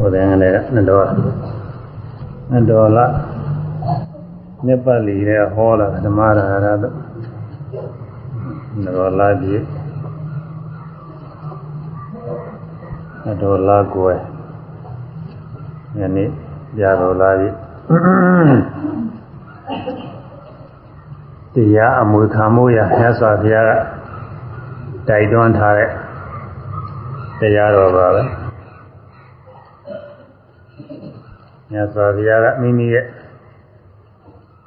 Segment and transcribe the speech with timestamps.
[0.00, 1.06] ဟိုတဲ့ငလည်းနှစ်တော်
[2.50, 3.06] နှစ်တော်လာ
[4.66, 6.94] နှစ်ပတ်လီတဲ့ဟောလာဓမ္မရာရတော့
[8.80, 9.54] နှစ်တော်လာပြီ
[13.24, 14.18] နှစ်တော်လာကွယ်
[15.98, 16.28] ယနေ့
[16.76, 17.48] ပြတော်လာပြီ
[21.54, 23.72] တရားအမွေခံမှုရမြတ်စွာဘုရားက
[25.08, 25.90] တိုက်တွန်းထားတဲ့
[27.40, 28.39] တရားတော်ပါပဲ
[31.72, 33.04] မြတ်စွာဘုရားကမိမိရဲ့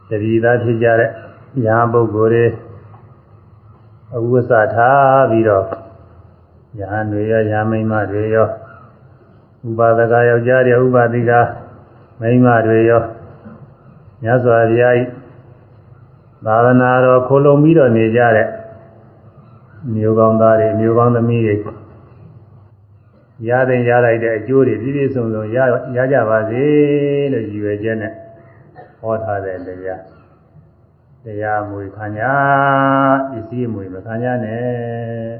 [0.09, 1.09] တတိသားဖြစ်ကြတဲ့
[1.63, 2.45] ညာပုဂ္ဂိုလ်တွေ
[4.15, 5.65] အဝိသထားပြီးတော့
[6.77, 8.47] ညာတွေရောညာမိန်းမတွေရော
[9.67, 11.31] ဥပါဒကယောက်ျားတွေဥပါတိက
[12.19, 13.03] မိန်းမတွေရော
[14.23, 15.03] မြတ်စွာဘုရားဤ
[16.45, 18.47] သာသနာတော်ခိုလုံပြီးတော့နေကြတဲ့
[19.93, 21.55] မျိုးကောင်းသားတွေမျိုးကောင်းသမီးတွေ
[23.47, 25.57] ရတဲ့ရလိုက်တဲ့အကျိုးတွေပြည့်ပြည့်စုံစုံရ
[25.95, 26.63] ရကြပါစေ
[27.31, 28.13] လို့ရည်ရွယ်ချက်နဲ့
[28.99, 30.01] ဟောထားတဲ့တရား
[31.25, 32.33] တရားမွေခံညာ
[33.31, 35.33] ပစ္စည်းမွေမခံညာနဲ့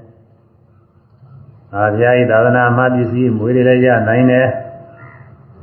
[1.75, 4.47] အာဘုရားဤသာသနာမှာပစ္စည်းမွေတွေလည်းရနိုင်တယ်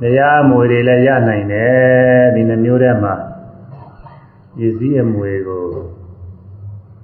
[0.01, 3.13] တရားမွေတွေလည်းရနိုင်တယ်ဒီနှမျိုးထဲမှာ
[4.57, 5.65] ပစ္စည်းအမွေကို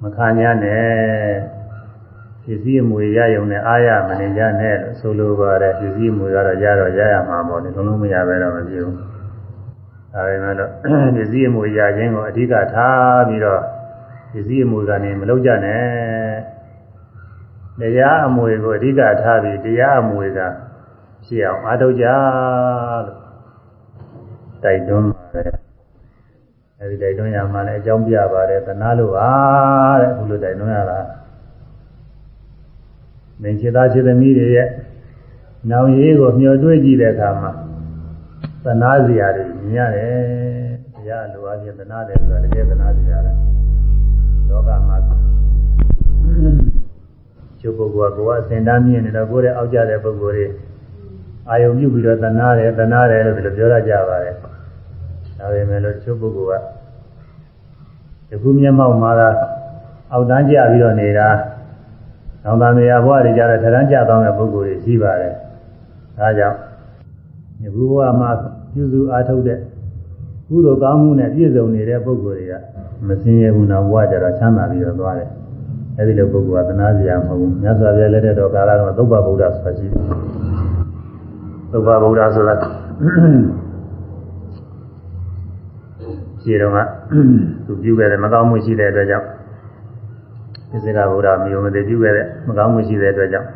[0.02, 1.56] မခံညာနဲ့
[2.48, 8.95] ပစ္စည်းအမွေရယုံနဲ့အားရမနေကြနဲ့လို့ဆိုလိုပါတယ်ပစ္စည်းအမွေကတော့ရတော့ရရမှာပေါ့လေလုံးလုံးမရပဲတော့မပြေဘူး
[10.14, 10.72] ဒါပေမဲ့လို့
[11.16, 13.62] ပစ္စည်းအမွေရခြင်းကိုအဓိကထားပြီးတော့
[14.31, 15.84] ပစ္စည်းအမွေကနေမလုပ်ကြနဲ့
[17.80, 20.39] တရားအမွေကိုအဓိကထားပြီးတရားအမွေက
[21.26, 22.06] ဖြစ်အောင်အားထုတ်ကြ
[23.06, 23.17] လို့
[24.64, 25.52] တိုက်တွန်းပါတယ်
[26.80, 29.32] အဲဒီတိုက်တွန်းရမှလည်းအကြောင်းပြပါတယ်သနာလို့ပါ
[30.02, 31.00] တဲ့ဘုလိုတိုက်တွန်းရတာ
[33.41, 34.67] မင်းခြေသားခြေသမီးတွေရဲ့
[35.69, 37.52] နောင်ရေးကိုမျှော်တွေးကြည့်တဲ့အခါမှာ
[38.63, 43.31] သနာစရာတွေမြင်ရတယ်။တရားလိုအပ်ခြင်းသနာတယ်ဆိုတာတကယ်သနာစရာလေ။
[44.49, 44.97] လောကမှာ
[47.59, 50.45] ကျုပ်ပုဂ္ဂိုလ်ကကိုယ်အစင်တမ်းမြင်နေတော့ကိုယ်ရဲ့အောက်ကြတဲ့ပုဂ္ဂိုလ်တွေ
[51.49, 54.36] အာယုံပြုပြီးတော့သနာတယ်သနာတယ်လို့ဒီလိုပြောရကြပါတယ်။
[55.37, 56.64] ဒါပေမဲ့လို့ကျုပ်ပုဂ္ဂိုလ်က
[58.30, 59.21] ဒီခုမျက်မှောက်မှာက
[60.11, 61.30] အောက်တန်းကြပြီးတော့နေတာ
[62.47, 65.33] နောင်တနေရာဘဝတွေကြတဲ့ထရမ်းကြသောတဲ့ပုဂ္ဂိုလ်တွေရှိပါတယ်။
[66.17, 66.58] ဒါကြောင့်
[67.61, 68.30] ဒီဘဝမှာ
[68.73, 69.59] ပြုစုအားထုတ်တဲ့
[70.47, 72.53] ကုသိုလ်ကောင်းမှုနဲ့ပြည့်စုံနေတဲ့ပုဂ္ဂိုလ်တွေက
[73.08, 75.30] မစင်ရဘူးနောက်ဘဝကျတော့ချမ်းသာပြီးတော့သွားတယ်။
[75.97, 80.03] အဲဒီလိုပုဂ္ဂိုလ်ကသနာစရာမဟုတ်ဘူး။မြတ်စွာဘုရားလက်ထက်တော်ကာလကသုဘဗုဒ္ဓဆိုတာရှိတယ်။
[81.71, 82.53] သုဘဗုဒ္ဓဆိုတာ
[86.41, 86.77] ခြေတော်က
[87.65, 89.36] သူပြုခဲ့တဲ့မကောင်းမှုရှိတဲ့အတွက်ကြောင့်သ
[90.77, 93.49] စ္စာဗုဒ္ဓမျိုးမသိပြုခဲ့တဲ့မကောင်းမှုရှိတဲ့အတွက်ကြောင့်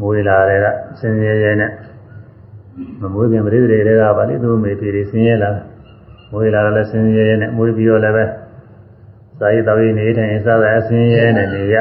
[0.00, 0.66] မွေးလာတဲ့က
[1.00, 1.72] ဆင်းရဲရဲနဲ့
[3.00, 5.50] မမွေးခင်ပရိသေတွေကပါလေသူ့မေပြေတွေဆင်းရဲလာ
[6.32, 8.24] မွေးလာလည်းဆင်းရဲရဲနဲ့မွေးပြီးတော့လည်းပဲ
[9.38, 11.76] စာရေးတော်ရေးနေထိုင်စားတဲ့အဆင်းရဲနဲ့နေရ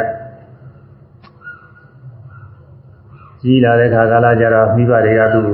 [3.42, 5.50] ကြီးလာတဲ့ခါကာလကျတော့မိဘတွေကသူ့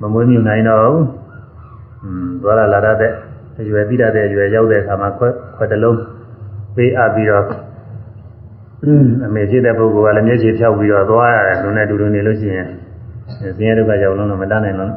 [0.00, 1.04] မမွေးမြူနိုင်တော့ဘူး
[2.04, 3.12] อืมသွားလာလာတဲ့
[3.60, 5.98] အရွယ်ပြီးတဲ့အရွယ်ရောက်တဲ့အခါမှာခွက်ခွက်တစ်လုံး
[6.76, 7.46] ပေးအပ်ပြီးတော့
[9.26, 12.68] အမေဖြစ်တဲ့ပုဂ္ဂိုလ်ကလည်းမျက်ခြေဖြောက်ပြီးတော့သွားရတယ်လူနဲ့တူတူနေလို့ရှိရင်
[13.56, 14.92] ဆင်းရဲဒုက္ခရောက်လုံးတော့မတတ်နိုင်လို့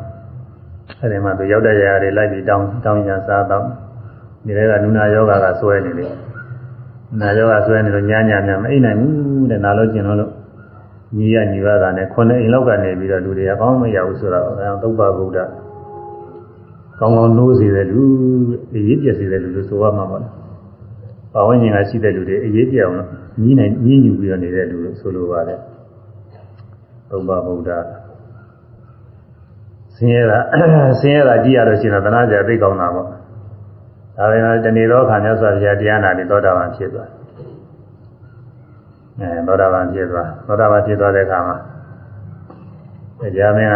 [1.02, 3.64] အဲဒီမှာသူရောက်တဲ့ຢာတွေလိုက်ပြီးတောင်းတောင်းညာစားတော့
[4.46, 6.12] ဒီထဲကနုနာယောဂကဆွဲနေတယ်
[7.22, 10.32] နာယောဂဆွဲနေလို့ညာညာညာမအိပ်နိုင်ဘူးတဲ့နာလို့ကျင်လို့
[11.18, 15.38] ညီရညီပါတာနဲ့ခုနှစ်အိမ်လောက်ကနေပြီးတော့လူတွေကကောင်းမရဘူးဆိုတော့အဲသုဘဗုဒ္ဓ
[17.00, 18.02] ကောင်းကောင်းနိုးစေတဲ့လူ
[18.76, 20.28] အရေးပြည့်စေတဲ့လူလို့ဆိုရမှာပါလေ
[21.34, 23.08] ပါဝင်ရင်ကရှိတဲ့လူတွေအရေးပြအောင်လို့
[23.42, 25.60] ညီးနိုင်ညီးညူပြီးတော့နေတဲ့လူလို့ဆိုလိုပါတယ်
[27.10, 27.70] သုဘဗုဒ္ဓ
[29.96, 30.40] ဆင်းရဲတာ
[31.00, 33.08] ဆင်းရဲတာကြည့်ရလို့ရှိရင်တော့သနာကြသိကောင်းတာပေါ့
[34.18, 37.10] ဒါပေမဲ့တဏီသောခါမြတ်စွာဘုရားတရားနာပြီးသောတာပန်ဖြစ်သွား
[39.20, 41.58] အဲသောတာပန်ဖြစ်သွားသောတာပန်ဖြစ်သွားတဲ့အခါမှာ
[43.20, 43.76] တရားမင်းက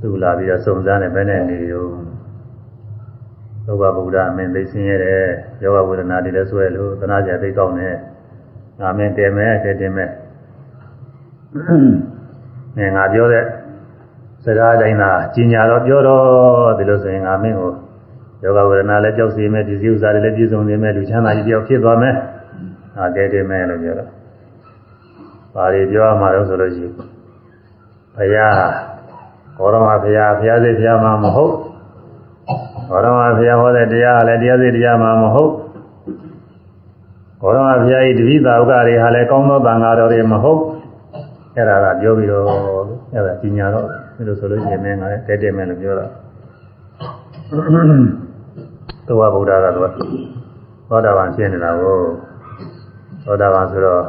[0.00, 1.84] သူ့လာပြီးတော့စုံစမ်းတယ်ဘယ်နဲ့နေရော
[3.68, 5.24] သုဘဗုဒ္ဓအမင်းသိဆင်းရဲတယ်
[5.62, 7.96] ယောဂဝေဒနာတွေလည်းဆွဲလို့သနာကြသိကောင်းတယ်
[8.80, 10.04] ငါမင်းတယ်မဲတယ်တင်မဲ
[12.76, 13.44] ငါငါပြောတဲ့
[14.44, 17.72] စကားတိုင်းသာကြီးညာတော့ပြောတော့ဒီလိုဆိုရင်ငါမင်းကို
[18.44, 22.14] ယောဂဝေဒနာလည်းကြောက်စေမယ်ဒီစည်းဥစ္စာတွေလည်းပြည့်စုံစေမယ်လူချမ်းသာကြီးတယောက်ဖြစ်သွားမယ်
[22.96, 24.10] ငါကဲတယ်မဲလို့ပြောတော့
[25.54, 26.92] ဘာတွေပြောရမှာလဲဆိုလို့ရှိရင်
[28.16, 28.54] ဘုရား
[29.56, 31.54] ဘောရမဘုရားဘုရားစိတ်ဘုရားမှာမဟုတ်
[32.90, 35.52] ဘောရမဘုရားဟောတဲ့တရားလည်းတရားစိတ်တရားမှာမဟုတ်
[37.40, 40.60] ဘောရမဘုရားဤတပိသာဥက္ကတွေဟာလည်းကောင်းသောတန်ဃာတော်တွေမဟုတ်
[41.56, 42.42] အဲ့ဒါကပြောပြီးတော့
[43.14, 43.86] အဲ့ဒါကြီးညာတော့
[44.16, 46.10] ဒီလိုဆိုလို့ရှိရင်မင်းကလည်းတဲတဲမဲ့လို့ပြောတော့
[49.06, 51.96] သောဗုဒ္ဓကတော့သောတာပန်ဖြစ်နေတာကို
[53.24, 54.02] သောတာပန်ဆိုတော့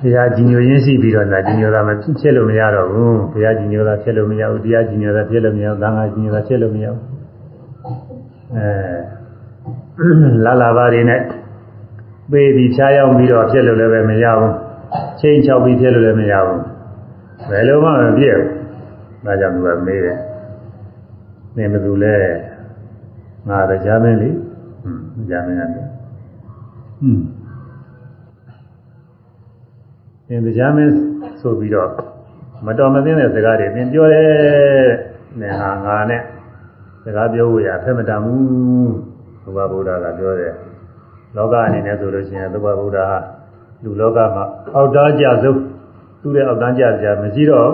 [0.00, 7.17] ဘုရားကြီးညိုရင်းရှိပြီးတော့ညာကြီးညိုတာမဖြစ်လို့မရတော့ဘူးဘုရားကြီးညိုတာဖြစ်လို့မရဘူးတရားကြီးညိုတာဖြစ်လို့မရဘူးသံဃာကြီးညိုတာဖြစ်လို့မရဘူး
[8.56, 10.08] အဲ
[10.44, 11.20] လာလာပါတွေနဲ့
[12.30, 14.54] ပေးပြီးဖြားရောက်ပြီးတော့ဖြစ်လို့လည်းပဲမရဘူး
[15.20, 16.62] ချိန်ချောက်ပြီးဖြစ်လို့လည်းမရဘူး
[17.48, 20.18] ဘယ်လိုမှမပြည့်ဘူးဒါကြောင့်သူကမေးတယ်
[21.56, 22.16] နေမသူလဲ
[23.48, 24.30] ငါတရားမင်းလေ
[24.82, 25.72] ဟွန်းတရားမင်းကဟွန်း
[30.28, 30.92] သင်တရားမင်း
[31.40, 31.90] ဆိုပြီးတော့
[32.66, 34.28] မတော်မသင့်တဲ့စကားတွေသင်ပြောတယ်
[35.40, 36.22] နဲ့ဟာငါနဲ့စ
[37.16, 38.94] ကားပြောဖို့ရအဖက်မတန်ဘူး
[39.42, 40.54] ဘုရားဗုဒ္ဓကပြောတယ်
[41.36, 43.18] လောကအနေနဲ့ဆိုလို့ရှိရင်သုဘဗုဒ္ဓဟာ
[43.84, 44.44] လူလောကမှာ
[44.74, 45.60] အောက်သားကြဆုံး
[46.22, 47.70] သူ့ရဲ့အောက်သားကြကြမရှိတော့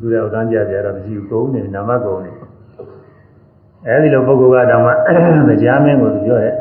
[0.00, 2.32] သူ့ရဲ့အောက်သားကြကြတော့မရှိဘူးကုန်းနေနာမကုန်းနေ
[3.86, 4.90] အဲဒီလိုပုဂ္ဂိုလ်ကတောင်မှ
[5.60, 6.54] တရားမင်းကိုပြောတယ်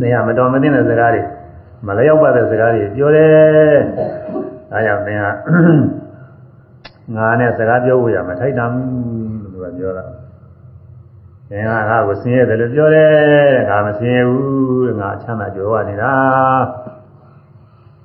[0.00, 1.22] နေရာမတော်မသင့်တဲ့စကားတွေ
[1.86, 3.78] မလျောက်ပါတဲ့စကားတွေပြောတယ်
[4.72, 5.32] အဲကြောင့်သင်ဟာ
[7.16, 9.25] ငါနဲ့စကားပြောဖို့ရမထိုက်တမ်းလို့သူက
[9.78, 10.04] ပြောတာ
[11.48, 13.10] သင်ကငါကိုဆင်းရဲတယ်လို့ပြောတယ်
[13.70, 16.12] ငါမဆင်းရဲဘူးတဲ့ငါချမ်းသာကြွယ်ဝနေတာ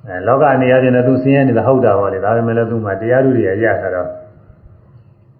[0.06, 4.08] အဲလောကနေရာချင်းလည်းသူဆင်းရဲနေတာဟုတ်တာပါလေဒါပေမဲ့လည်းသူမှတရားဓုတွေရရတာတော့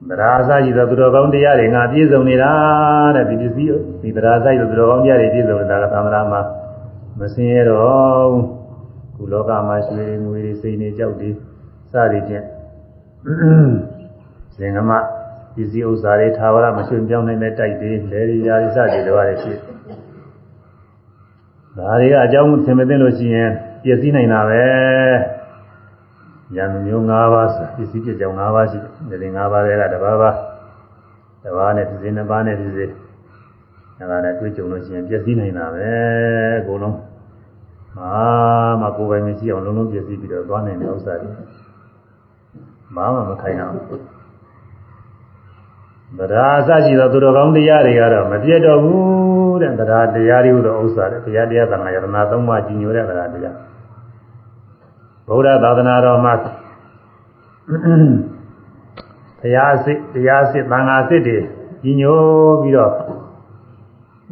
[0.09, 2.53] တရားအစရှိသောသူတော်ကောင်းတရားတွေငါပြည့်စုံနေတာ
[3.17, 6.41] တဲ့ဒီပစ္စည်းဒီတရားအစရှိသောသူတော်ကောင်းတရားတွေပြည့်စုံနေတာကသံဃာမှာ
[7.19, 8.33] မဆင်းရဲတော့
[9.17, 11.31] ခုလောကမှာရွှေငွေတွေစိတ်နေကြောက်တွေ
[11.93, 12.45] စသည်ဖြင့်
[14.57, 14.91] ဇင်ကမ
[15.55, 19.57] ပစ္စည်းဥစ္စာတွေသာဝရမရွှေ့ပြောင်းနိုင်တဲ့တိုက်တွေလေရီယာစသည်တွေပါတယ်ဖြစ်
[21.77, 23.51] ဒါတွေကအကြောင်းသင်မသိလို့ရှိရင်
[23.83, 24.65] ပြည့်စည်နိုင်တာပဲ
[26.57, 28.79] ဉာဏ်မျိုး၅ပါးဆိုပစ္စည်းပြည့်ကြောင်၅ပါးရှိ
[29.11, 30.31] တယ်ဒီ၅ပါးတွေကတစ်ပါးပါ
[31.43, 32.95] တစ်ပါးနဲ့တစ်စင်းနှစ်ပါးနဲ့တစ်စင်း
[33.99, 35.91] အဲဒါနဲ့တွေ့ကြုံလို့ရှိရင်ပြည့်စည်နိုင်တာပဲ
[36.61, 36.97] အကုန်လုံး
[37.99, 38.13] မာ
[38.83, 41.31] မကိုယ်ပိုင်မရှိအောင်လုံးလုံးပြည့်စည်ပြီးတော့သွားနိုင်တဲ့ဥစ္စာတွေ
[42.97, 43.77] ဘာမှမခိုင်းအောင်
[46.19, 53.57] တရားအစရှိသောသူတော်ကောင်းတရားတွေကတော့မပြတ်တော့ဘူးတဲ့တရားတရားတွေဟူသောဥစ္စာတွေတရားတရားသံဃာယရဏသုံးပါးကြီးညိုတဲ့တရားတရား
[55.29, 56.35] ဗုဒ္ဓသာသနာတော်မှာ
[59.41, 61.39] တရားစစ်တရားစစ်သံဃာစစ်တွေ
[61.83, 62.17] ကြီးညို
[62.63, 62.93] ပြီးတော့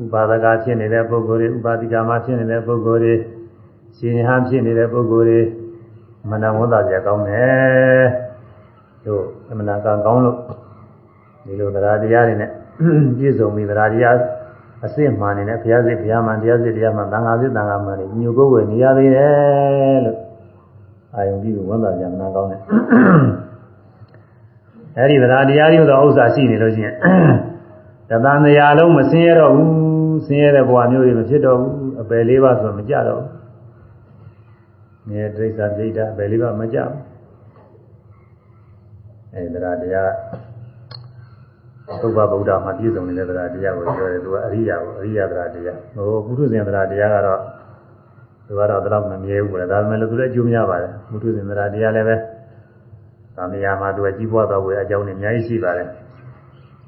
[0.03, 3.15] ဥပါဒကဖြစ်နေတဲ့ပုဂ္ဂိုလ်တွေဥပါတိကမှာဖြစ်နေတဲ့ပုဂ္ဂိုလ်တွေ
[3.97, 5.41] ရှင်ဟန်ဖြစ်နေတဲ့ပုဂ္ဂိုလ်တွေ
[6.31, 8.05] မနဝန္တာကြကောင်းတယ်
[9.07, 10.39] တို့အမနာကကောင်းလို့
[11.45, 12.51] ဒီလိုတရားတရားတွေနဲ့
[13.17, 14.17] ပြည့်စုံပြီးတရားတရား
[14.85, 20.19] အစစ်မှန်နေတဲ့ဘုရားစစ်ဘုရားမှန်တရားစစ်တရားမှန်သံဃာစစ်သံဃာမှန်တွေညိုကိုယ်ဝယ်နေရသေးတယ်လို့
[21.15, 22.61] အာယုံပြီးဝန်တာကြမနာကောင်းတယ်
[24.97, 26.95] အဲဒီတရားတရားတွေတော့ဥစ္စာရှိနေလို့ရှိရင်
[28.11, 33.31] တသံတရားလုံးမဆင်းရတော့ဘူးဆင်းရဲတဲ့ဘဝမျိုးတွေမဖြစ်တော့ဘူးအပယ်လေးပါဆိုမကြတော့ဘူး
[35.09, 36.97] မြဲဒိဋ္ဌာဒိဋ္ဌာအပယ်လေးပါမကြဘူး
[39.35, 40.11] အဲဒီတရားတရား
[42.03, 47.41] သုဘဗုဒ္ဓမှာပြည့်စုံနေတဲ့တရားတရားကိုပြောတယ်သူကအရိယာကိုအရိယာတရားတရားဟိုပုထုဇဉ်တရားတရားကတော့
[48.47, 52.17] သူကတော့တော့မမြဲဘူးလေဒါပေမဲ့လည်းသူလည်းအကျိုးများပါတယ်ပုထုဇဉ်တရားတရားလည်းပဲ
[53.37, 55.89] သံဃာမှာသူကကြီးပွားတော်ဝေအကြောင်းတွေအများကြီးရှိပါတယ်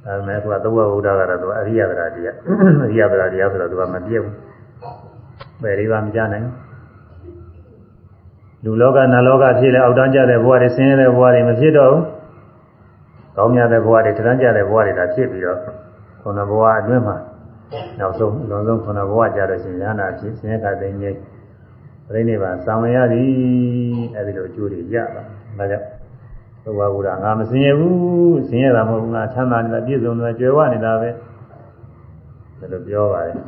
[0.04, 2.36] ဒါပေမဲ့သူကသုဘဗုဒ္ဓကတော့သူအရိယာတရားတရား
[2.84, 4.34] အရိယာတရားတရားဆိုတော့သူကမပြည့်ဘူး
[5.62, 6.46] ဘယ်လေးပါမကြနိုင်
[8.64, 12.02] လူလောကနတ်လောကဖြစ်လဲအောက်တန်းကြတဲ့ဘဝတွေဆင်းရဲတဲ့ဘဝတွေမဖြစ်တော့ဘူး
[13.36, 15.58] ကောင်းမြတ်တဲ့ဘဝတွေထမ်းကြတဲ့ဘဝတွေဒါဖြစ်ပြီးတော့
[16.22, 17.16] ခုနဘဝအတွင်းမှာ
[17.98, 21.16] နောက်ဆုံးလွန်ဆုံးခုနဘဝကြတော့ရှင်ရဟနာဖြစ်ဆင်းရဲကတိန်ကြီး
[22.08, 23.28] ပြိဋိဘံသံဝင်ရသည်
[24.16, 25.22] အဲဒီလိုအကျိုးတွေရတာ
[25.58, 25.86] ဒါကြောင့်
[26.64, 31.10] ဘုရားဘုရားငါမဆင်းရဲဘူးဆင်းရဲတာမဟုတ်ဘူးငါချမ်းသာနေတာပြည့်စုံနေတာကြွယ်ဝနေတာပဲ
[32.58, 33.42] ဒါလိုပြောပါတယ်ဒါ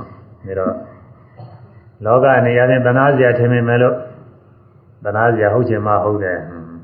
[0.58, 0.74] တော့
[2.04, 3.94] လောကနေရာနဲ့တဏှာစရာထင်မိမယ်လို့
[5.04, 6.38] တဏှာစရာဟုတ်ချင်မှဟုတ်တယ်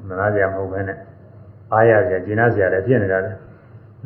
[0.08, 0.98] တဏှာစရာမဟုတ်ဘဲနဲ့
[1.72, 3.32] အားရစရာကျင်နာစရာလည်းဖြစ်နေတာလေ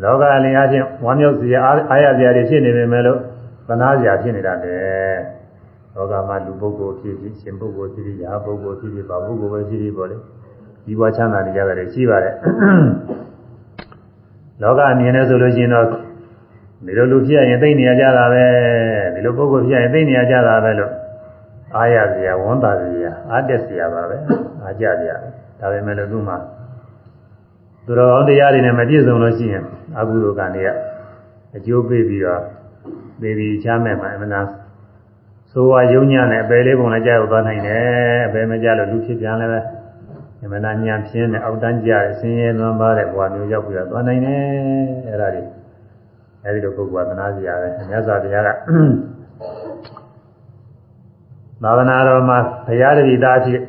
[0.03, 1.59] လောကအလင်းအချင်းဝမ်းမြောက်စရာ
[1.91, 3.19] အားရစရာတွေဖြစ်နေပေမဲ့လို့
[3.69, 4.75] သနာစရာဖြစ်နေတာလေ
[5.95, 10.17] လောကမှာလူပုဂ္ဂိုလ်ဖြစ်ဖြစ်ရှင်ပုဂ္ဂိုလ်ဖြစ်ဖြစ်ရာပုဂ္ဂိုလ်ဖြစ်ဖြစ်ဘာပုဂ္ဂိုလ်ပဲဖြစ်ဖြစ်ပေါ့လေ
[10.87, 12.35] ဒီဘဝချမ်းသာနေကြတယ်ရှိပါတယ်
[14.63, 15.87] လောကအမြင်နဲ့ဆိုလို့ရှိရင်တော့
[16.87, 18.45] ဒီလိုလူဖြစ်ရင်သိနေရကြတာပဲ
[19.15, 20.93] ဒီလိုပုဂ္ဂိုလ်ဖြစ်ရင်သိနေရကြတာပဲလို့
[21.77, 24.17] အားရစရာဝန်တာစရာအားတက်စရာပါပဲ
[24.63, 25.17] အားကြစရာ
[25.61, 26.37] ဒါပေမဲ့လို့သူ့မှာ
[27.87, 29.65] သူတော်ကောင်းတရားတွေနဲ့မပြည့်စုံလို့ရှိရင်
[29.99, 30.71] အကုသိုလ်ကံတွေက
[31.57, 32.43] အကျိုးပေးပြီးတော့
[33.21, 34.47] သေပြီးချမ်းမဲ့မှာအမှန်တရား
[35.51, 39.61] ဆိုဝါယုံညံ့တဲ့အပေလေးပုံလည်းကြောက်သွားနိုင်တယ်အပေမကြလို့လူဖြစ်ပြန်လည်းပဲ
[40.45, 44.41] အမှန်တရားညံပြင်းတဲ့အောက်တန်းကြတဲ့ဆင်းရဲသွမ်းပါတဲ့ဘဝမျိုးရောက်ပြီးတော့သွားနိုင်တယ်
[45.09, 45.43] အဲ့ဒါတွေ
[46.45, 48.49] အဲဒီလိုပုဂ္ဂိုလ်ကသနာစရာပဲမြတ်စွာဘုရားက
[51.63, 53.61] သာသနာတော်မှာဘုရားတပည့်သားဖြစ်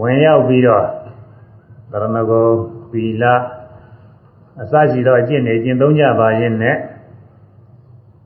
[0.00, 0.84] ဝင်ရောက်ပြီးတော့
[1.90, 3.24] သရဏဂုံ သီလ
[4.62, 6.76] အစရှိသောအကျင့်တွေကျင့်သုံးကြပါရင်နဲ့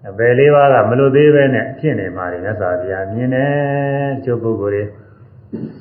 [0.08, 4.82] အပယ်လေးပါးကမလို့သေးပဲနဲ့ဖြစ်နေပါလေမြတ်စွာဘုရားမြင်တယ်ချုပ်ပုဂ္ဂိုလ်တွေ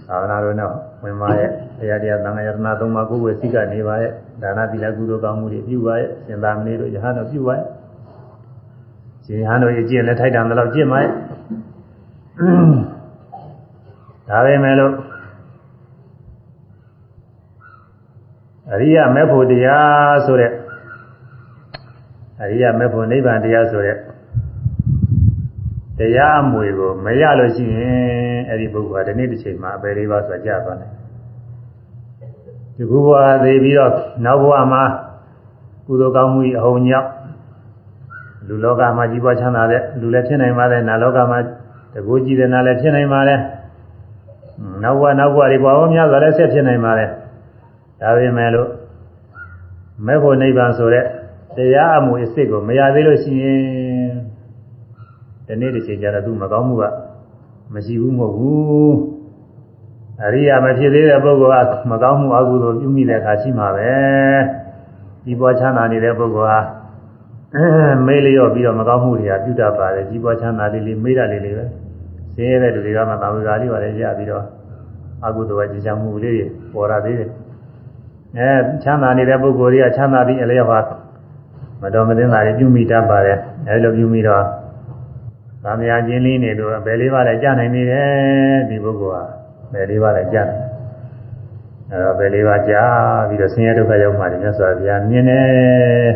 [0.08, 0.69] သာသနာတော်နဲ့
[1.03, 7.65] ဝင်ပါရဲ့ဘုရားတရားသံဃာယတနာသုံးပါးကိုယ်ဝယ်စိတ်ကနေပါရဲ့ဒါနသီလကုသိုလ်ကောင်းမှုတွေပြုပါရဲ့ရှင်သာမဏေတို့ယဟန်တို့ပြုပါရဲ့
[9.25, 11.12] ရှင်ဟန်တို့ရဲ့ကျင့်လက်ထိုက်တံတော့ကျင့်ပါရဲ့
[14.29, 14.93] ဒါပဲမဲ့လို့
[18.73, 20.51] အရိယမေဖို့တရားဆိုတဲ့
[22.43, 23.97] အရိယမေဖို့နိဗ္ဗာန်တရားဆိုတဲ့
[25.99, 30.91] တရားအမွေကိုမရလို့ရှိရင်အဲ့ဒီပုဂ္ဂိုလ်ကဒီနေ့တစ်ချိန်မှာအပေလေးပါးဆိုကြသွားတယ်
[32.75, 33.11] ဒီခုဘဝ
[33.43, 33.93] သေးပြီးတော့
[34.25, 34.83] နောက်ဘဝမှာ
[35.85, 37.09] ကုသိုလ်ကောင်းမှုအဟုန်ကြောင့်
[38.47, 41.39] လူလောကမှာကြီးပွားချမ်းသာတဲ့လူလည်းဖြစ်နိုင်ပါတယ်နာလောကမှာ
[41.93, 43.39] တကူကြည့်တဲ့နာလည်းဖြစ်နိုင်ပါတယ်
[44.83, 47.09] နောက်ဘဝနောက်ဘဝတွေဘဝများစွာလည်းဆက်ဖြစ်နိုင်ပါတယ်
[48.01, 48.69] ဒါပေမဲ့လို့
[50.05, 51.05] မဲ့ဖို့နိဗ္ဗာန်ဆိုတဲ့
[51.57, 54.11] တရားအမှုအစ်စ်ကိုမရသေးလို့ရှိရင်
[55.47, 56.83] ဒီနေ့တစ်ချိန်ကျတော့သူမကောင်းမှုက
[57.73, 58.97] မရှိဘူးမဟုတ်ဘူး
[60.23, 63.91] အရိယာမဖြစ်သေးတဲ့ပုဂ္ဂိုလ်ကမကောင်းမှုအကုသိုလ်ပြုမိတဲ့အခါရှိမှာပဲ
[65.25, 66.59] ဒီပေါ်ချမ်းသာနေတဲ့ပုဂ္ဂိုလ်ဟာ
[68.05, 71.65] မေးလျော့ပြီးတော့မကောင်းမှုတွေကပြုတတ်ပါတယ်ဒီပေါ်ချမ်းသာလေးလေးမေးတာလေးလေးပဲ
[72.33, 74.43] ဆင်းရဲတဲ့လူတွေကမှသာဝေကာလေးပါလေရပြီးတော့
[75.25, 77.29] အကုသိုလ်ကကြည်ချမှုလေးတွေပေါ်လာသေးတယ်
[78.38, 78.50] အဲ
[78.83, 80.79] ချမ်းသာနေတဲ့ပုဂ္ဂိုလ်တွေကချမ်းသာပြီးအလျော့ဟာ
[81.81, 84.43] မတော်မသင်္သာတွေပြုမိတတ်ပါတယ်အဲလိုပြုမိတော့
[85.63, 89.24] သံဃာချင်းလေးနေလို့ဘယ်လေးပါလဲကြားနိုင်နေတယ်ဒီပုဂ္ဂိုလ်ဟာ
[89.74, 90.65] ဘယ်လေးပါလဲကြားနိုင်
[91.91, 92.93] အဲတော့ဘယ်လေးပါကြား
[93.29, 96.09] ပြီးတော့ဆင်းရဲဒုက္ခရောက်မှလည်းမြတ်စွာဘုရားမြင်တယ်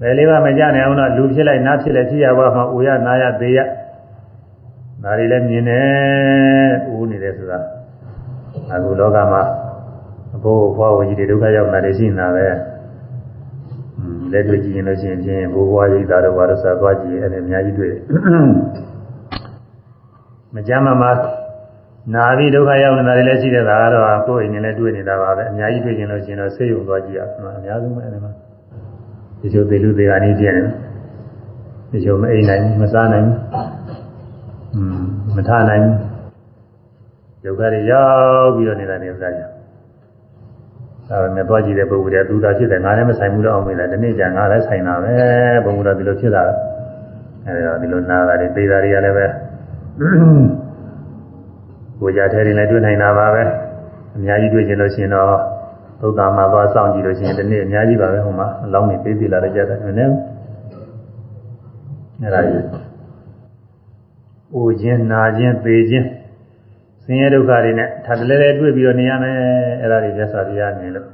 [0.00, 3.58] ဘယ်လေးပါမကြားနိုင်အောင်တော့လူဖြစ်လိုက်နတ်ဖြစ်လိုက်ဖြစ်ရပါမှအိုရနာရသေးရ
[5.02, 7.58] ဒါတွေလည်းမြင်တယ်ဦးနေတယ်ဆိုတာ
[8.72, 9.42] အခုလောကမှာ
[10.36, 12.46] အဘိုးဘွားဝကြီးတွေဒုက္ခရောက်တာတွေရှိနေတာပဲ
[14.32, 17.94] လက်တွေ့ကြည့်ရင်လို့ရှိရင်ဖြင့်ဘိုးဘွားကြီးသားတော်ဘာလို့ဆိုသွားကြည့်အဲ့ဒါအများကြီးတွေ့
[20.54, 21.04] မကြမ်းမမ
[22.14, 28.32] နာပြီးဒုက္ခရောက်နေတာတွေလည်းရှိတဲ့ဒါကတော့ကိုယ်အိမ်နဲ့လည်းတွေ့နေတာပါပဲအများကြီးတွေ့ရင်လို့ရှိရင်တော့ဆေးရုံသွားကြည့်ရအောင်အများဆုံးပဲအဲ့ဒီမှာ
[29.40, 30.62] ဒီလိုသေလူသေးကနေပြည့်နေ
[31.90, 35.94] ဒီလိုမအိမ်နိုင်မစားနိုင်ဘူးမထနိုင်ဘူး
[37.44, 38.06] ဒုက္ခတွေရော
[38.40, 39.55] က်ပြီးတော့နေတာနေဥစ္စာကြီး
[41.08, 45.14] ဒါပေမဲ့သွားကြည့်တဲ့ပုဂ္ဂိုလ်တွေကသူသာဖြစ်တယ်ငါလည်းမဆိုင်ဘူးတော့အောင်မေးတယ်ဒီနေ့ကျငါလည်းဆိုင်တာပဲ
[45.64, 46.42] ဘုံကတော့ဒီလိုဖြစ်တာ
[47.46, 49.26] အဲဒီတော့ဒီလိုနာတာတွေသေးတာတွေကလည်းပဲ
[52.00, 53.42] ကိုကြထဲရင်လည်းတွေ့နိုင်တာပါပဲ
[54.16, 55.34] အများကြီးတွေ့ကျင်လို့ရှိရင်တော့
[56.00, 60.14] သုဒ္ဓမှာသွားစောင့်ကြည့်လို့ရှိရင်ဒီနေ့အများကြီးပါပဲဟိုမှာအလောင်းနေသေးသေးလာတဲ့ကြတဲ့နည်း
[62.22, 62.64] အဲဒါကြီး
[64.54, 66.06] အိုခြင်းနာခြင်းသေခြင်း
[67.06, 69.36] ဆင်းရဲဒုက္ခတွေနဲ့ထပ်တလဲလဲတွေ့ပြီးတော့နေရမယ်
[69.80, 71.08] အဲ့ဒါတွေမြတ်စွာဘုရားမြင်လို့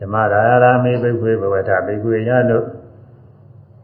[0.00, 2.64] ဓမ္မရာရာမေဘိက္ခွေဘဝထဘိက္ခွေရလို့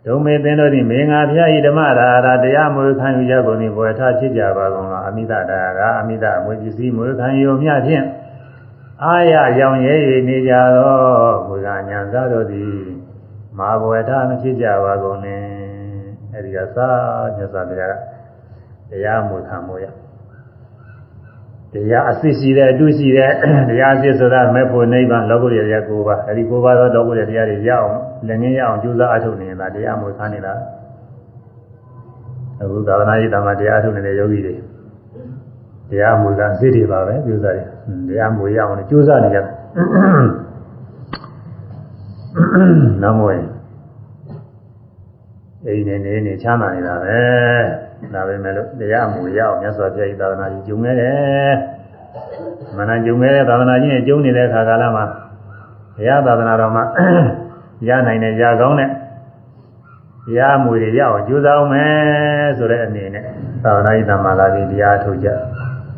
[0.07, 8.05] ဒုံမေသင်တို့သည်မေငါဘုရားဤဓမ္မရာရာတရားမွေခံယူကြကုန်သည်ဘဝထဖြစ်ကြပါကုန်လားအမိတတာရာအမိတအမွေပစ္စည်းမွေခံယူမြဖြင့်
[9.05, 9.95] အာရရောင်ရဲ၍
[10.29, 10.95] နေကြသော
[11.49, 12.75] ဘုရားညာသားတို့သည်
[13.59, 15.43] မာဘဝထမဖြစ်ကြပါကုန်နဲ့
[16.33, 16.91] အဲ့ဒီကသာ
[17.37, 17.95] မြတ်စွာဘုရား
[18.91, 19.87] တရားမွေခံမို့ရ
[21.75, 23.31] တရားအစစ်ရှိတဲ့အတုရှိတဲ့
[23.69, 30.53] တရားအစစ်ဆိုတာမဲ့ဖို့နိဗ္ဗာန်လောကုတ္တရာတရား၉ပါးအဲဒီ၉ပါးသောလောကုတ္တရာတရားတွေရအောင်လည်းငင်းရအောင်ကြိုးစားအထုတ်နေတာတရားမွေးခါနေတာ
[32.63, 34.55] အခုသာသနာ့ရေးတမတရားအထုတ်နေတဲ့ယောဂီတွေ
[35.91, 37.67] တရားမွေးကအစစ်တွေပါပဲကြိုးစားတယ်
[38.09, 39.47] တရားမွေးရအောင်ကြိုးစားနေကြတယ်
[43.03, 43.43] နောက်မွေး
[45.67, 47.84] အိမ်နေနေနေချမ်းသာနေတာပဲ
[48.15, 51.55] ဒါပဲမဲ့လို့တရားမူရအောင်မြတ်စွာဘုရားဤသာသနာကြီးကျုံခဲ့တယ်
[52.77, 55.05] မနကျုံခဲ့တဲ့သာသနာကြီးနဲ့ကျုံနေတဲ့အခါကာလမှာ
[55.97, 56.85] ဘုရားသာသနာတော်မှာ
[57.89, 58.91] ရနိုင်တဲ့ရကောင်းတဲ့
[60.27, 63.25] တရားမူတွေရအောင်ကြိုးစားအောင်မယ်ဆိုတဲ့အနေနဲ့
[63.65, 65.29] သာသနာ့ဓမ္မလာပြီးတရားထုတ်ကြ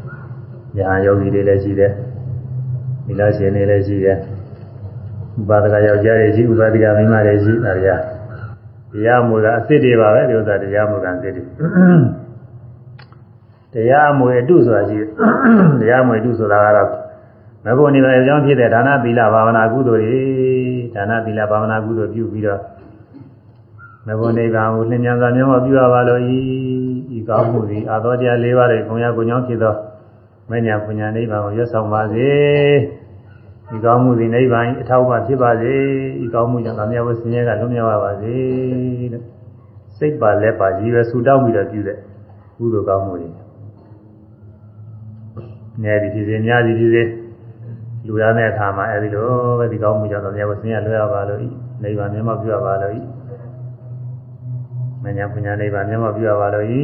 [0.76, 1.92] ။ညာယောဂီတွေလည်းရှိတယ်။
[3.06, 4.18] ဒီလားရှင်တွေလည်းရှိတယ်။
[5.40, 8.15] ဥပါဒကယောက်ျားတွေရှိဥပါဒကမိန်းမတွေရှိဒါတွေက
[8.96, 11.42] တရားမူတာအစ်စ်တွေပါပဲဒီဥစ္စာတရားမူတာအစ်စ်တွေ
[13.74, 14.98] တရားမူအတုဆိုတာရှိ
[15.80, 16.90] တရားမူအတုဆိုတာကတော့
[17.64, 20.22] မဘုံနေပါအကြောင်းဖြစ်တဲ့ဒါနသီလဘာဝနာကုသိုလ်တွေ
[20.94, 22.60] ဒါနသီလဘာဝနာကုသိုလ်ပြုပြီးတော့
[24.06, 26.38] မဘုံနိဗ္ဗာန်ကိုလင်းမြန်စွာမျက်မှောက်ပြုရပါလို့ဤ
[27.16, 29.74] ဤကောင်းမှုသည်အာသောတရား၄ပါးတွေဘုံရကိုကြောင့်ဖြစ်သော
[30.50, 32.28] မညာပညာနိဗ္ဗာန်ကိုရွတ်ဆောင်ပါစေ
[33.70, 35.75] ဒီကောင်းမှုသည်နိဗ္ဗာန်အထောက်အပံ့ဖြစ်ပါစေ
[36.20, 38.35] ဒီကောင်းမှုကြောင့်အမြတ်ဝဆင်းရဲကလွတ်မြောက်ပါပါစေ
[39.12, 39.23] တဲ့
[39.99, 41.99] စိတ်ပါလက်ပါရည်ရွယ်ဆူတောင်းပြီးတော့ပြုတဲ့
[42.58, 43.28] ကုသိုလ်ကောင်းမှုတွေ
[45.82, 47.02] ငယ်ဒီဖြစ်စေများဒီဖြစ်စေ
[48.06, 51.40] လူရတဲ့အခါမှာအဲဒီလိုပဲဒီကောင်းမှုကြောင့်အမြတ်ဝဆင်းရဲလွတ်ရပါလို့
[51.82, 52.99] နိဗ္ဗာန်မျက်မှောက်ပြုရပါလို့
[55.04, 56.82] မညာပညာနိဗ္ဗာန်မျက်မှောက်ပြုရပါလို့ဤ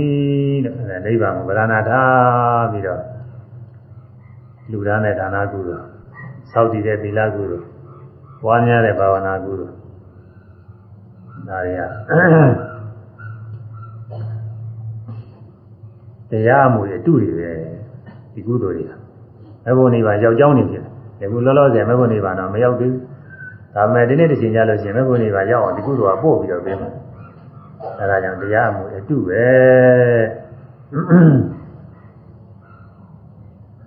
[0.65, 3.03] တဲ့နိဗ္ဗာန်ကိုဗရဏထားပြီးတော့
[4.71, 5.92] လူရတဲ့ဒါနကုသိုလ်
[6.53, 7.67] ဆောက်တည်တဲ့သီလကုသိုလ်
[8.43, 9.75] ပွားများတဲ့ဘာဝနာကုသိုလ်
[11.49, 11.83] ဒါတွေက
[16.31, 17.51] တရားမှုတွေအတူတွေပဲ
[18.35, 18.93] ဒီကုသိုလ်တွေက
[19.67, 20.83] မဘုံနေပါရောက်ကြောင်းနေဖြစ်
[21.21, 23.03] တယ်ဒီကုလောလောဆယ်မဘုံနေပါတော့မရောက်သေးဘူး
[23.75, 26.93] ဒါပေမဲ့ဒီနေ့တစ်ချိန်ကြလို့ရှိရင်မဘုံနေပါရောက်အောင်ဒီကုသိုလ်ကပို့ပြီးတော့ပြင်မယ်
[28.01, 29.47] အဲဒါကြောင့်တရားမှုအတူပဲ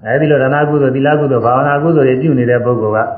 [0.07, 3.09] အဲဒီလိုဒါနကုသိုလ်သီလကုသိုလ်ဘာဝနာကုသိုလ်တွေပြုနေတဲ့ပုဂ္ဂိုလ်က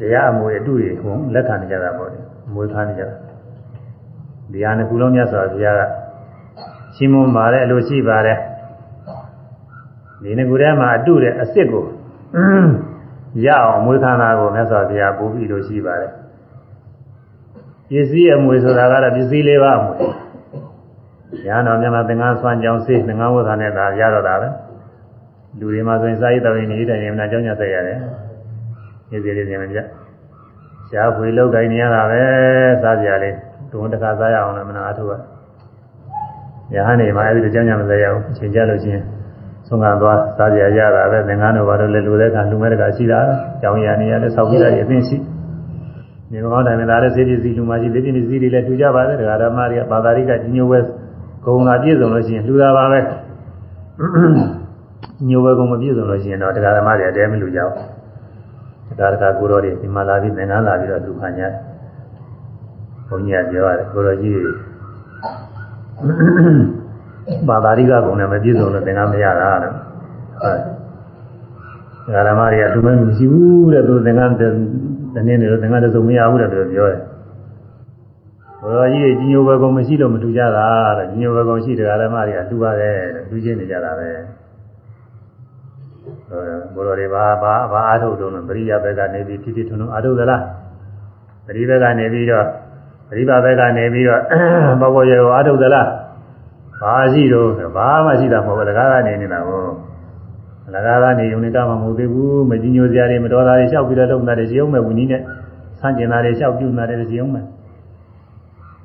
[0.00, 3.14] တရားအမှုအတူတွေဟိုလက်ခံနေကြတာပေါ့လေအမွေထားနေကြတာ
[4.52, 5.82] ဒီဟာနှစ်ခုလုံးမြတ်စွာဘုရားက
[6.96, 8.38] ရှင်းမွန်ပါတယ်အလိုရှိပါတယ်
[10.22, 11.84] ဒီနှစ်ခုထဲမှာအတူတဲ့အစ်စ်ကို
[13.44, 16.12] ရအောင်မွေးခန္ဓာကိုမြတ်စွာဘုရားပို့ပြီးလို့ရှိပါတယ်
[17.88, 19.94] ပစ္စည်းအမွေဆိုတာကတော့ပစ္စည်းလေးပါအမွေ
[21.46, 24.48] ရဟန်းတော်မြတ်မှာသင်္ကန်းဆွမ်းကြောင်းစေးသင်္ကန်းဝတ်တာနဲ့ဒါရတော့တာပဲ
[25.60, 27.98] လူတွေမှာဆိုရင်စာရေးတော်ရင်နေတဲ့ရင်မနာကြောင်းညဆက်ရတယ်။
[29.10, 29.78] ဒီစီလေးပြင်မပြ။
[30.88, 32.20] ရှားဖွေလောက်တိုင်းနေရတာပဲ
[32.82, 33.36] စားကြလေး
[33.70, 35.12] တုံးတခါစားရအောင်လည်းမနာအထုက။
[36.74, 39.02] ရဟန်းနေမှာအဲဒီကြောင်းညမဆက်ရအောင်အချိန်ကြလို့ချင်း
[39.66, 43.20] ဆုံးခံသွားစားကြရတာပဲသင်္ကန်းတို့ဘာလို့လဲလူတဲ့ကလူမဲ့တကရှိတာ။
[43.62, 45.16] ကြောင်းရနေရလဲဆောက်ပြီးတာအသိရှိ။
[46.30, 50.78] ဒီကောင်းတိုင်းမှာဒါလည်းစေပစ္စည်းလူမရှိစေပစ္စည်းတွေလည်းထူကြပါတယ်ဒကာဓမ္မတွေကဘာသာရိကကြီးညိုဝဲ
[51.44, 53.00] ဂုံလာပြည့်စုံလို့ရှိရင်လှူတာပါပဲ။
[55.26, 61.42] ညိုဘကုံမပြည့်စုံလို့ရှိရင်တော့တရားဓမ္မတွေအတဲမလူကြဘူးတရားတကာကိုတော်တွေဒီမှာလာပြီးသင်္ကန်းလာပြီးတော့လူခံကြ
[63.08, 64.36] ဘုန်းကြီးကပြောရတယ်ကိုတော်ကြီး
[67.48, 70.58] ဘာသာရိကကုံနဲ့မပြည့်စုံလို့သင်္ကန်းမရတာတဲ့ဟုတ်
[72.06, 74.34] တရားဓမ္မတွေကလူမမရှိဘူးတဲ့သူသင်္ကန်း
[75.14, 77.00] တနေ့နေလို့သင်္ကန်းတစုံမရဘူးတဲ့သူပြောတယ်
[78.62, 80.66] ဘုရားကြီးကြီးညိုဘကုံမရှိလို့မတူကြတာ
[80.98, 84.08] တဲ့ကြီးညိုဘကုံရှိတရားဓမ္မတွေကတူပါတယ်တဲ့တူချင်းနေကြတာပဲ
[86.30, 86.38] ဘု
[86.86, 90.42] ရောတွေဘာဘာဘာအာထုတ်တော့ပရိယဘက်ကနေပြီးဖြစ်ဖြစ်ထွန်းထွန်းအာထုတ်သလား
[91.46, 92.46] ပရိဘက်ကနေပြီးတော့
[93.08, 94.20] ပရိပါဘက်ကနေပြီးတော့
[94.80, 95.88] ဘောဘောရေကိုအာထုတ်သလား
[96.82, 99.62] ဘာရှိတော့ဘာမှရှိတာမဟုတ်ဘူးလကားကနေနေတာကို
[100.74, 105.22] လကားကနေုံနဲ့ကမှမဟုတ်သေးဘူးမကြီးညိုစရာတွေမတော်တာတွေလျှောက်ပြီးတော့လုပ်နေတာတွေရှိအောင်မဲ့ဝီနည်းနဲ့
[105.80, 107.44] ဆန့်ကျင်တာတွေလျှောက်ပြုနေတာတွေရှိအောင်မဲ့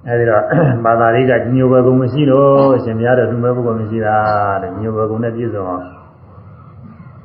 [0.07, 0.43] အဲဒီတော့
[0.85, 4.15] ဘာသာရေးကကြီးညိုဘယ်ကုံမရှိလို့ရှင်များတော်သူမဲ့ဘုကုံမရှိတာ
[4.61, 5.83] တဲ့ကြီးညိုဘယ်ကုံနဲ့ပြည့်စုံအောင်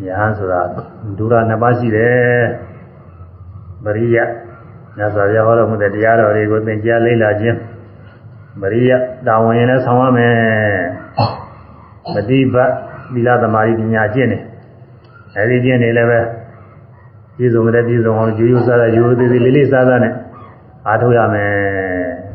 [0.07, 0.61] ယဟန်ဆိုတာ
[1.19, 2.43] ဒုရနှစ်ပါးရှိတယ်
[3.85, 4.17] ပရိယ
[4.97, 7.57] မြတ်စွာဘုရားဟောတော်မူတဲ့တရားတော်တွေကိုသင်ကြားလေ့လာခြင်း
[8.61, 8.91] ပရိယ
[9.27, 10.35] တာဝန်ရင်လည်းဆောင်ရမယ်
[12.15, 12.71] ပฏิပတ်
[13.13, 14.43] သီလသမာဓိပညာကျင့်တယ်
[15.37, 16.21] အဲဒီကျင့်နေလည်းပဲ
[17.37, 20.15] ပြည့်စုံတဲ့ပြည့်စုံအောင်ယူယူဆဆယူသေးသေးလေးလေးစားစားနဲ့
[20.87, 21.53] အားထုတ်ရမယ်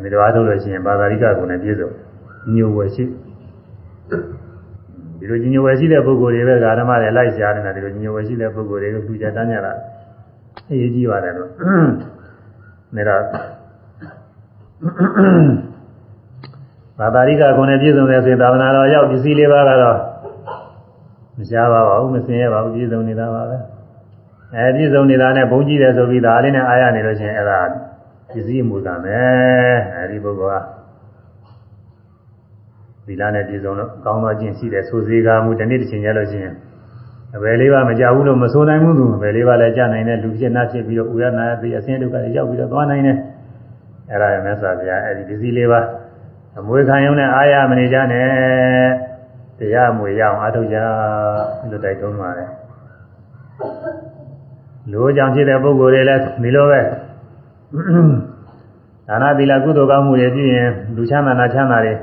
[0.02, 1.90] ဒီလိုအားထုတ်လို့ရှိရင်ဘာသာရိကကုံနဲ့ပြည့်စုံ
[2.54, 3.04] ညိုဝယ်ရှိ
[5.20, 9.74] ဒီလိုညင်ဝယ်ရှိတဲ့ပုဂ္ဂိုလ်တွေပဲဓမ္မတွေလိုက်ရှားနေတာဒီလိုညင်ဝယ်ရှိတဲ့ပုဂ္ဂိုလ်တွေကိုသူကြတန်းကြတာ
[10.70, 11.50] အရေးကြီးပါတယ်လို့
[12.96, 13.22] နေတော့
[17.00, 19.98] ဘာသာရိကကုံနဲ့ပြည့်စုံတယ်ဆိုရင်သာသနာတော်ရောက်ပစ္စည်းလေးပါးကတော့
[21.38, 23.58] မရှားပါဘူးမစင်ရပါဘူးပြည့်စုံနေတာပါပဲ
[24.56, 27.60] အဲပြည့်စုံနေတာနဲ့ဘုန်းကြီးတယ်ဆိုပြီးဒါလေးနဲ့အားရနေလို့ရှိရင်အဲ့ဒါ
[28.32, 30.66] ပစ္စည်းမူတာမယ်အဲဒီပုဂ္ဂိုလ်က
[33.06, 36.56] သီလနဲ့ပြည့်စုံလို့ကောင်းသောကျင့်ရှိတယ်ဆိုစေကားမူဒီနေ့တစ်ချိန်ရလို့ရှိရင်
[37.36, 43.18] အဘယ်လေးပါမကြဘူးလို့မဆိုနိုင်ဘူးသူအဘယ်လေးပါလဲကြာနိုင်တဲ့လူဖြစ်နာဖြစ်ပြီးတော့ဥရနာသိအစင်းဒုက္ခတွေရောက်ပြီးတော့သွားနိုင်တယ်
[44.10, 45.82] အဲ့ဒါရမြတ်စွာဘုရားအဲ့ဒီပစ္စည်းလေးပါ
[46.60, 48.28] အမွေခံရုံနဲ့အားရမနေကြနဲ့
[49.60, 50.78] တရားအမွေရအောင်အားထုတ်ကြ
[51.70, 52.50] လို့တိုက်တွန်းပါတယ်
[54.92, 56.82] လူကြောင့်ဖြစ်တဲ့ပုဂ္ဂိုလ်တွေလည်းဒီလိုပဲ
[59.08, 61.94] ဒါနသီလကုသိုလ်ကောင်းမှုတွေပြုရင်လူချမ်းသာနာချမ်းသာတွေ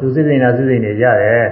[0.00, 1.48] သူစိတ်စိတ်နာစိတ်စိတ်နေကြတယ်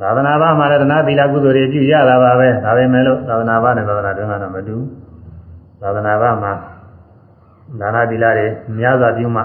[0.00, 4.76] သာသနာ့ဘာမှာလည်းသနာသီလကုသိုလ်တွေပြုရတာပါပဲဒါပဲမဲ့လို့သာသနာ့ဘာနဲ့သာသနာ့တွင်ကတော့မတူ
[5.82, 6.52] သာသနာ့ဘာမှာ
[7.80, 8.46] ဒါနသီလတွေ
[8.78, 9.42] များစွာပြုမှ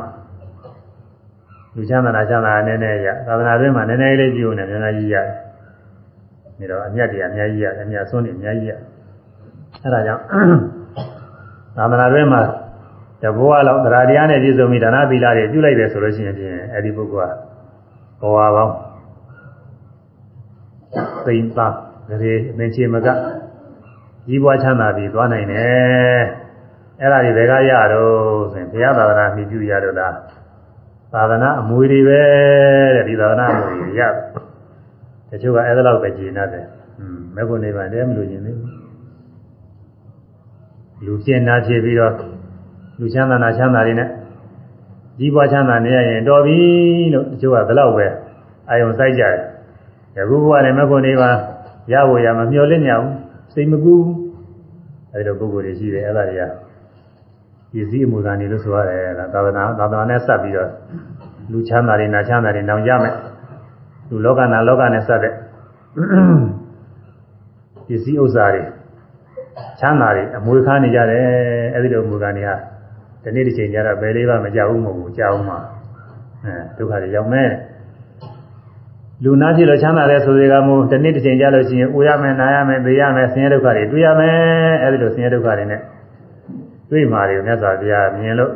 [1.75, 5.15] လူချမ်းသာနာချမ်းသာနည်းနည်းရသာသနာ့တွင်မှာနည်းနည်းလေးပြုနေနည်းနည်းကြီးရ
[6.59, 8.73] တယ်ဒါတော့အမြတ်တွေအများကြီးရတယ်အမြတ်ဆုံးတွေအများကြီးရ
[9.83, 10.21] အဲဒါကြောင့်
[11.77, 12.41] သာသနာ့တွင်မှာ
[13.23, 17.33] တဘောလောက်တရားတရားနဲ့ပြည့်စုံပြီးဒါနသီလတွေပြုလိုက်တယ်ဆိုလို့ရှိရင်ဖြင့်အဲဒီပုဂ္ဂိုလ်
[18.21, 18.73] ကဘဝပေါင်း
[21.25, 21.73] သိမ့်သား
[22.23, 23.07] ရေအမင်းချေမက
[24.27, 26.23] ကြီးပွားချမ်းသာပြီးသွားနိုင်တယ်
[27.01, 28.11] အဲ့ဒါတွေဘယ်ကရတော့
[28.51, 30.15] ဆိုရင်ဘုရားသာသနာမြည်ပြုရတော့လား
[31.13, 32.21] သာသနာအမွေတွေပဲ
[32.95, 34.13] တဲ့ဒီသာသနာအမွေတွေရတယ်
[35.29, 36.65] တချို့ကအဲ့ဒါလောက်ပဲကြည်နေတယ်
[36.99, 38.53] อืมမဲ့ဖို့နေပါတည်းမလို့ရင်လေ
[41.05, 42.13] လူကျင်နာဖြစ်ပြီးတော့
[42.99, 44.09] လူချမ်းသာနာချမ်းသာတွေနဲ့
[45.19, 46.57] ကြီးပွားချမ်းသာနေရရင်တော်ပြီ
[47.13, 48.05] လို့တချို့ကဒီလောက်ပဲ
[48.69, 49.35] အာယုံစိုက်ကြတယ်
[50.17, 51.29] ယခုဘဝနဲ့မဲ့ဖို့နေပါ
[51.91, 53.13] ရဖို့ရမမျှော်လင့်ကြဘူး
[53.53, 54.17] စိတ်မကူဘူး
[55.13, 56.43] အဲဒီလိုပုဂ္ဂိုလ်တွေရှိတယ်အဲ့ဒါတွေက
[57.71, 60.69] ပစ္စည်းအမူအရာတွေလို့ဆိုရတယ်ဒါသာသနာသာသနာနဲ့စပ်ပြီးတော့
[61.51, 63.15] လူချမ်းသာတွေနာချမ်းသာတွေနောင်ရမယ်
[64.09, 65.33] လူလောကနာလောကနဲ့စပ်တဲ့
[67.87, 68.63] ပစ္စည်းဥစ္စာတွေ
[69.79, 71.23] ချမ်းသာတွေအမွေခါနေကြတယ်
[71.73, 72.55] အဲ့ဒီလိုအမူအရာတွေဟာ
[73.23, 75.55] ဒီနေ့တစ်ချိန်ကျတော့ဘယ်လေးပါမကြောက်ဘူးမဟုတ်ဘူးကြောက်မှ
[76.45, 77.51] အဲဒုက္ခတွေရောက်မယ်
[79.23, 84.35] လူနာဖြစ်လို့ချမ်းသာတဲ့ဆိုတွေကမို့ဒီနေ့တစ်ချိန်ကြာလို့ရှိရင်အိုရမယ်နာရမယ်သိရမယ်ဆင်းရဲဒုက္ခတွေတွေ့ရမယ်
[84.83, 85.81] အဲဒီလိုဆင်းရဲဒုက္ခတွေနဲ့
[86.89, 88.53] တွေ့မှာတွေမြတ်စွာဘုရားမြင်လို့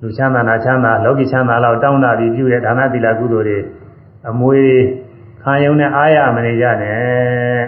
[0.00, 3.58] လူချမ်းသာနာချမ်းသာလောကီချမ်းသာလောက်တောင်းတာပြီးပြုတဲ့ဒါနသီလကုသိုလ်တွေ
[4.28, 4.60] အမွေ
[5.42, 7.60] ခံယုံနဲ့အားရမနေကြနဲ့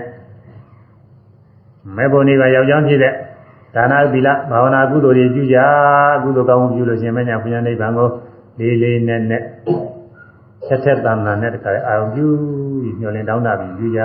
[1.97, 3.15] မေဖို့နေကယောက်ျောင်းဖြစ်တဲ့
[3.75, 5.59] ဒါနသီလဘာဝနာကုသိုလ်တွေပြုကြ
[6.23, 8.09] ကုသိုလ်ကောင်းမှုပြုလို့ရှင်မညာဘုရားနိဗ္ဗာန်ကို
[8.59, 9.45] လေးလေးနက်နက်
[10.67, 12.27] ဆက်ဆက်တန်တန်နဲ့တခါအာရုံပြု
[12.83, 14.01] ပြီးညှော်လင်းတောင်းတာပြီးယူကြ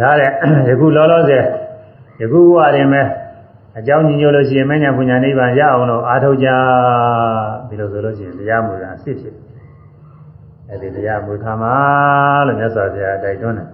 [0.00, 0.30] ဒါတဲ့
[0.68, 1.44] ယခုလောလောဆယ်
[2.20, 3.02] ယခုဘဝရင်ပဲ
[3.78, 6.48] အကြောင်းညညို့လို့ရှိရင်မညာပညာနိဗ္ဗာန်ရအောင်လို့အားထုတ်ကြ
[7.68, 9.34] ဒီလိုဆိုလို့ရှိရင်တရားမူတာအစ်ဖြစ်
[10.70, 11.74] အဲဒီတရားမူခံမှာ
[12.46, 13.68] လို့မြတ်စွာဘုရားတိုက်တွန်းတယ်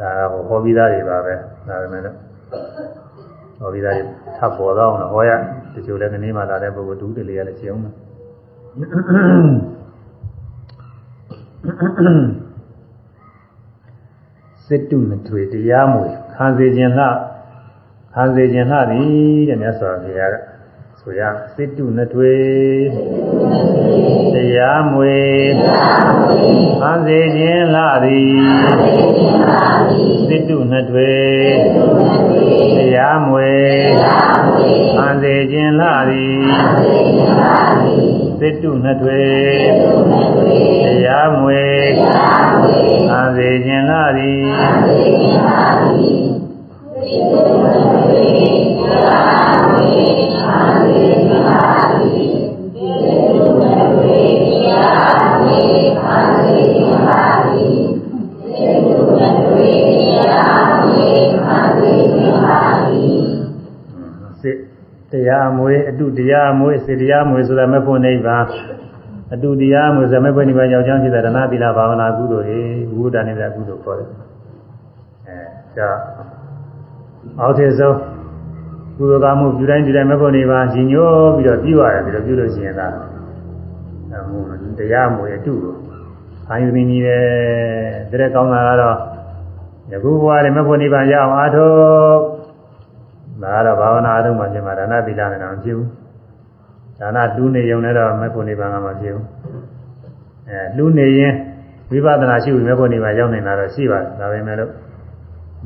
[0.00, 1.34] ဒါကဟောပြီးသားတွေပါပဲ
[1.68, 2.02] ဒါပေမဲ့
[3.58, 4.04] ဟောပြီးသားတွေ
[4.38, 5.30] ထပ်ပေါ်တော့အောင်ဟောရ
[5.74, 7.84] တချို့လည်းကနေမှလာတဲ့ပုဂ္ဂိုလ်ဒုတိယလည်းရှင်းအောင်
[14.66, 17.06] စစ်တုမထွေတရားမွေခံစေခြင်းလှ
[18.14, 20.34] ခံစေခြင်းလှသည်တဲ့မြတ်စွာဘုရားက
[21.02, 21.22] ဆိုရ
[21.54, 22.36] စစ်တုနထွေ
[24.34, 25.16] တရားမွေ
[26.80, 28.30] ခံစေခြင်းလှသည်
[30.28, 31.12] စစ်တုနထွေ
[32.76, 33.50] တရားမွေ
[34.94, 36.38] ခံစေခြင်းလှသည်
[38.38, 39.22] စစ်တုနထွေ
[40.84, 41.62] တရားမွေ
[43.08, 44.42] ခံစေခြင်းလှသည်
[44.84, 46.28] စစ်တရားမွေ
[65.90, 68.44] အတုတရားမွေစေတရားမွေဆိုတာမဖို့နိဗ္ဗာန်
[69.34, 72.60] အတုတရားမွေဆိုမဲ့ဖို့နိဗ္ဗာန်ရောက်ချမ်းဖြစ်တဲ့ဒနာသီလဘာဝနာကုသိုလ်တွေ
[72.96, 74.08] ဝိုဒ္ဓနေတဲ့ကုသိုလ်ခေါ်တယ်
[75.26, 75.38] အဲ
[75.78, 75.90] ဒါ
[77.40, 77.96] အောက်ထည်ဆုံး
[78.98, 82.92] ကုသိုလ်ကောင်းမှုပြုတိုင်းပြုတိုင်းမဖို့နိဗ္ဗာန်ရှင်ညိုးပြီးတော့ပြီးရတယ်ပြီးတော့ပြုလို့ရှိရင်လား
[84.22, 84.38] အမှု
[84.78, 85.74] တရားမွေအတုကို
[86.48, 87.24] အာယုန်ကြီးတယ်
[88.10, 88.96] တဲ့ကောင်းတာကတော့
[89.92, 91.72] ယခုဘဝတွေမဖို့နိဗ္ဗာန်ရအောင်အားထုတ်
[93.42, 95.88] ဒါကတော့ဘာဝနာအထုံးမှပြင်မှာဒါနသီလနဲ့တော့မဖြစ်ဘူး
[97.00, 99.26] ဒါနတူးနေုံနဲ့တော့မဖို့နိဗ္ဗာန်ကမဖြစ်ဘူး
[100.48, 101.34] အဲလူနေရင်
[101.90, 104.70] ဝိပဿနာရှိပြီးမဖို့နိဗ္ဗာန်ရောက်နေတာတော့ရှိပါတယ်ဒါပေမဲ့လို့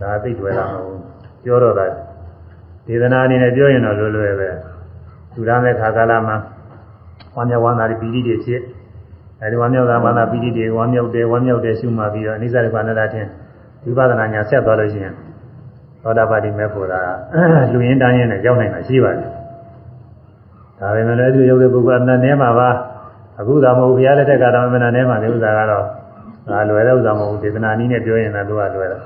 [0.01, 1.01] ဒါသိတွေ့တာမဟုတ်ဘူး
[1.45, 1.87] ပြောတော့တာ
[2.87, 4.49] ဒေသနာအနေနဲ့ပြောရင်တော့လွယ်လွယ်ပဲ
[5.35, 6.37] သူရတဲ့ခါကာလမှာ
[7.37, 8.61] ဝမ်းမြောက်ဝမ်းသာပီတိတွေဖြစ်
[9.41, 13.29] အဲဒီဝမ်းမြောက်တာဝမ်းသာပီတိတွေဝမ်းမြောက်တယ်ဝမ်းမြောက်တယ်ရှုမှပြီးတော့အနိစ္စဒုက္ခအနတ္တချင်း
[13.85, 15.15] ဝိပဿနာညာဆက်သွားလို့ရှိရင်
[16.03, 17.01] သောတာပတိမေဖို့တာ
[17.73, 19.31] လူရင်းတန်းရင်းနဲ့ရောက်နိုင်တာရှိပါတယ်
[20.79, 22.69] ဒါပေမဲ့လည်းဒီရုပ်တဲ့ပုဂ္ဂိုလ်အနည်းမှာပါ
[23.41, 25.85] အခုသာမဟုတ်ဘုရားလက်ထက်ကတော့အနည်းမှာဒီဥစ္စာကတော့
[26.49, 29.03] ဒါလွယ်တဲ့ဥစ္စာမဟုတ်ဒေသနာနည်းနဲ့ပြောရင်လည်းသူကလွယ်တယ်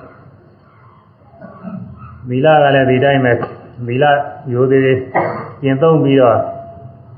[2.28, 3.32] မီလာကလည်းဒီတိုင်းပဲ
[3.86, 4.10] မီလာ
[4.52, 4.98] ရိုးသေးသေး
[5.62, 6.38] ကျင့်သုံးပြီးတော့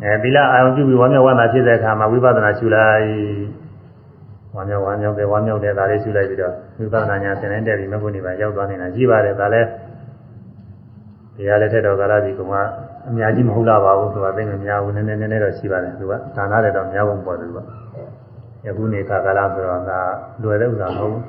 [0.03, 3.07] အဲမီလာအာရုံပြုပြီးဝမ်းမြောက်ဝမ်းသာဖြစ်တဲ့အခါမှာဝိပဿနာရှုလိုက်
[4.55, 9.69] ဝမ်းမြောက်ဝမ်းမြောက်တယ်ဝမ်းမြောက်တယ်ဒါလေးရှုလိုက်ပြီးတော့ဝိပဿနာညာသင်တဲ့ပြီးမဟုတ်နေပါရောက်သွားနေတာကြီးပါတယ်ဒါလည်း
[11.37, 12.55] တရားလက်ထက်တော်ကာလဒီကောင်က
[13.09, 17.59] အများကြီးမဟုတ်လားပါဘူးဆိုတာသိမများဘူးနည်းနည်းနည်းနည်းတော့ရှိပါတယ်သူကဒါနတဲ့တော့များဖို့ပေါ်တယ်သူက
[18.67, 20.01] ယခုနေခါကာလဆိုတော့ဒါ
[20.43, 21.23] လွယ်တဲ့ဥစ္စာမဟုတ်ဘူး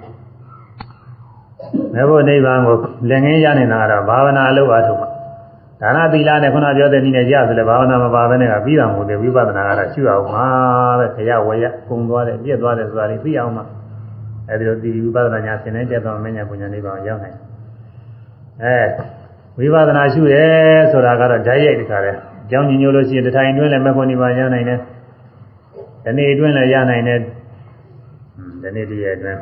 [1.94, 2.76] မေဖို့နိဗ္ဗာန်ကို
[3.10, 5.10] လက်ငင်းရနေတာကတော့ဘာဝနာအလုပ်အားထုတ်မှာ
[5.82, 10.48] ဒါနသီလနဲ့ခုနပြောတဲ့နည်းနဲ့ရဆိုလေဘာဝနာမပါဘဲနဲ့ကပြီးတာမဟုတ်သေးဝိပဿနာကတော့ရှုအောင်မှာ
[11.00, 13.66] ပဲခရဝရကုံသွားတယ်ပြည့်သွားတယ်ဆိုတာလေးသိအောင်မှာ
[14.50, 17.38] အဲဒီလိုဒီဝိပဿနာညာသင်တဲ့တက်တော်မဉ္ဇဉ်ပညာနိဗ္ဗာန်ရောက်နိုင်
[18.64, 18.78] အဲ
[19.58, 20.46] ဝိပဿနာရှုရဲ
[20.92, 22.12] ဆိုတာကတော့ဓာတ်ရိုက်တခါလဲ
[22.50, 24.80] ကြောင်းညညို့လို့ရှိရင်တထိုင်အတွင်းလည်းမခွန်ဒီပါရနိုင်တယ်
[26.06, 29.40] ဒီနေ့အတွင်းလည်းရနိုင်တယ်ဒီနေ့တည်းရဲ့အတွင်း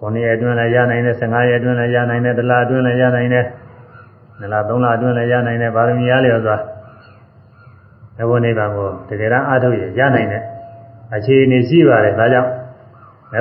[0.00, 3.46] 9ရက်အတွင်းလည်းရနိုင်တယ်15ရက်အတွင်းလည်းရနိုင်တယ်တစ်လအတွင်းလည်းရနိုင်တယ်
[4.42, 6.56] နှစ်လသုံးလအတွင်းလည်းရနိုင်တယ်ပါရမီရလျော်စွာ
[8.28, 10.42] ဘုရားနိဗ္ဗာန်ကိုတကယ်တမ်းအားထုတ်ရရနိုင်တယ်
[11.14, 12.50] အခြေအနေရှိပါတယ်ဒါကြောင့်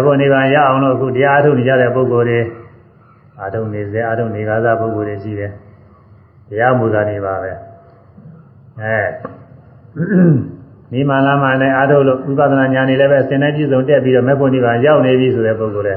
[0.05, 2.39] ဘုရားနိဗ္ဗာန်ရအောင်လို့အခုတရားအားထုတ်နေကြတဲ့ပုဂ္ဂိုလ်တွေ
[3.39, 5.51] အားထုတ်နေစေအားထုတ်နေကားသာပုဂ္ဂိုလ်တွေရှိတယ်
[6.49, 7.51] တရားမူတာနေပါပဲ
[8.81, 8.99] အဲ
[10.93, 15.95] နိမလာမနဲ့အားထုတ်လို့ဝိပဿနာဉာဏ်နေလည်းပဲအစဉ်နဲ့ပြည့်စုံတက်ပြီးတော့မေဖို့နိဗ္ဗာန်ရောက်နေပြီဆိုတဲ့ပုဂ္ဂိုလ်တွေ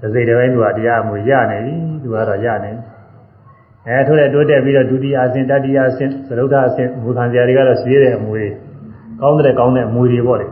[0.00, 2.72] သစိတ်တစ်ပိုင်းသူကတရားမူရနေပြီသူကတော့ရနေ
[3.88, 8.48] အဲထို့တဲ့တိုးတက်ပြီးတော့ဒုတိယအဆင့်တတိယအဆင့်သရုဒ္ဓအဆင့်မူခံစရာတွေကတော့ရှိတဲ့အမူတွေ
[9.20, 10.46] ကောင်းတဲ့ကောင်းတဲ့အမူတွေပေါ့လေ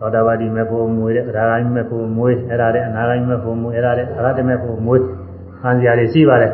[0.00, 4.94] သောတာပတိမေဖို့မူတဲ့ဒါဂိုင်းမေဖို့မူအဲ့ဒါတဲ့အနာဂိုင်းမေဖို့မူအဲ့ဒါတဲ့အရဟတမေဖို့မူ
[5.60, 6.52] ခံစရာတွေရှိပါတယ်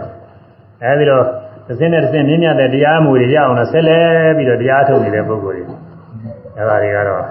[0.82, 1.24] အဲဒီတော့
[1.66, 3.98] တစ်စင်းနဲ့တစ်စင်းမြင့်မြတ်တဲ့တရားမူတွေရအောင်လို့ဆက်လဲ
[4.36, 5.76] ပြီးတော့တရားထုတ်နေတဲ့ပုဂ္ဂိုလ်တွေ
[6.56, 7.24] အဲ့ဒါတွေကတော့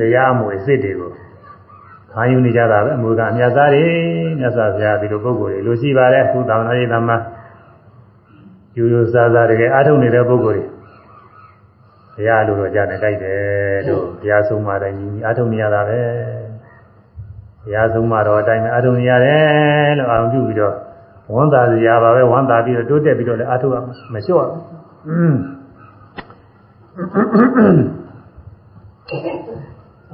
[0.00, 1.10] တရားမူစိတ်တွေကို
[2.14, 3.86] ခံယူနေကြတာပဲအမူကအမြတ်သားတွေ
[4.38, 7.22] မြတ်စွာဘုရားဒီလိုပုဂ္ဂိုလ်တွေလိုရှိပါတယ်ခုသာဝနာရေးသမား
[8.76, 10.64] ယူယူဆဆတကယ်အားထုတ်နေတဲ့ပုဂ္ဂိုလ်တွေ
[12.14, 16.00] ဘုရားလိုတော့ကြားနေကြိုက်တယ်လို့ဘုရားဆုံးမတိုင်းကြီးအားထုတ်နေရတာပဲ
[17.62, 20.74] ဘုရားဆုံးမတော့အတိုင်းပဲအားထုတ်နေရတယ်လို့အောင်ပြုပြီးတော့
[21.34, 23.76] ဝန်တာစရာပါပဲဝန်တာပြီးတော့တိုးတက်ပြီးတော့လည်းအားထုတ်ရ
[24.12, 24.46] မလျှော့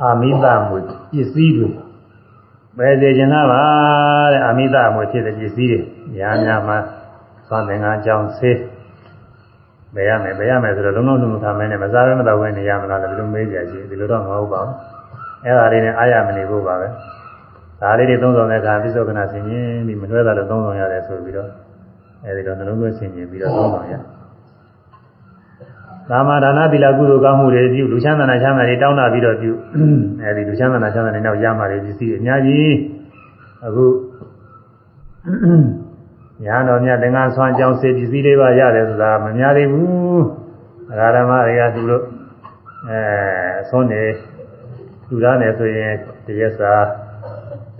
[0.02, 1.68] အာမိသမွေပစ္စည်းတွေ
[2.78, 3.62] ပဲစေခြင်းလားပါ
[4.32, 5.80] တဲ့အာမိသမွေဖြစ်တဲ့ပစ္စည်းတွေ
[6.18, 6.78] ညာများမှာ
[7.48, 8.58] သွားသင်္ကန်းကြောင်းဆေး
[9.94, 14.74] ဘယ်ရမယ်ဘယ်ရမယ်ဆိုတော့လုံးလုံးလုံးမထားမဲနဲ့မစားဘဲမတော့ဘဲနေရမလားလည်းဘယ်လိုမေးကြရှိဒီလိုတော့မဟုတ်ပါဘူး
[15.44, 16.88] အဲ့ဒါလေးနဲ့အားရမနေဖို့ပါပဲ
[17.82, 21.50] ဒါလေးတွေသုံးဆောင်တဲ့အခါပြစ္ဆုတ်ကနာဆင်ရင်ဒီမလွဲတာလို့သုံးဆောင်ရတယ်ဆိုပြီးတော့
[22.24, 23.94] အဲဒီတော့နှလုံးသွင်းဆင်ရင်ပြီးတော့သုံးဆောင်ရ
[26.11, 29.53] သာမဒါနသီလကုသိုလ်ကောင်းမှုတွေပြုလူချမ်းသာနာချမ်းသာတွေတောင်းတာပြီးတော့ပြု
[30.23, 32.73] အဲဒီလူချမ်းသာနာချမ်းသာတွေနောက်ရမှာတွေပစ္စည်းအများကြီး
[33.66, 33.85] အခု
[36.44, 40.25] ညာတော်မြတ်သင်္ကန်းဆွမ်းကြောင်းစေပစ္စည်းလေးပါရတယ်ဆိုတာမများသေးဘူး
[40.92, 42.05] အရာဓမ္မတွေကသူတို့
[42.88, 43.01] အဲ
[43.68, 44.03] ဆွမ်းနေ
[45.09, 45.92] လူသားနေဆိုရင်
[46.27, 46.73] တရက်စာ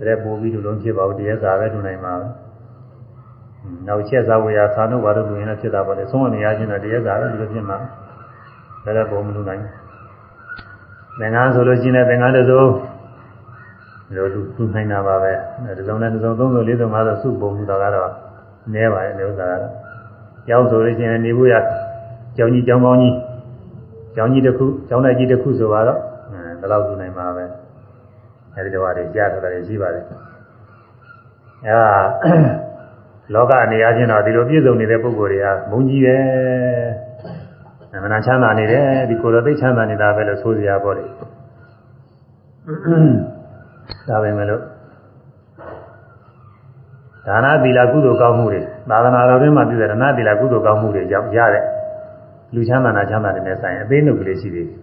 [0.05, 2.27] တဲ့ပို့ပြီးလူလုံးဖြစ်ပါဘူးတရက်စာပဲထူနိုင်မှာပဲ
[3.87, 7.77] နောက်ချက်စားဝေရသာတို့ဘာလို့လူရင်လည်းဖြစ်တာပါလေဆုံးမနေရချင်းတော့တရက်စာပဲဒီလိုဖြစ်မှာ
[8.83, 9.61] ဒါလည်းပုံမလူနိုင်
[11.19, 12.63] သင်္ကန်းဆိုလို့ရှိရင်သင်္ကန်းတစ်စုံ
[14.15, 15.31] လိုလူသူနိုင်တာပါပဲ
[15.77, 18.11] တစ်စုံနဲ့တစ်စုံသုံးစုလေးစုံငါးစုစုပုံမှုတော့ကတော့
[18.73, 19.73] နည်းပါရဲ့ဥစ္စာကတော့
[20.47, 21.55] ကျောင်းဆိုလို့ရှိရင်နေဖို့ရ
[22.37, 23.15] ကျောင်းကြီးကျောင်းကောင်းကြီး
[24.15, 25.99] ကျောင်းကြီးတစ်ခုကျောင်းတိုက်ကြီးတစ်ခုဆိုတော့
[26.31, 27.45] အဲဘယ်လောက်သူနိုင်မှာပဲ
[28.55, 30.05] အဲဒီတော့တွေကြားထားတာရှိပါတယ်
[31.65, 31.91] အဲဒါ
[33.33, 36.23] လောကအနေအချင်းတော့ဒီလိုပြည့်စုံနေတဲ့ပုဂ္ဂိုလ်တွေကမုန်းကြီးတယ်
[37.95, 41.05] အမှန်ချမ်းသာနေတယ်ဒီကိုယ်တော်သိချမ်းသာနေတာပဲလို့ဆိုကြရပါလေ
[44.07, 44.61] ဒါပဲမလို့
[47.27, 51.63] ဒါနသီလကုသိုလ်ကောင်းမှုတွေသာသနာတော်တွင်မှာပြုတဲ့ဒါနသီလကုသိုလ်ကောင်းမှုတွေကြောင့်ရတဲ့
[52.53, 54.77] လူချမ်းသာနာချမ်းသာတဲ့နဲ့ဆိုင်အသေးနှုတ်ကလေးရှိသေးတယ်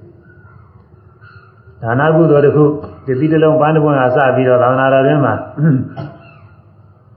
[1.83, 2.65] ဒါနကုသိုလ်တစ်ခု
[3.07, 5.35] ဒီတိတလုံးပန်းတစ်ပွင့်ကစပြီးတော့သာသနာတော်တွင်မှာ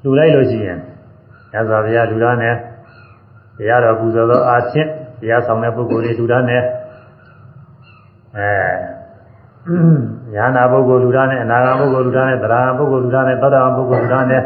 [0.04, 0.80] လူလိုက်လို့ရှိရင်
[1.54, 2.56] ရသော်ဘုရားလူသားနဲ့
[3.58, 6.62] တရားတော်ပူဇော်သောအာဖြင့် တရားဆောင်တဲ့ပုဂ္ဂိုလ်တွေလူသားနဲ့
[8.38, 8.52] အဲ
[10.34, 14.42] ညာနာပုဂ္ဂိုလ်လူသားနဲ့အနာဂတ်ပုဂ္ဂိုလ်လူသားနဲ့သရဟပုဂ္ဂိုလ်လူသားနဲ့သောတာပန်ပုဂ္ဂိုလ်လူသားနဲ့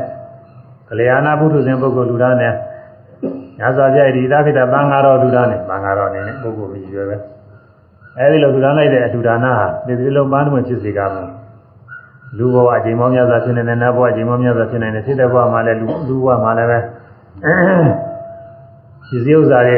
[0.90, 2.54] ကလျာဏပုထုဇဉ်ပုဂ္ဂိုလ်လူသားနဲ့
[3.60, 7.18] ညာစွာပြည့်ဒီသာခိတသံဃာတော်လူသားနဲ့သံဃာတော်အနေနဲ့ပုဂ္ဂိုလ်ကြီးရွယ်ပဲ
[8.20, 11.30] အဲဒီလိုလူသားလိုက်တဲ့အထူဒါနဟာဒီဒီလုံးပန်းတွင်ဖြစ်စေကမယ်
[12.38, 16.80] လူဘဝအချိန်မောင်းများစွာဖြစ်နေတဲ့နတ်ဘဝအချိန်မောင်းများစွာဖြစ်နေတဲ့စိတ္တဘဝမှာလည်းလူလူဘဝမှာလည်းပဲ
[19.08, 19.74] ဒီစည်းဥစ္စာတွ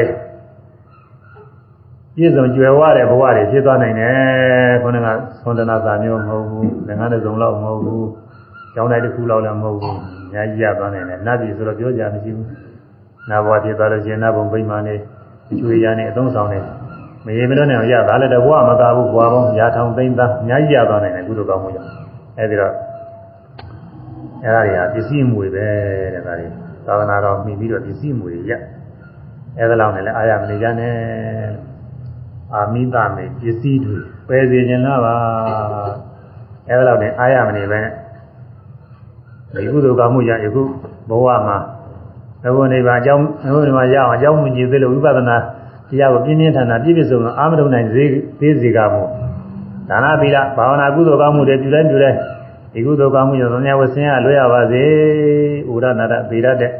[2.16, 4.14] ပြည့်စုံကြွယ်ဝတဲ့ဘဝတွေဖြစ်သွားနိုင်တယ်
[4.82, 4.98] ခေါင်းက
[5.44, 8.08] သွန်တနာစာမျိုးမဟုတ်ဘူးငါးတစ်စုံလောက်မဟုတ်ဘူး
[8.74, 12.48] ကျောင်းတိုင်းတစ်ခုလောက်လည်းမဟုတ်ဘူးအများကြီးရသွားနိုင်တယ်နတ်ပြည်ဆိုတော့ပြောကြမရှိဘူး
[13.30, 14.94] နာဘဝဖြစ်သွားလို့ရှိရင်နတ်ဘုံဗိမာန်နေ
[15.48, 16.58] ကျွေရနေအသုံးဆောင်နေ
[17.26, 21.90] မရေမလို့နဲ့ရတာလည်းတဘဝမသာဘူးဘဝပေါင်းရာထောင်သိန်းသားအများကြီးရသွားနိုင်တယ်ကုသိုလ်ကောင်းမှုကြောင့်
[22.38, 22.72] အဲဒီတော့
[24.44, 25.66] အဲဒါတွေကပစ္စည်းမွေပဲ
[26.14, 26.46] တဲ့ဒါတွေ
[26.86, 28.52] သာသနာတော်မှီပြီးတော့ပစ္စည်းမွေရ
[29.58, 30.94] အဲဒါလောက်နဲ့လည်းအာရမနေကြနဲ့
[32.54, 33.96] အာမိတမေပစ္စည်းတွေ
[34.28, 35.14] ပယ်စေခြင်းလားပါ
[36.68, 37.80] အဲဒါလောက်နဲ့အာရမနေပဲ
[39.52, 40.62] ဒီကုသိုလ်ကောင်းမှုရယခု
[41.08, 41.58] ဘဝမှာ
[42.42, 45.36] ဘဝနေပါအကြောင်းဘဝနေမှာရအောင်အကြောင်းမကြည့်သေးလို့ဝိပဿနာ
[45.88, 49.08] တရားကိုပြင်းပြင်းထန်ထန်ပြည့်ပြည့်စုံစုံအာမထုံနိုင်သေးသေးစေကမို့
[49.88, 52.18] ဒါနသီလဘာဝနာကုသိုလ်ကောင်းမှုတွေပြုတိုင်းပြုတိုင်း
[52.72, 54.84] ဒီကုသိုလ်ကောင်းမှုကြောင့်သံဃာဝဆင်းရလွဲရပါစေ
[55.70, 56.70] ဥရနာရဗေရတဲ့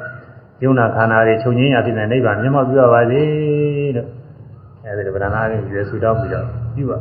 [0.62, 3.22] ယုံနာခန္ဓာတွေချုပ်ငင်းရဖြစ်တဲ့နိဗ္ဗာန်မျက်မှောက်ပြုရပါစေ
[3.96, 4.08] လို့
[4.88, 6.98] အဲဒီဗရဏာလေးရွယ်ဆူတောင်းပြီးတော့ပြုပါ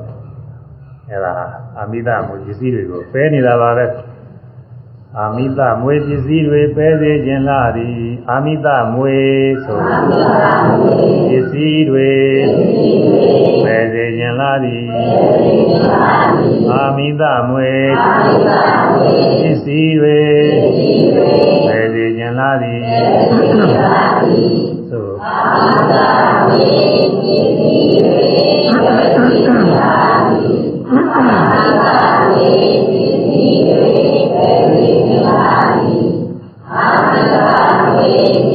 [1.10, 1.32] အဲဒါ
[1.78, 3.86] အာမိတမူပစ္စည်းတွေကိုပဲနေတာပါပဲ
[5.19, 9.17] အာမိသမွေပစ္စည်းတွေပဲစေခြင်းလားသည်အာမိသမွေ
[9.65, 9.80] ဆို
[11.30, 12.12] ပစ္စည်းတွေ
[13.63, 14.86] ပဲစေခြင်းလားသည်
[16.71, 17.71] အာမိသမွေ
[19.41, 20.19] ပစ္စည်းတွေ
[21.67, 23.06] ပဲစေခြင်းလားသည်ဆို
[23.80, 24.75] အာ
[25.53, 25.60] မိ
[25.91, 25.93] သ
[26.43, 38.12] မွေပ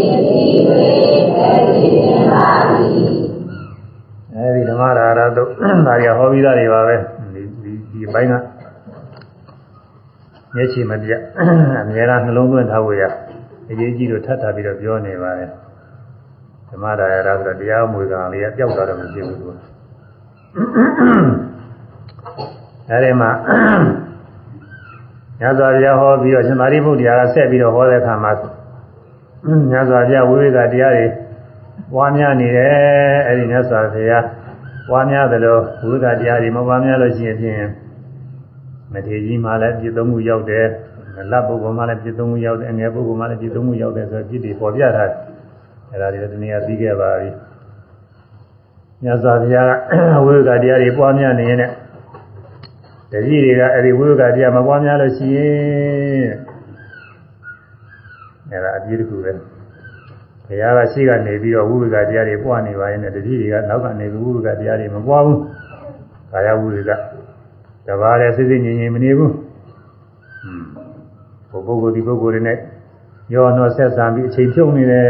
[0.06, 0.86] စ္စည်းတွေ
[1.26, 3.00] ပဲစေခြင်းလားသည်
[4.34, 5.48] အဲဒီဓမ္မရာရတို့
[5.86, 6.96] ဒါရဟောပြီးသားတွေပါပဲ
[7.34, 8.34] ဒီဒီဒီဘိုင်းက
[10.54, 11.40] မျက်ခြေမပြတ်အ
[11.90, 13.02] များအားနှလုံးသွင်းထားဖို့ရ
[13.70, 15.50] အရေးကြီးလို့ထပ်ထပ်ပြီးတော့ပြောနေပါတယ်
[16.70, 19.46] ဓမ္မရာရဆိုတော့တရားမွေကံလေးကပျောက်သွားတော့မရှိဘူးသူ
[22.90, 23.30] အဲဒီမှာ
[25.40, 28.32] ညဇောပြဟောပြီးတော့ရှင်သာရိပုတ္တရာကဆက်ပြီးတော့ဟောတဲ့အခါမှာ
[29.70, 31.06] ညဇောပြဝိဝေကတရားတွေ
[31.92, 34.12] ပွားများနေတယ်အဲဒီညဇောပြ
[34.88, 37.56] ပွားများတယ်လို့ဝိဝေကတရားတွေမပွားများလို့ရှိရင်ဖြင့်
[38.92, 40.66] မထေကြီးမှလည်းပြည့်သုံးမှုရောက်တယ်
[41.30, 45.29] လတ်ပုဂ္ဂိုလ်မှလည်းပြည့်သုံးမှုရောက်တယ်အငယ်ပုဂ္ဂိုလ်မှလည်းပြည့်သုံးမှုရောက်တယ်ဆိုတော့ပြည့်တွေပေါ်ပြထားတယ်
[45.92, 47.30] အဲဒါတွေဒီနေ့ကပြီးခဲ့ပါပြီ
[49.04, 49.56] ညဇောပြ
[50.24, 51.74] ဝိဝေကတရားတွေပွားများနေရင်လည်း
[53.12, 56.30] တတိတွေကအဲ့ဒီဝိဝကတရားမပွားများလို့ရှိရင်
[58.50, 59.32] အဲ့ဒါအပြည့်တစ်ခုပဲ
[60.46, 65.38] ဘုရားကရှိကနေပြီးတော့ဝိဝကတရားတွေပွားနေပါရင်တတိတွေကနောက်ကနေဝိဝကတရားတွေမပွားဘူး
[66.32, 66.90] ကာယဝိဝက
[67.86, 69.32] တဘာတဲ့စိစိငြိမ်ငြိမ်မနေဘူး
[71.50, 72.58] ဟွန်းဘုပုဂ္ဂိုလ်ဒီပုဂ္ဂိုလ်တွေနဲ့
[73.32, 75.06] ရောတော့ဆက်ဆံပြီးအချိန်ဖြုံနေတယ်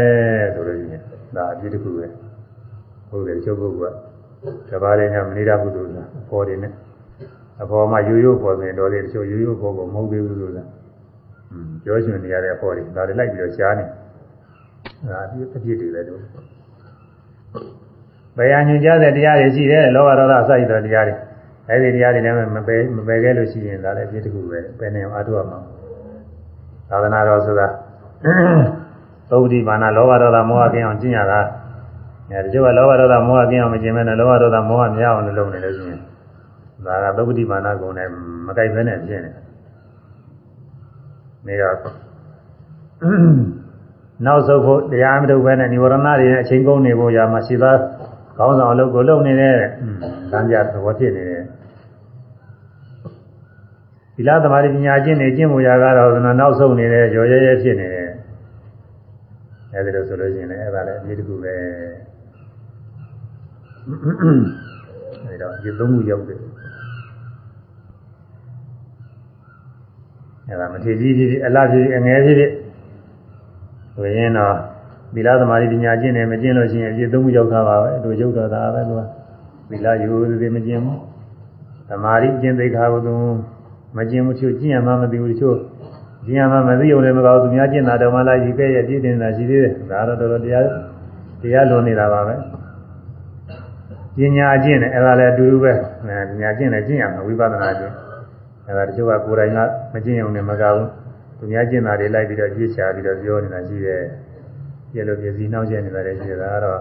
[0.55, 1.01] ဆိုလို့ရှိရင်
[1.35, 2.05] ဒါအပြည့်တစ်ခုပဲ
[3.09, 3.95] ဘုရားချုပ်ပုဂ္ဂိုလ်
[4.69, 6.73] ကတဘာတဲ့ညမနေရဘူးလို့လားပေါ်တယ်နဲ့
[7.61, 10.67] အပေါ်မှာရိုးရိုးပေါ်ဆိုရင်တော်တယ်တချို့ရိုးရိုးပေါ်ကိုမဟုတ်သေးဘူးလို့လား
[11.51, 13.85] อืมပြောချင်နေရတဲ့အပေါ်တွေဒါတွေလိုက်ပြီးတော့ရှားနေ
[15.11, 16.19] ဒါအပြည့်အပြည့်တွေပဲတို့
[18.37, 21.15] ဘယ်ဟာညွှန်ကြားတဲ့တရားတွေရှိတယ်လောဘဒေါသအစရှိတဲ့တရားတွေ
[21.69, 25.59] အဲဒီတရားတွေလည်းမပယ်မပယ်ခဲ့လို့ရှိရင်ဒါလည်းအပြည့်တစ်ခုပဲပယ်နေအောင်အားထုတ်ရမှာ
[26.89, 27.67] သာသနာတော်ဆိုတာ
[29.29, 31.41] သုဒ္ဓိမာနလောဘဒေါသမောဟကင်းအောင်ကျင့်ရတာ
[32.29, 35.99] အဲဒီကျိုးကလောဘဒေါသမောဟကင်းအောင်မကျင့်မဲနဲ့လောဘဒေါသမောဟမရအောင်လုပ်နေလို့ရှိရင်
[36.85, 38.07] ဒါကသုပတိမာနကုံနဲ့
[38.45, 39.31] မကြိုက်ဘဲနဲ့ဖြစ်နေ
[41.47, 41.75] နေတော့
[44.25, 47.77] နောက်ဆုံးဖို့တရားမထုတ်ဘဲနဲ့និဝရဏတွေနဲ့အချိန်ကုန်နေဖို့ရာမရှိသား
[48.37, 49.55] ခေါင်းဆောင်အလုပ်ကိုလုပ်နေတဲ့
[50.31, 51.43] သံဃာသဘောဖြစ်နေတယ်
[54.15, 58.00] ဒီလားသမာဓိပညာကျင့်နေကျင့်မှုရာကတော့နောက်ဆုံးနေတဲ့ရောရဲရဲဖြစ်နေတယ်
[59.73, 61.53] အဲဒီလိုဆိုလို့ရှိရင်လည်းအဲ့ဒါလည်းအပြည့်တစ်ခုပဲ
[65.23, 66.39] အဲဒီတော့ဒီသုံးခုရောက်တယ်
[70.47, 72.51] အဲဒါမထေကြီးကြီးအလားကြီးအငယ်ကြီးကြီး
[73.95, 74.55] ဆိုရင်တော့
[75.13, 79.01] သီလသမာဓိပညာကျင့်တယ်မကျင့်လို့ရှိရင်အပြည့်သုံးခုရောက်တာပါပဲတို့ရုပ်တော်တာပဲသူက
[79.69, 80.99] သီလယူသေးမကျင့်ဘူး
[81.89, 83.13] သမာဓိကျင့်သိက္ခာကိုသူ
[83.97, 85.57] မကျင့်ဘူးချို့ကျင့်ရမှမသိဘူးချို့
[86.25, 90.65] ကျင့်ရမှမသိုံလည်းမကောင်းသူများကျင့်တာတော့မှလာယူခဲ့ရပြည့်တင်တာရှိသေးတယ်ဒါတော့တော်တော်တရား
[91.41, 92.35] တရားလွန်နေတာပါပဲ
[94.15, 95.73] ပညာကျင့်တယ်အဲ့ဒါလည်းအတူတူပဲ
[96.29, 97.93] ပညာကျင့်တယ်ကျင့်ရမှာဝိပဿနာကျင့်
[98.67, 99.59] အဲဒါတချို့ကကိုယ်တိုင်က
[99.93, 100.87] မကျင့်ရုံနဲ့မကဘူး
[101.37, 104.03] သူများကျင့်တာတွေလိုက်ပြီးတော့ကြည့်ချပြီးတော့ပြောနေတာရှိတယ်
[104.91, 106.79] ပြည့်လို့ပြည့်စည်နှောင့်ယှက်နေတာတွေရှိတယ်ဒါကတော့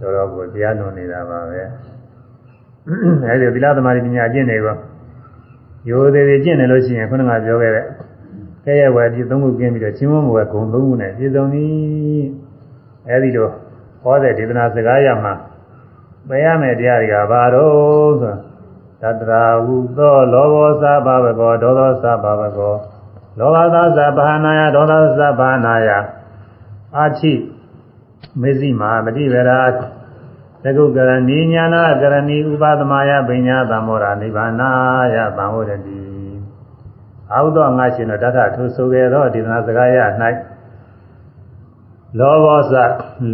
[0.00, 1.60] တော်တော်ကိုတရားလွန်နေတာပါပဲ
[3.26, 4.76] အဲဒီသီလသမာဓိပညာကျင့်နေကော
[5.90, 7.86] ရိုသေသေးကျင့်နေလို့ရှိရင်ခုနကပြောခဲ့တဲ့
[8.64, 11.66] ကဲရဲ့ဝယ်ဒီသုံးခုကျင်းပြီးတော့ချင်းမမိုးကဂုံသုံးခုနဲ့ပြည့်စုံပြီ
[13.08, 13.48] အဲဒီလို
[14.02, 15.34] ဟောတဲ့ဒေသနာစကားရမှာ
[16.28, 18.34] ပယ်ရမယ်တရားတွေကဘာတော့ဆို
[19.02, 22.74] သတ္တရာဟုသောလောဘောသဘာဝကောဒေါသောသဘာဝကော
[23.38, 25.90] လောဘသာသဘာနာယဒေါသသဘာနာယ
[26.96, 27.32] အာချိ
[28.40, 29.60] မေဇိမာမတိဝရာ
[30.64, 34.70] သကုကရဏီညာနာကရဏီဥပသမယပညာသမောရာနိဗ္ဗာနာ
[35.14, 36.01] ယသံဝရတိ
[37.34, 39.98] အာဟုသောငါရှင်တော်တထထိုဆိုခဲ့သောဒေသနာစကားရ၌
[42.18, 42.74] လောဘောသ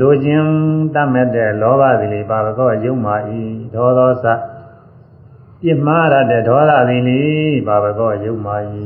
[0.01, 0.49] လိုခြင်း
[0.94, 3.42] တတ်မဲ့တဲ့လောဘသည်ပါဘကောယုံမာဤ
[3.74, 4.26] ဒေါသောသ
[5.61, 7.20] ပြစ်မှားရတဲ့ဒေါသသည်နိ
[7.66, 8.84] ဘာဘကောယုံမာဤ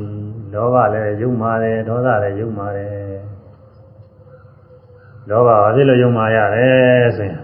[0.52, 2.92] လောဘလည်းယုံမာတယ်ဒေါသလည်းယုံမာတယ်
[5.28, 6.68] လောဘဘာဖြစ်လို့ယုံမာရလဲ
[7.16, 7.40] ဆိုရင်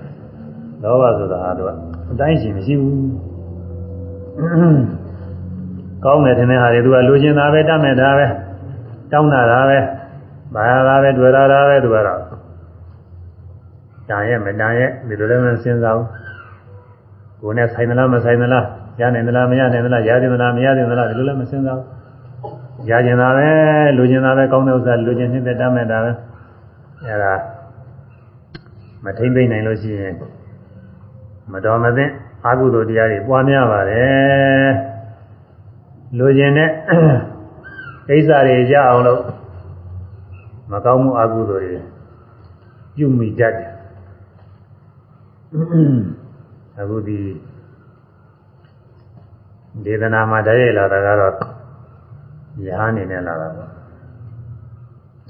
[0.82, 1.72] လောဘဆိုတာဟာတော့
[2.10, 2.98] အတိုင်းရှိမရှိဘူး
[6.04, 8.26] ကောင်းတယ်ထင်တဲ့ဟာတွေသူကလိုချင်တာပဲတတ်မဲ့တာပဲ
[9.12, 9.78] တောင်းတာတာပဲ
[10.54, 12.20] ဘာသာပဲတွေ့တာတာပဲသူကတော့
[14.08, 16.08] တန်ရဲ့မတန်ရဲ့ဒီလိုလည်းမစဉ်းစားဘူး
[17.42, 18.66] ကိုယ်နဲ့ဆိုင်သလားမဆိုင်သလား
[19.00, 23.48] ရနိုင်သလားမရနိုင်သလားရနိုင်သလားမရနိုင်သလားဒီလိုလည်းမစဉ်းစားဘူးရကျင်တာပဲ
[23.96, 26.10] လူကျင်တာပဲကောင်းတဲ့ဥစ္စာလူကျင်နေတဲ့တတ်မဲ့တာပဲ
[27.04, 27.34] အဲဒါ
[29.04, 30.14] မထိမ့်သိမ့်နိုင်လို့ရှိရင်
[31.52, 32.10] မတော်မသင့်
[32.44, 34.97] အာဟုသိုလ်တရားတွေပွားများပါတယ်
[36.16, 36.70] လူကျင်တဲ့
[38.08, 39.22] ကိစ္စတွေရအောင်လို့
[40.70, 41.80] မကောင်းမှုအာဟုသိုလ်တွေ
[42.94, 43.72] ပြုမိတတ်တယ်
[46.78, 47.18] အခုဒီ
[49.84, 51.32] ဒေသနာမှာတည်းရလာတာကတော့
[52.66, 53.70] ယဟန်နေနဲ့လာတာပေါ့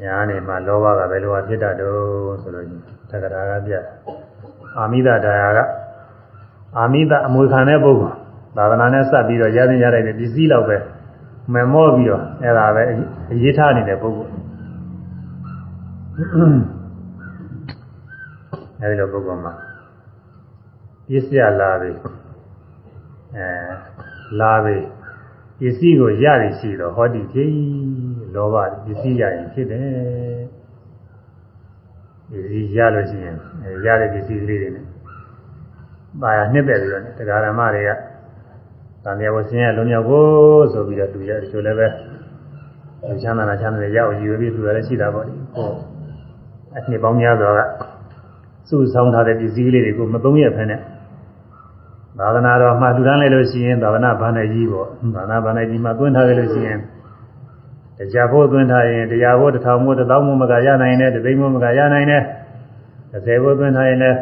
[0.03, 2.67] ယဟန်နေမှာလောဘကဘယ်လိုဖြစ်တတ်တော့ဆိုလို့
[3.11, 3.75] သက္ကရာကပြ
[4.79, 5.61] အာမိဒတရားက
[6.79, 8.18] အာမိဒအမွေခံတဲ့ပုဂ္ဂိုလ်
[8.59, 10.77] သာသနာနဲ့စပ်ပြီးတော့ရသင်ရတဲ့ပစ္စည်းလောက်ပဲ
[11.55, 12.83] မမော့ပြီးတော့အဲ့ဒါပဲ
[13.33, 14.33] အရေးထားနေတဲ့ပုဂ္ဂိုလ်
[18.81, 19.53] အဲဒီလိုပုဂ္ဂိုလ်မှာ
[21.09, 21.93] ပစ္စယလာပြီ
[23.37, 23.49] အဲ
[24.41, 24.77] လာပြီ
[25.59, 27.51] ပစ္စည်းကိုရရရှိတော့ဟောဒီဖြစ်
[28.35, 29.83] လောဘပစ္စည်းရရင်ဖြစ်တယ်
[32.31, 33.37] ပစ္စည်းရလို့ရှိရင်
[33.85, 34.87] ရတဲ့ပစ္စည်းကလေးတွေနဲ့
[36.21, 37.91] ပါရနှစ်သက်ပြီးတော့တရားဓမ္မတွေက
[39.09, 41.87] သံဃာဝဆင်းရဲလုံးမြောက်ဖို့ဆိုပြီးတော့သူရတချို့လည်းပဲ
[43.23, 45.71] ချမ်းသာတာချမ်းသာတယ်ရအောင်ယူပြီးသူလည်းရှိတာပေါ့ဒီဟော
[46.77, 47.61] အနှစ်ပေါင်းများစွာက
[48.69, 50.75] စုဆောင်းထားတဲ့ပစ္စည်းကလေးတွေကိုမသုံးရဖ ೇನೆ
[52.19, 56.79] သာသနာတော်မှလူတန်းလိုက်လို့ရှိရင်သာသနာဘာနဲ့ကြီးပေါ့သာသနာဘာနဲ့ကြီးမှသွင်းထားတယ်လို့ရှိရင်
[57.99, 62.23] တရားဖို့သွင်းထားရင်တရားဖို့တစ်ထောင်မို့တစ်သောင်းမို့မကရနိုင်တယ်တစ်သိန်းမို့မကရနိုင်တယ်
[63.13, 64.17] တစ်ဆယ်ဖို့သွင်းထားရင်လည်း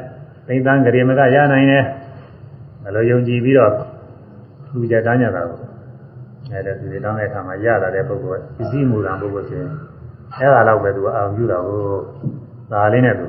[0.47, 1.83] သိန်းသန်းကြရေမကရနိုင်တယ်
[2.83, 3.73] ဘယ်လိုယုံကြည်ပြီးတော့
[4.77, 5.61] လူကြတန်းကြတာပေါ့
[6.53, 9.73] အဲဒါဒီတောင်းတဲ့အခါမှာရလာတဲ့ပုဂ္ဂိုလ်ပစ္စည်းမူလံပုဂ္ဂိုလ်ဆိုရင်
[10.39, 11.81] အဲ့ဒါတော့ပဲသူအာရုံပြုတာကို
[12.73, 13.27] ဒါလေးနဲ့သူ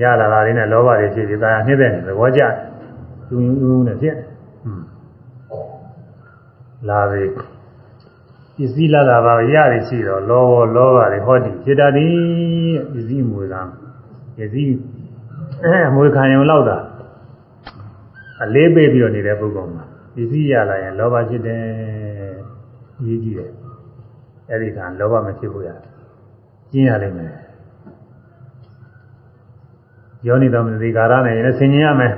[0.00, 2.52] ရလာတာလေးနဲ့လောဘတွေဖြစ်ပြီးဒါနှိမ့်တဲ့သဘောကျတယ်
[3.28, 4.16] သူယူနဲ့ဖြစ်
[6.88, 7.24] လာပြီ
[8.56, 12.14] ပစ္စည်းလာတာပါရရရှိတော့လောဘလောဘတွေဟောဒီဖြစ်တတ်သည်
[12.92, 13.54] ပစ္စည်းမွေက
[14.36, 14.76] ပစ္စည်း
[15.64, 16.78] အဲမွေခံရုံလောက်တာ
[18.44, 19.84] အလေးပေးပြီးတော့နေတဲ့ပုဂ္ဂိုလ်မှာ
[20.14, 21.62] ပစ္စည်းရလာရင်လောဘဖြစ်တယ်
[23.06, 23.50] ရေးကြည့်တယ်
[24.50, 25.70] အဲ့ဒီကလောဘမဖြစ်ဘူးရ
[26.72, 27.32] ကျင်းရလိမ့်မယ်
[30.26, 32.12] ယောနိတော်မသိကာရနဲ့လည်းဆင်ញင်ရမယ်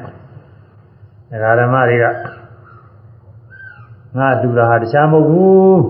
[1.31, 2.05] ဒကာဓမ္မတွေက
[4.17, 5.83] ငါလူတာဟာတခြားမဟုတ်ဘူး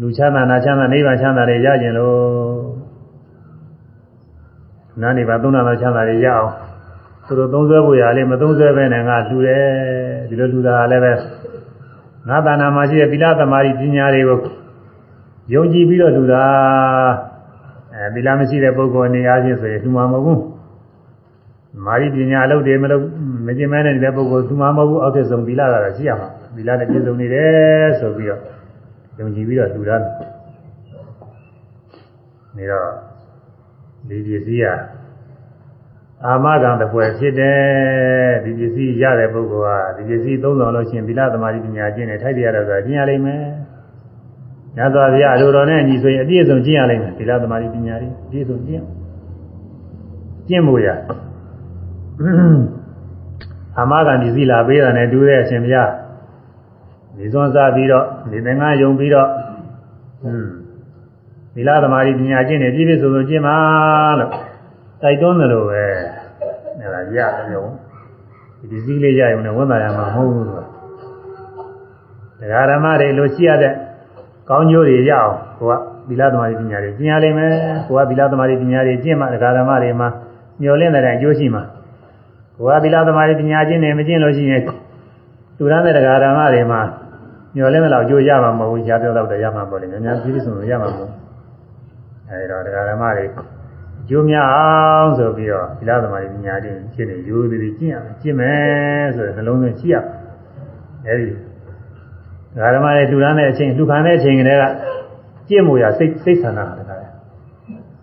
[0.00, 2.18] လူချမ်းသာနာချမ်းသာနိဗ္ဗာန်ချမ်းသာတွေရကြင်လို့
[5.02, 6.52] နာနိဗ္ဗာန်သုံးနာချမ်းသာတွေရအောင်
[7.28, 9.64] သူတို့သုံးဆွဲဖို့ရလေးမသုံးဆွဲပဲနဲ့ငါလူတယ်
[10.28, 11.12] ဒီလိုလူတာလည်းပဲ
[12.28, 14.40] ငါတာနာမှာရှိတဲ့သီလသမာဓိပညာတွေကို
[15.54, 16.44] ယုံကြည်ပြီးတော့လူတာ
[17.94, 20.42] အဲသီလမရှိတဲ့ပုဂ္ဂိုလ်အနေအားဖြင့်ဆိုရင်လူမှာမဟုတ်ဘူး
[21.84, 23.02] မာရီပညာအလုပ်တွေမလုပ်
[23.46, 28.40] မကျင်မဲနေတဲ့ပုဂ္ဂိုလ်သူမှမဟုတ်ဘူးအောက်ထဆုံးသီလကတော့ရှိရမှာသီလနဲ့ပြည့်စုံနေတယ်ဆိုပြီးတော့
[29.18, 30.02] ယုံကြည်ပြီးတော့လူသား
[32.56, 32.88] နေတော့
[34.08, 34.97] ဒီပစ္စည်းက
[36.26, 37.60] အာမခံတပွဲဖြစ်တယ်
[38.44, 43.42] ဒီပစ္စည်းရတဲ့ပုဂ္ဂိုလ်ဟာဒီပစ္စည်းသုံးဆောင်လို့ရှိရင်သီလသမာဓိပညာကျင့်တယ်ထိုက်တရားတော့ဆိုတာကျင့်ရလိမ့်မယ်
[44.76, 48.84] ညသောဗျာအလိုတော်နဲ့ညီဆိုရင်အပြည့်စုံကျင့်ရလိမ့်မယ်သီလသမာဓိပညာတွေအပြည့်စုံကျင့်
[50.48, 50.88] ကျင့်ဖို့ရ
[53.76, 55.90] အာမခံဒီစည်းလာပေးတာနဲ့တူတဲ့အရှင်ဘုရား
[57.16, 59.28] ဒီစွန်းစားပြီးတော့ဒီသင်္ကန်းယုံပြီးတော့
[60.20, 60.48] ဟွန်း
[61.54, 63.56] သီလသမာဓိပညာကျင့်နေပြည့်ပြည့်စုံစုံကျင့်ပါ
[64.20, 64.47] လို့
[65.02, 65.82] တိုက်တွန်းတယ်လို့ပဲ
[66.80, 67.66] အဲ့ဒါရတယ်ရော
[68.70, 70.64] ဒီစည်းလေးရရုံနဲ့ဝန်တာရမှာမဟုတ်ဘူးလို့
[72.40, 73.72] တရားဓမ္မတွေလိုရှိရတဲ့
[74.48, 75.72] ကောင်းကျိုးတွေရအောင်ကိုက
[76.08, 77.50] သီလသမာဓိပညာတွေကျင့်ရလိမ့်မယ်
[77.86, 80.08] ကိုကသီလသမာဓိပညာတွေကျင့်မှတရားဓမ္မတွေမှာ
[80.62, 81.62] မျောလင့်တဲ့အကျိုးရှိမှာ
[82.58, 84.62] ဘဝသီလသမာဓိပညာချင်းနဲ့မကျင့်လို့ရှိရင်
[85.56, 86.80] သူရတဲ့တရားဓမ္မတွေမှာ
[87.56, 91.12] ညှော်လင်းတဲ့လောက်ကြိုးရမှာမဟုတ်ဘူးရှားပြောတော့တည်းရမှာပေါ့လေများများပြည့်စုံလို့ရမှာမဟုတ်
[92.28, 93.24] အဲဒီတော့တရားဓမ္မတွေ
[94.08, 99.96] ကျိုးများအောင်ဆိုပြီးတော့သီလသမာဓိပညာတွေရှင်းနေရိုးသေးသေးကျင့်ရမယ်ကျင့်မယ်ဆိုတဲ့နှလုံးသွင်းရှိရ
[101.06, 101.26] အဲဒီ
[102.54, 104.64] တရားဓမ္မတွေလူရမ်းတဲ့အချိန်လူခံတဲ့အချိန်ကလေးက
[105.48, 106.90] ကျင့်မှုရစိတ်စိတ်ဆန္ဒတာတည်း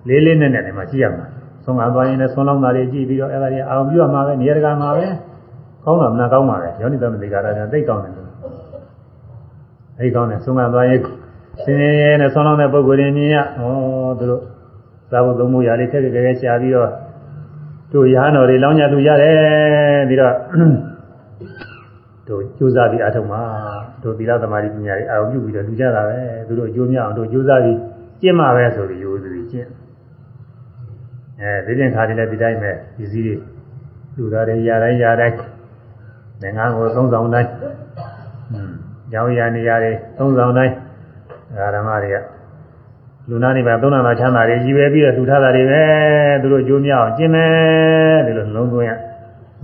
[0.07, 1.25] လေးလေးနဲ့နဲ့နေမှာရှိရမှာ
[1.63, 5.05] ဆုံးကားသွားရင်လည်းဆုံးလောင်းတာတွေကြည့်ပြီးတော့အဲ့ဒါတွေအာရုံပြုရမှာပဲနေရာတကာမှာပဲ
[5.83, 8.29] ကောင်းတာမနာကောင်းပါပဲယောနိသမတိကာရပြန်သိကောင်းတယ်လို့
[9.99, 10.99] အဲ့ကောင်းတယ်ဆုံးကားသွားရင်
[11.63, 13.43] စင်းရဲနဲ့ဆုံးလောင်းတဲ့ပုံကိုယ်ရင်းမြင်ရဩ
[14.19, 14.43] သူတို့
[15.11, 16.89] သာဝတ္တမှုရာလေးခက်ခက်ခဲခဲရှားပြီးတော့
[17.93, 19.35] တို့ရဟန်းတော်တွေလောင်းကြလူရတယ်
[20.09, 20.33] ပြီးတော့
[22.27, 23.41] တို့ကြိုးစားပြီးအထုံးမှာ
[24.03, 27.79] တို့သီလသမာဓိပညာတွေအာရုံပြုပြီးတော့လူကြတာပဲသူတို့အကျိုးများအောင်တို့ကြိုးစားပြီး
[28.21, 29.69] ကျင့်မှာပဲဆိုပြီးရိုးစီကျင့်
[31.41, 33.35] အဲဒီပြင်ခါတည်းလည်းဒီတိုင်းပဲပစ္စည်းတွေ
[34.17, 35.35] လူသားတွေရတိုင်းရတိုင်း
[36.57, 37.49] ငါးကိုသုံးဆောင်တိုင်း
[38.51, 38.71] อืม
[39.11, 40.73] ကြောင်းရနေရတွေသုံးဆောင်တိုင်း
[41.75, 42.17] ဓမ္မတွေက
[43.29, 45.83] လူနာတွေပဲသုံးနာမှာချမ်းသာတွေကြီးပဲပြီးတော့လူထားတာတွေပဲ
[46.41, 48.91] သူတို့ကြိုးမြောက်ကျင်းမယ်ဒီလိုလုံးသွင်းရ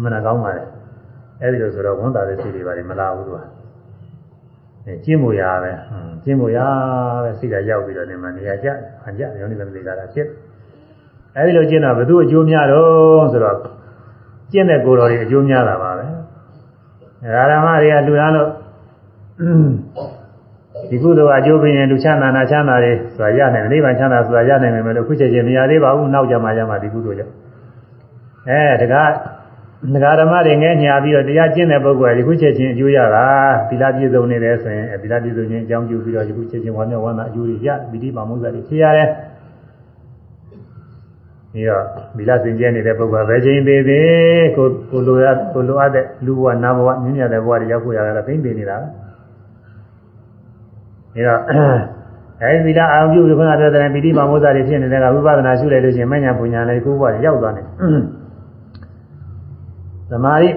[0.03, 0.63] မနာကောင်းပါလေ
[1.41, 3.37] အဲဒီလိုဆိုတော့ဝန်တာတဲ့စိတ်တွေပါလေမလာဘူးသူက
[4.85, 5.71] အဲကျင်းမို့ရပဲ
[6.23, 6.59] ကျင်းမို့ရ
[7.23, 8.67] ပဲစိတ်ကရောက်ပြီးတော့ဒီမှာနေရာကျ
[9.03, 10.27] ဟန်ကျရောင်းနေတယ်မိသားတာဖြစ်
[11.37, 13.57] အဲဒီလိုကျင်းတာဘယ်သူအကျိုးများတော့ဆိုတော့
[14.51, 16.05] ကျင့်တဲ့ကိုယ်တော်တွေအကျိုးများတာပါပဲ
[17.51, 18.49] ဓမ္မတွေကလူသားလို့
[20.89, 27.33] ဒီကုသိုလ်အကျိုးပေးရင်လူချမ်းသာနာချမ်းသာတွေဆိုတာရနိုင်တယ်နိဗ္ဗာန်ချမ်းသာဆိုတာရနိုင်မယ်လို့အခုချက်ချင်းမရသေးပါဘူးနောက်ကြမှာရမှာဒီကုသိုလ်ကြောင့်
[28.49, 29.09] အဲတကား
[29.95, 33.25] ဒကာဓမ္မတွေငဲညာပြီးတော့တရားကျင့်တဲ့ပုဂ္ဂိုလ်ကဒီခုချက်ချင်းအကျိုးရတာ
[33.69, 39.09] သီလပြည့်စုံနေတယ်ဆိုရင်သီလပြည့်စုံခြင်းအကြောင်းပြုပြီးတော့ဒီခုချက်ချင်းဝမ်းမြောက်ဝမ်းသာအကျိုးတွေရပိဋိပါမုဇ္ဇာတွေဖြစ်ရတယ်
[41.53, 41.83] ပြီးတော့
[42.17, 49.00] သီလစင်ကြဲနေတဲ့ပုဂ္ဂိုလ်ကဘယ်ချိန်သေးသေးကိုကိုလိုရကိုလိုအပ်တဲ့လူဘဝနာဘဝမြင့်မြတ်တဲ့ဘဝတွေရောက်ဖို့ရတာသိမ့်ပေနေတာပဲ
[51.15, 51.41] ဒါတော့
[52.41, 57.65] အဲဒီသီလအာရုံပြုပြီးခုနပြောတဲ့ပိဋိပါမုဇ္ဇာတွေဖြစ်နေတဲ့ကဝိပဿနာရှုလိုက်လို့ရှိရင်မညာပူညာလည်းကိုယ်ဘဝရောက်သွားတယ်
[60.09, 60.49] သမာဓိ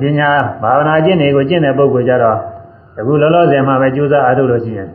[0.00, 0.28] ပညာ
[0.62, 2.38] ဘာဝနာကျင့်တွေကိုကျင့်တဲ့ပုဂ္ဂိုလ်ကြတော့
[2.98, 4.88] အခုလောလောဆယ်မှာပဲကြိုးစားအားထုတ်လို့ရှိရင်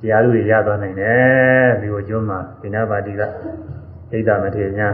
[0.00, 3.22] တရားလူတွေရသွားနိုင်တယ်ဒီကိုကျွန်းမှာဒိနာပါတိက
[4.10, 4.88] ဒိဋ္ဌမထေညာ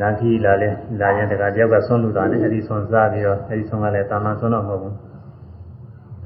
[0.00, 0.70] နာခီလာလဲ
[1.00, 4.94] လာရင်တကတယောက်ကဆွန့်လူတာနဲ့အဲဒီဆွန့်စားပြီးတော့အဲဒီဆွန့်ကလည်းတာမန်ဆွန့်တော့မဟုတ်ဘူး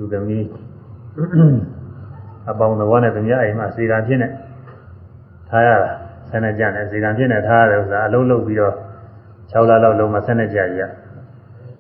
[0.01, 0.45] သူသမီး
[2.51, 4.29] အပေါင်းတော်နဲ့သမီးအိမ်မှာစေကံဖြစ်နေ
[5.49, 5.91] ထားရတာ
[6.29, 8.75] ဆန်းနေကြတယ်စေကံဖြစ်နေထားရတယ်ဥစ္စာအလုံးလုံးပြီးတော့
[9.53, 10.83] 6လလောက်လုံးမဆက်နေကြရ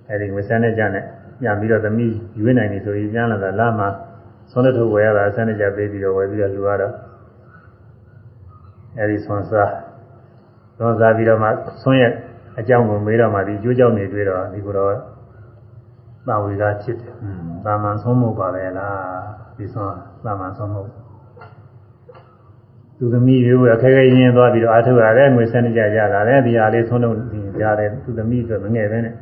[0.09, 1.05] အဲဒီမဆက်နေကြနဲ့
[1.41, 3.89] ပြန်ပြီးတော့သမီးရွေးနိုင်ပြီဆိုရင်ပြန်လာတာလာမှာ
[4.51, 6.95] ဆွမ်းလက်ထုတ်ဝယ်ရတာဆက်နေကြပေးပြီးတော့ဝယ်ပြီးတော့လူရတော့
[8.99, 9.73] အဲဒီဆွမ်းစား
[10.77, 11.49] ဆွမ်းစားပြီးတော့မှ
[11.83, 12.13] ဆွမ်းရဲ့
[12.61, 15.10] အကြောင်းကိုမေးတော့မှဒီကျိုးကြောင့်နေတွေ့တော့ဒီကိုတော့
[16.27, 17.13] သာဝေကဖြစ်တယ်။
[17.65, 18.97] သာမန်ဆုံးမှုပါပဲလား
[19.57, 20.83] ဒီဆွမ်းသာမန်ဆုံးမှု
[22.99, 27.17] သူသမီးရိုးအခက်ခဲရင်းသွားပြီးတော့အားထုတ်ရတယ်ငွေဆက်နေကြရတာလေဒီဟာလေးဆုံးလို့
[27.63, 29.15] ရတယ်သူသမီးအတွက်မငယ်ပဲနဲ့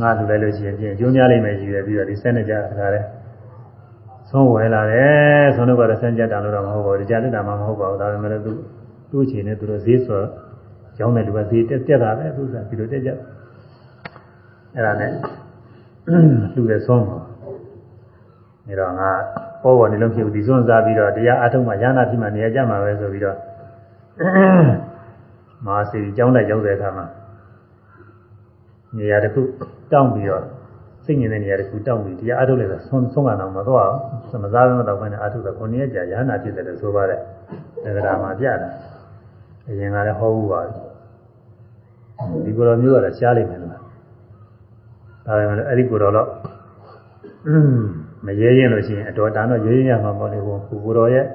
[0.00, 3.00] ငါလူလိုက်လို့ရှိရင်ကျိုးများလိမ့်မယ်ကြီးရပြီးတော့ဒီဆက်နေကြတာလေ
[4.30, 8.52] ဆုံးဝယ်လာတယ်ဆုံးတော့ကတော့ဆန်းကြတာလို့တော့မဟုတ်ပါဘူးကြားတက်တာမှမဟုတ်ပါဘူးဒါပေမဲ့သူ
[9.10, 10.22] သူ့အချိန်နဲ့သူတို့ဈေးဆို
[10.96, 13.10] ကျောင်းတဲ့လူကဈေးတက်တက်တာပဲသူကဒီလိုတက်ကြ
[14.74, 15.10] အဲ့ဒါနဲ့
[16.54, 17.18] လူရဲ့ဆုံးပါ
[18.66, 19.10] နေတော့ငါ
[19.62, 23.36] ပေါ်ပေါ်နေလို့ဖြစ်ဘူးဒီစွန့်စားပြီးတော့တရားအထုံးမှရဟနာဖြစ်မှနေရာကြမှာပဲဆိုပြီးတော့
[25.64, 27.06] မဟာစီကျောင်းလိုက်ရောက်တဲ့အခါမှာ
[28.96, 29.40] နေရာတစ်ခု
[29.92, 30.44] တောင်းပြီးတော့
[31.04, 33.90] စိတ်ငြိမ်တဲ့နေရာတစ်ခုတောင်းပြီးတရားအထုတ်လိုက်တော့ဆုံးဆုံးကတော့မသွား
[34.30, 37.20] ဘူးမစားဘဲမတော့ဘဲနဲ့အထုတ်တော့ကိုနေရကြာရဟနာဖြစ်တယ်လို့ဆိုပါတယ်
[37.96, 38.68] ဒါကမှာပြတာ
[39.68, 43.85] အရင်ကလည်းဟောဘူးပါဒီကိုယ်တော်မျိုးကတော့ရှားလိမ့်မယ်လို့
[45.26, 46.28] ဒါပေမဲ့အဲ့ဒီကိုယ်တော်တော့
[48.26, 51.26] မရဲရင်လို့ရှိရင်အတော်တန်တော့ရဲရင်ရမှာမဟုတ်လေဘူးကိုယ်တော်ရဲ့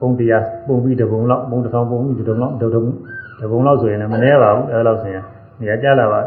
[0.00, 2.82] ပုံတရားပုံပြီးတပုံလောက်ပုံတစ်ထောင်ပုံပြီးတပုံလောက်တပုံ
[3.40, 5.24] တပုံလောက်ဆိုရင်လည်းမနှဲပါဘူးအဲ့လောက်ဆိုရင်
[5.60, 6.20] နေရာကြလာပါ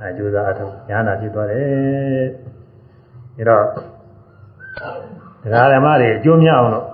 [0.00, 1.62] အဲကြိုးစားအထုတ်ညာနာဖြစ်သွားတယ်
[3.38, 3.64] အဲတော့
[5.42, 6.86] တရားဓမ္မတွေအကျိုးများအောင်လို့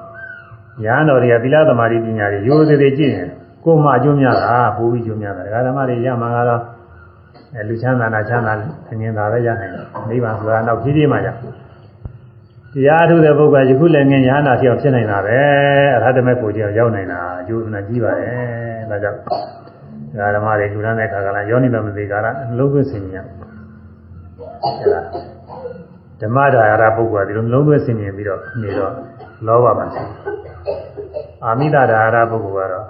[0.84, 3.28] ညာတော်တွေကသီလသမာဓိပညာတွေရိုးသေးသေးကြည့်ရင်
[3.64, 6.62] ကိုယ်မှအကျိုးများတာပိုးပြီးအကျိုးများတာတရားဓမ္မတွေရမှာကတော့
[7.56, 8.52] အဲလူချမ်းသာနာချမ်းသာ
[8.90, 11.28] အငြင်းသာပဲရနိုင်တယ်နိဗ္ဗာန်ဆိုတာတော့ဖြည်းဖြည်းမှရ
[12.74, 15.38] တရားထုတဲ့ပုဂ္ဂိုလ်ယခုလည်းငင်ညာနာဖြစ်အောင်ဖြစ်နိုင်တာပဲ
[15.96, 18.34] အရဟတမေကိုကြောင့်ရောက်နိုင်တာအကျိုးနာကြီးပါတယ်
[18.90, 19.18] ဒါကြောင့်
[20.18, 22.26] ဒါဓမ္မတွေလူရမ်းတဲ့ခါကလာယောနိသမသိကာရ
[22.58, 23.22] လုံးသွင်းစင်ညာ
[24.64, 25.00] အဲဒါ
[26.20, 28.92] ဓမ္မဒါရပုဂ္ဂိုလ်ကဒီလိုလုံးသွင်းစင်မြင်ပြီးတော့နေတော့
[29.46, 30.04] လောဘမှာရှိ
[31.44, 32.84] အာမိဒဒါရပုဂ္ဂိုလ်ကတော့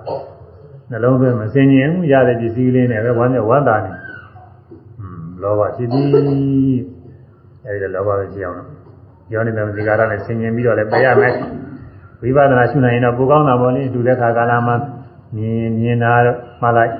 [0.90, 4.03] နှလုံးသွင်းမစင်မြင်ရတဲ့ပစ္စည်းလေးနဲ့ပဲဝမ်းမြောက်ဝမ်းသာနေอืม
[5.44, 6.06] လောဘဖြစ်ပြီး
[7.66, 8.58] အဲဒီလောဘပဲကြည့်အောင်
[9.32, 11.34] ယောနိသမသိကာရနဲ့စင်မြင်ပြီးတော့လည်းပြရမယ်
[12.20, 14.76] ဝိပဿနာရှုနိုင်ရင်တော့ပိုကောင်းတာပေါ့လေတူတဲ့ခါကာလမှာ
[15.36, 16.12] မြင်မြင်တာ
[16.60, 16.92] မှလိုက်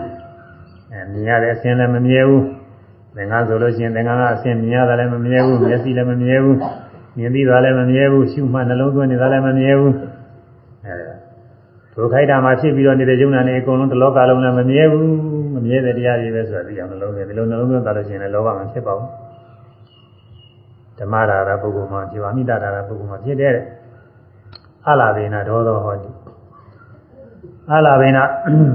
[0.93, 2.43] အဲမြင်ရတဲ့အစင်းလည်းမမြဲဘူး
[3.17, 6.59] သင်္ကန်းဆိုလို့ရှိရင်သင်္ကန်းကအစင်းမြင်ရတာလည်းမမြဲဘူးမျက်စိလည်းမမြဲဘူး
[7.17, 9.99] မြင်ပြီးတာလည်းမမြဲဘူးရှုမှနှလုံးသွင်းနေတာလည်းမမြဲဘူးအဲ
[11.97, 15.09] ဒုခိုက်တာမှာဖြစ်ပြီးတော့နေတဲ့ယုံနာနေအကုန်လုံးတစ်လောကလုံးလည်းမမြဲဘူး
[15.55, 19.09] မမြဲတဲ့တရားတွေပဲဆိုတာသိအောင်နှလုံးသွင်းဒီလိုနှလုံးသွင်းတာလို့ရှိရင်လည်းလောဘမှာဖြစ်ပါဘူး
[20.99, 23.55] ဓမ္မဒါရပုဂ္ဂိုလ်မှာဒီဝါမိတဒါရပုဂ္ဂိုလ်မှာဖြစ်တဲ့
[24.89, 26.11] အလာဘေနာဒေါသောဟောတိ
[27.73, 28.23] အလာဘေနာ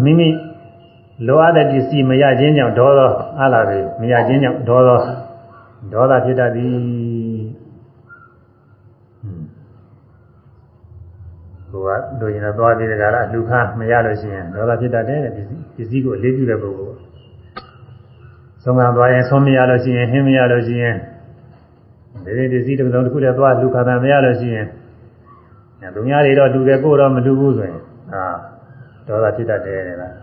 [0.05, 0.29] မိမိ
[1.27, 3.11] လိုအပ်တဲ့ပစ္စည်းမရခြင်းကြောင့်ဒေါသော
[3.41, 4.99] အလာဘေမရခြင်းကြောင့်ဒေါသော
[5.93, 6.71] ဒေါသဖြစ်တတ်သည်
[11.79, 16.95] ကိုကလူရင်တော့သွားပြီးတကလားလူခါမရလို့ရှိရင်ဒေါသဖြစ်တတ်တယ်တဲ့ပစ္စည်းပစ္စည်းကိုအလေးပြုတဲ့ပုဂ္ဂိုလ်
[18.63, 20.95] ဆုံးကသွားရင်ဆုံးမရလို့ရှိရင်ဟင်းမရလို့ရှိရင်
[22.25, 24.67] ဒီဒီပစ္စည်းတစ်စုံတစ်ခုတည်းသွားလူခါတာမရလို့ရှိရင်
[25.95, 27.81] လူများတွေတော့လူတယ်ကိုတော့မလူဘူးဆိုရင်
[28.13, 28.25] အာ
[29.07, 30.13] ဒေါသဖြစ်တတ်တယ်တဲ့လား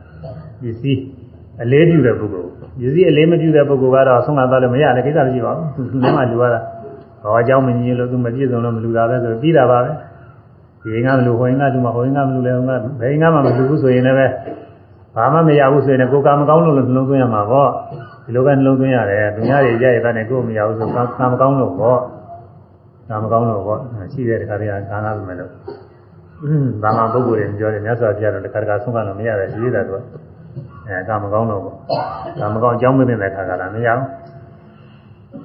[0.62, 1.00] ပစ္စည်း
[1.62, 6.61] အလေးပြုတဲ့ပုဂ္ဂိုလ်ပစ္စည်းအလေးမပြုတဲ့ပုဂ္ဂိုလ်ကတော့ဆုံးကသွားလို့မရလည်းကိစ္စမရှိပါဘူးသူလည်းမှလူရတာ
[7.22, 9.90] ဘာအကြောင်းမညီလို့သူမပြည့်စုံလို့မလူတာပဲဆိုပြီးတာပါပဲ
[10.87, 14.18] ဒီငါမလူဟိုငါလူမဟိုငါမလူလဲဟိုငါဘယ်ငါမှမလူဘူးဆိုရင်လည်း
[15.16, 17.70] ဘာမှမရဘူးဆိုရင်ကိုယ်ကမကောင်းလို့နှလုံးသွင်းရမှာပေါ့
[18.24, 20.97] ဒီလိုပဲနှလုံးသွင်းရတယ်သူများတွေကြရတဲ့နဲ့ကိုယ်မရဘူးဆိုက
[21.32, 21.99] မကောင်းလို့ပေါ့
[23.11, 23.80] ဒါမကောင်းလို့ပေါ့
[24.12, 25.51] ရှိတဲ့တခါတည်းကကာနာမယ်လို့
[26.82, 30.01] ဘာမှပုဂ္ဂိုလ်တွေပြောတယ်မြတ်စွာဘုရားတော့တခါတခါဆုံးကလို့မရတယ်ရှိသေးတယ်သူက
[30.87, 31.76] အဲကမကောင်းလို့ပေါ့
[32.41, 34.03] ဒါမကောင်းအကြောင်းမသိတဲ့ခါကလာမရဘူး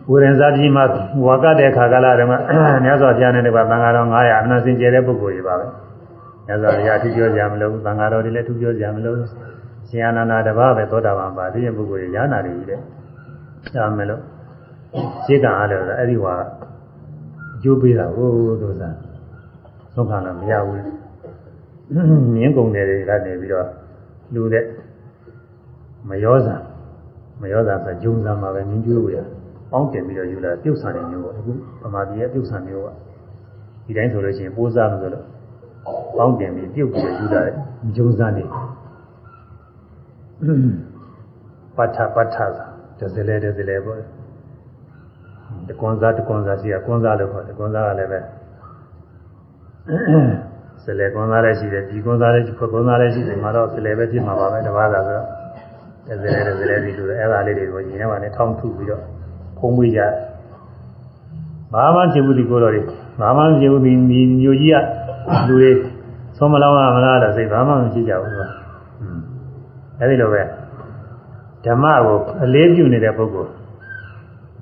[0.10, 0.84] ဝိရဏဇာတိမှာ
[1.26, 2.38] ဝါကတဲ့ခါကလာတယ်မှာ
[2.84, 5.66] မြတ်စွာဘုရားနဲ့တကွာသံဃာတော်900အနစင်ကျဲတဲ့ပုဂ္ဂိုလ်တွေပါပဲ
[6.48, 9.18] မြတ်စွာဘုရားအထူးပြောကြမလို့သံဃာတော်တွေလည်းအထူးပြောကြမလို့
[9.90, 12.80] ရှင်အနန္ဒာတပါးပဲသောတာပန်ပါဒီရင်ပုဂ္ဂိုလ်တွေညာနာတွေကြီးတဲ့
[13.76, 14.22] ဒါမယ်လို့
[15.26, 16.34] ရှင်းကအားလို့အဲ့ဒီဝါ
[17.56, 18.30] အကျိုးပေးတာဟို
[18.62, 18.96] တို့စား
[19.94, 20.84] သုံးခါလည်းမရဘူး
[22.36, 23.68] မြင်းကုန်တယ်တွေကနေပြီးတော့
[24.34, 24.66] လူတဲ့
[26.10, 26.56] မယောဇာ
[27.42, 29.18] မယောဇာဆိုဂျုံဇာမှာပဲမြင်းကျွေးဝရ
[29.72, 31.52] ပေါင်းတင်ပြီးတော့ယူလာပြုတ်ဆန်နေမျိုးပေါ့အခု
[31.84, 32.88] ဗမာပြည်ရဲ့ပြုတ်ဆန်မျိုးက
[33.86, 35.26] ဒီတိုင်းဆိုလို့ရှိရင်ပိုးစားလို့ဆိုတော့
[36.18, 37.56] ပေါင်းတင်ပြီးပြုတ်ပြီးယူလာတဲ့
[37.96, 38.44] ဂျုံဇာနေ
[41.78, 42.46] ပဋ္ဌပဋ္ဌသာ
[43.00, 44.00] တစလဲတစလဲပေါ့
[45.68, 48.20] တကွန်စားတကွန်စားရှိရကွန်စားလို့ခေါ်တယ်ကွန်စားကလည်းပဲ
[50.84, 55.28] ဆလဲကွန်စားလည်းရှိတယ်ဒီကွန်စားလည်းရှိခွကွန်စားလည်းရှိတယ်မှာတော့ဆလဲပဲဖြစ်မှာပါပဲတပါးသာဆိုတော့
[56.08, 59.04] တစလဲတစလဲဒီလိုအဲ့ဒါလေးတွေကိုညီထဲမှာလည်းထောင်းထုပြီးတော့
[59.62, 60.02] ဖုံးမွေးကြ
[61.74, 62.82] ဘာမှဖြစ်ဘူးဒီကိုတော်တွေ
[63.20, 64.78] ဘာမှဖြစ်ဘူးဒီမျိုးကြီးက
[65.48, 65.70] လူတွေ
[66.38, 68.48] သုံးမလောင်းရမလားတော့စိတ်ဘာမှမဖြစ်ကြဘူးကွာ
[70.00, 70.42] အဲဒီလိုပဲ
[71.66, 73.52] ဓမ္မကိုအလေးပြုနေတဲ့ပုဂ္ဂိုလ်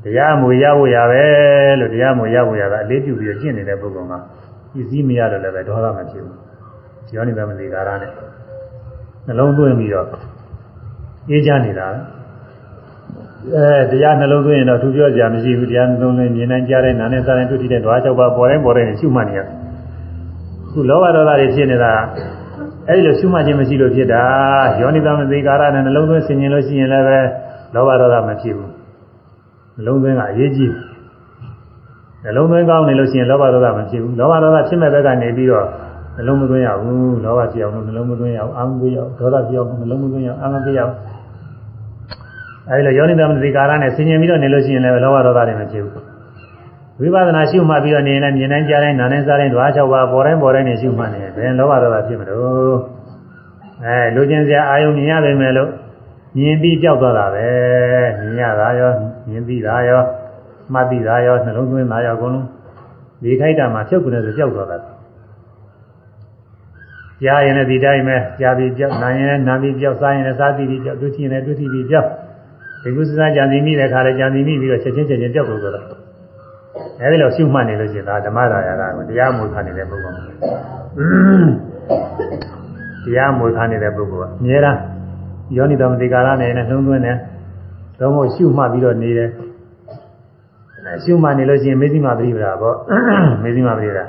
[0.04, 1.24] တရားမူရဖို့ရပဲ
[1.80, 4.14] လို့တရားမူရဖို့ရတာအလေးပြုပြီးကျင့်နေတဲ့ပုဂ္ဂိုလ်က
[4.74, 6.38] ပစ္စည်းမရတော့လည်းပဲဒေါသမဖြစ်ဘူး။
[7.16, 8.12] ယောနိသမတိကာရနဲ့
[9.26, 10.08] နှလုံးသွင်းပြီးတော့
[11.30, 11.88] အေးချနေတာ
[13.48, 19.42] အဲတရားနှလုံးသွင်းရင်တော့သူပြောကြမရှိဘူးတရားနှလုံးသွင်းမြင်နိုင်ကြတဲ့နာနဲ့စားတဲ့တွေ့ထိတဲ့ဓဝါ၆ပါးပေါ်တိုင်းပေါ်တိုင်းရှုမှတ်နေရ
[20.70, 21.94] ခုလောဘဒေါသတွေဖြစ်နေတာ
[22.90, 24.24] အဲဒီလိုရှုမှတ်ခြင်းမရှိလို့ဖြစ်တာ
[24.80, 27.20] ယောနိသမတိကာရနဲ့နှလုံးသွင်းဆင်ញင်လို့ရှိရင်လည်းပဲ
[27.74, 28.72] လောဘဒေါသမဖြစ်ဘူး
[29.76, 30.74] နှလုံးသွင်းကအရေးကြီး
[32.24, 35.66] နှလုံးသွင်းကောင်းနေလို့ရှိရင်လောဘဒေါသမဖြစ်ဘူးလောဘဒေါသဖြစ်မဲ့ဘက်ကနေပြီးတော့
[36.16, 40.94] နှလုံးမသွင်းရဘူးလောဘဖြစ်အောင်နှလုံးမသွင်းရအောင်အာမသွင်းရအောင်ဒေါသဖြစ်အောင်နှလုံးမသွင်းရအောင်အာမသွင်းရအောင်
[42.72, 45.93] အဲဒီလိုယောနိသမတိကာရနဲ့ဆင်ញင်ပြီးတော့နေလို့ရှိရင်လည်းလောဘဒေါသတွေမဖြစ်ဘူး
[46.99, 52.78] ဝိပဿနာရှုမှတ်ပြီးတော့နေရင်လည်းမြင်တိုင်းကြားတိုင်းနားတိုင်းစားတိုင်းဓဝါ၆ပါးပေါ်တိုင်းပေါ်တိုင်းနေရှုမှတ်နေတယ်ဘယ်လောဘဒေါသဖြစ်မလို့
[53.86, 55.70] အဲလူချင်းစရာအာယုံမြင်ရပေမဲ့လို့
[56.38, 57.47] မြင်ပြီးကြောက်သွားတာပဲ
[58.20, 58.91] မြင်ရတာရော
[59.30, 60.01] မြင်ပြီးတာရော
[60.74, 62.47] မှတ်ပြီးတာရောနှလုံးသွင်းတာရောအကုန်လုံး
[63.24, 64.78] ဒီခိုက်တာမှာဖြုတ်ကနေဆိုကြောက်သွားတာ
[67.24, 72.07] ကြားရင်လည်းဒီတိုင်းပဲကြားပြီးကြောက်နာရင်လည်းနာပြီးကြောက်စားရင်လည်းစားပြီးပြီးကြောက်တွေ့ချင်လည်းတွေ့ချပြီးကြောက်
[72.84, 75.82] ဒီကုသစကြံစီမိတဲ့ခါလည်းကြံစီမိပြီးတော့ချက်ချင်းချက်ချင်းကြောက်လို့ဆိုတာ
[77.02, 80.18] အဲဒီလိုရှုမှတ်နေလို့ရှိရင်ဒါဓမ္မရာယာကတရားမွေခံနေတဲ့ပုဂ္ဂိုလ်
[83.04, 84.78] တရားမွေခံနေတဲ့ပုဂ္ဂိုလ်ကအများအား
[85.56, 87.18] ယောနိတော်မတိကာရနဲ့နှလုံးသွင်းတယ်
[88.00, 89.30] တော့မို့ရှုမှတ်ပြီးတော့နေတယ်
[90.86, 92.76] အဲရှုမှတ်နေလို့ရှိရင်မေဇိမပရိပဒါပေါ့
[93.44, 94.06] မေဇိမပရိပဒါ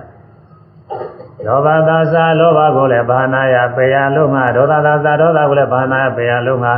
[1.47, 6.75] လောဘသာသာလောဘကိုလည်းဘာနာယပေယလုံးငါဒေါသသာသာဒေါသကိုလည်းဘာနာယပေယလုံးငါ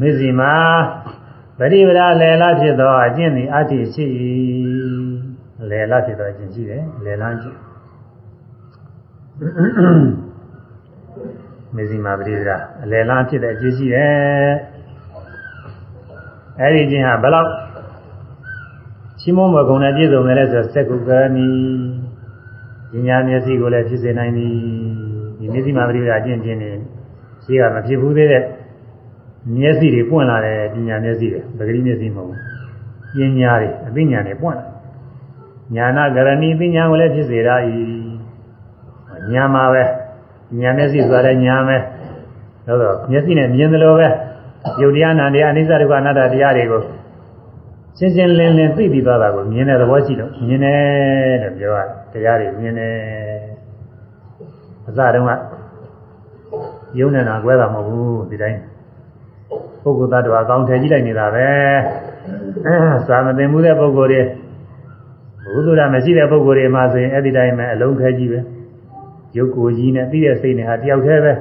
[0.00, 0.42] မေဇိမ
[1.58, 4.04] ပရိပဒါလေလာဖြစ်သောအကျင့်သည်အတ္တိရှိ၏
[5.70, 7.58] လေလာဖြစ်သောအကျင့်ရှိတယ်လေလာကျင့်
[11.74, 14.52] မေဇိမာပရိဒရာအလယ်လန်းဖြစ်တဲ့အကျင့်ရှိတယ်
[16.60, 17.50] အဲ့ဒီကျင့်ဟာဘယ်လောက်
[19.20, 21.48] ရှိမုံမကုံနဲ့ပြည့်စုံတယ်လဲဆိုစက္ကုကရဏီ
[23.08, 24.54] ဉာဏ်မျက်စိကိုလည်းဖြစ်စေနိုင်သည်
[25.38, 26.70] ဒီမေဇိမာပရိဒရာအကျင့်ကျင့်နေ
[27.44, 28.44] ရှိကမဖြစ်ဘူးသေးတဲ့
[29.54, 34.66] မျက်စိတွေပွင့်လာတယ်ပညာမျက်စိတွေပဂရိမျက်စိမဟုတ်ဘူးပညာတွေအသိဉာဏ်တွေပွင့်လာ
[35.74, 37.74] ညာနာကရဏီပညာကိုလည်းဖြစ်စေတာဤ
[39.32, 39.84] ညာမှာပဲ
[40.60, 41.76] ညာမျက်စိဆိုတဲ့ညာပဲ
[42.66, 44.08] တော့တော့မျက်စိနဲ့မြင်တယ်လို့ပဲ
[44.80, 46.82] ယုတ်တရားနာတရားအနိစ္စဒုက္ခအနတ္တတရားတွေကို
[47.98, 51.80] ရှင်းရှင်းလင်းလင်းသိပြီးသွားတာကိုမြင်တဲ့သဘောရှိလို့မြင်တယ်လို့ပြောရ
[52.12, 52.92] တရားတွေမြင်တယ်
[54.86, 55.30] အစတုန်းက
[56.98, 58.58] ယုံနေတာကွဲတာမဟုတ်ဘူးဒီတိုင်း
[59.82, 61.48] ပုဂ္ဂိုလ်သတ္တဝါအကောင်းထည့်ကြည့်လိုက်နေတာပဲ
[63.08, 64.22] သာမသိမှုတဲ့ပုဂ္ဂိုလ်တွေ
[65.54, 68.40] ဘုသူရမရှိတဲ့ပုဂ္ဂိုလ်တွေမှာဆိုရင်အဲ့ဒီတိုင်းပဲအလုံးခဲကြီးပဲ
[69.36, 71.32] ရုပ်ကိုယ်ကြီးနဲ့သိတဲ့စိတ်နဲ့ဟာတယောက်တည်းပဲ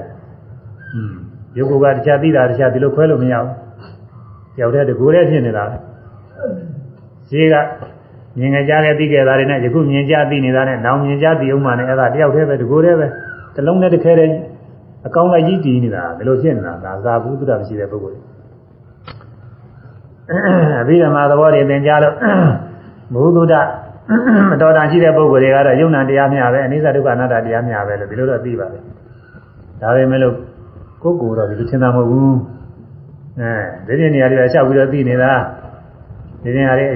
[0.93, 1.13] อืม
[1.57, 3.51] ရုပ်ကိုယ်ကတခြားသိတာတခြားဒီလိုခွဲလို့မရဘူး
[4.55, 5.77] တယောက်တည်းတကူတည်းဖြစ်နေတာပဲ
[7.29, 7.55] ရှိက
[8.37, 13.07] မြင်ကြကြတဲ့သိခဲ့တာတွေနဲ့ယခုမြင်ကြသိနေတာနဲ့နောင်မြင်ကြသိအောင်မှလည်းအဲ့ဒါတယောက်တည်းပဲတကူတည်းပဲ
[13.55, 14.33] တစ်လုံးနဲ့တစ်ခဲတည်း
[15.05, 18.19] အကောင်းလိုက်ကြီးတည်နေတာဘယ်လိုဖြစ်နေတာဒါသာဘူးသုဒ္ဓမရှိတဲ့ပုဂ္ဂိုလ်
[20.81, 22.15] အဘိဓမ္မာသဘောတွေသင်ကြားလို့
[23.13, 23.55] ဘုသုဒ္ဓ
[24.49, 28.83] မတော်တာရှိတဲ့ပုဂ္ဂိုလ်တွေကတော့ယုံနာတရားများပဲအနိစ္စဒုက္ခအနတ္တတရားများပဲလို့ဒီလိုတော့သိပါတယ်
[29.81, 30.35] ဒါပေမဲ့လို့
[31.03, 32.37] ကိုယ်ကိုယ်တော့ဒီလိုသင်တာမဟုတ်ဘူး
[33.87, 35.31] အဲဒီနေ့နေရာတွေလျှောက်ပြီးတော့သိနေတာ
[36.43, 36.87] ဒီနေရာတွေ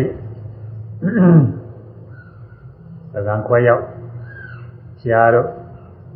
[3.14, 3.84] သံဃာခွဲရောက်
[5.02, 5.47] ရှားတော့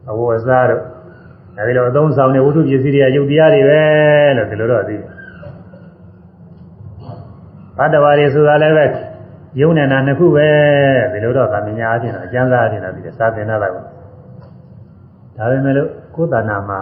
[0.10, 0.82] အဝတ်အစားတော့
[1.60, 3.82] အဲဒီလိုအသုံးဆောင်တဲ့ဝိတုပစ္စည်းတွေကယုတ်တရားတွေပဲ
[4.38, 5.10] လို့ဒီလိုတော့သိတယ်
[7.78, 8.86] ဘတ်တော်ရီဆိုတာလည်းပဲ
[9.62, 10.48] ယုံနေတာနှစ်ခုပဲ
[11.12, 16.80] ဒီလိုတော့ဗာမညာအချင်းတော့အကျမ်းစာအချင်းတော့ဒီစာသင်တာတော့ဒါပေမဲ့လို့ကိုယ်တဏ္ဍာမှာ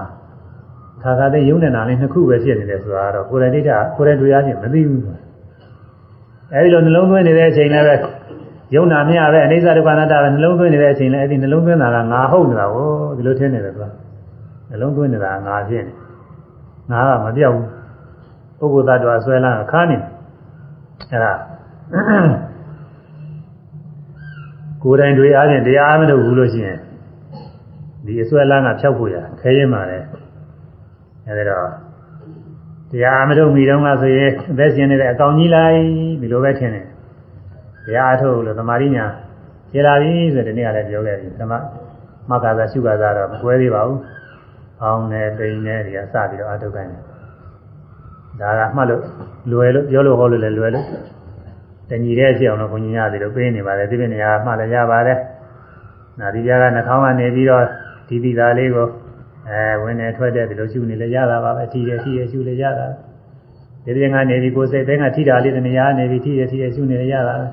[1.02, 5.04] ခါခါတဲ့ယုံနေတာလေးနှစ်ခုပဲဖြစ်နေတယ်ဆိုတာတော့ကိုယ်တိုင်ဒိဋ္ဌကိုယ်တိုင်တွေ့ရချင်းမသိဘူး
[6.54, 7.96] အဲဒီလိုနှလုံးသွင်းနေတဲ့အချိန်လည်းပဲ
[8.76, 13.90] ယုံနာမြပဲအိဋ္ဌဒုက္ခနာတပဲနှလုံးသွင်းနေတဲ့အချိန်လည်းအဲ့ဒီနှလုံးသွင်းတာကငါဟုတ်နေတာကိုဒီလိုထင်နေတယ်ကွာ
[14.74, 15.94] နှလုံးသွင်းနေတာငါဖြစ်နေ
[16.92, 17.58] ငါကမပြောက်
[18.60, 19.98] ဘူးပုဂ္ဂိုလ်သတ္တဝါဆွဲလန်းခါနေ
[21.12, 21.34] အဲ့ဒါ
[24.84, 26.80] ကိုယ်တိုင်တွေ့အားဖြင့်တရားမလုပ်ဘူးလို့ရှိရင်
[28.06, 30.00] ဒီအစွဲလန်းကဖြောက်ဖို့ရခဲရင်ပါလေ
[31.28, 31.68] အဲဒီတော့
[32.92, 35.78] တရားမလုပ်မိတော့မှဆိုရင်အသက်ရှင်နေတဲ့အကောင်ကြီးလိုက်
[36.22, 36.86] ဒီလိုပဲထင်တယ်
[37.86, 39.06] တရားအထုတ်လို့သမာဓိညာ
[39.72, 41.54] ခြေလာပြီဆိုတဲ့နေ့ကလည်းပြောခဲ့ပြီသမ
[42.30, 44.00] မက္ခသာရှုခါသာတော့မကွဲသေးပါဘူး။
[44.84, 47.02] အောင်းနေပိန်နေတွေကစပြီးတော့အထုတ်ခိုင်းတယ်။
[48.40, 49.02] ဒါကမှတ်လို့
[49.52, 50.86] လွယ်လို့ပြောလို့ဟောလို့လည်းလွယ်လို့
[51.90, 55.18] တညီတဲ့ရှိအောင်လို့ဘုန်းကြီးရတယ်လို့ပေးနေပါတယ်ဒီပြနေရာမှတ်လည်းရပါတယ်။
[56.20, 57.64] နာဒီပြားကနှာခေါင်းကနေပြီးတော့
[58.08, 58.88] ဒီဒီသားလေးကို
[59.50, 62.88] အဲဝင်နေထွက်တဲ့ဒီလိုရှုနေလည်းရတာပါပဲထီတယ်ထီတယ်ရှုလည်းရတာ
[63.86, 67.48] ဒီပြင်ကနေပြီးကိုယ်စိတ်တိုင်းကထီတာလေးတနေရာနေပြီးထီတယ်ထီတယ်ရှုနေလည်းရတာပဲ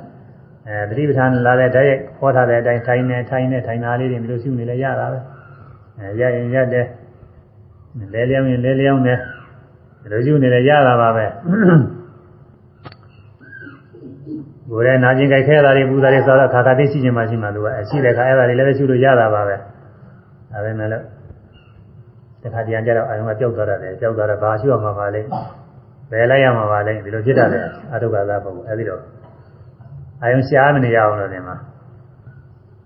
[0.68, 5.18] အဲသတိပဋ္ဌာန်လာတဲ့တည်းဟောထားတဲ့အတိုင်းထိုင်နေထိုင်နေထိုင်တာလေးတွေမျိုးရှုနေလဲရတာပဲ
[5.98, 6.86] အဲရရင်ရတယ်
[8.14, 9.18] လဲလျောင်းရင်လဲလျောင်းတယ်
[10.02, 11.26] ဒီလိုရှုနေလဲရတာပါပဲ
[14.70, 19.56] ဘိုးရဲ့နာကျင်ကြိုက်ခဲတာတွေပူတာတွေဆိုတော့ခါခါသိရှိခြင်းမှရှိမှသူကအရှိတဲ့ခါအဲ့ဒါတွေလည်းပဲရှုလို့ရတာပါပဲ
[20.52, 21.04] ဒါပဲမဲ့လို့
[22.42, 25.20] တခါတည်းကြတော့အယုံကပျောက်သွားတယ်ပျောက်သွားတော့ဘာရှုရမှာပါလဲ
[26.10, 27.58] ဘယ်လိုက်ရမှာပါလဲဒီလိုဖြစ်တာလေ
[27.94, 29.02] အတုကသာပုဂ္ဂိုလ်အဲဒီတော့
[30.22, 31.56] အာယုံရှားမနေရအောင်လို့ဒီမှာ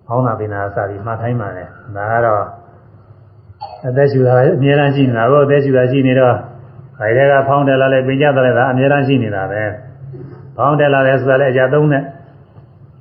[0.06, 1.64] ဟောင်းတာပင်နာစပြီးမှတ်ထိုင်းပါလေ
[1.96, 2.44] ဒါကတော့
[3.88, 6.36] အသက်ရှူတာအများအားရှိနေတာကိုအသက်ရှူတာရှိနေတော့
[6.98, 9.62] ခိုင်တဲ့ကဖောင်းတယ်လာလဲပင်ကြတယ်လားအများအားရှိနေတာပဲ
[10.56, 12.02] ဖောင်းတယ်လာလဲဆိုတာလည်းအကြသုံးနဲ့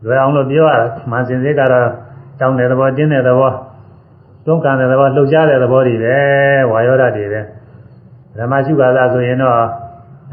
[0.04, 0.76] လွယ်အောင်လို့ပြောရ
[1.10, 1.90] မှန်စင်စစ်ကတော့
[2.40, 3.52] တောင်းတဲ့သဘောတင်းတဲ့သဘော
[4.46, 6.18] တွန်းကန်တဲ့သဘောလှုပ်ရှားတဲ့သဘောတွေပဲ
[6.72, 7.42] ဝါယောဓာတ်တွေပဲ
[8.38, 9.56] ဓမ္မရှုပါသာဆိုရင်တော့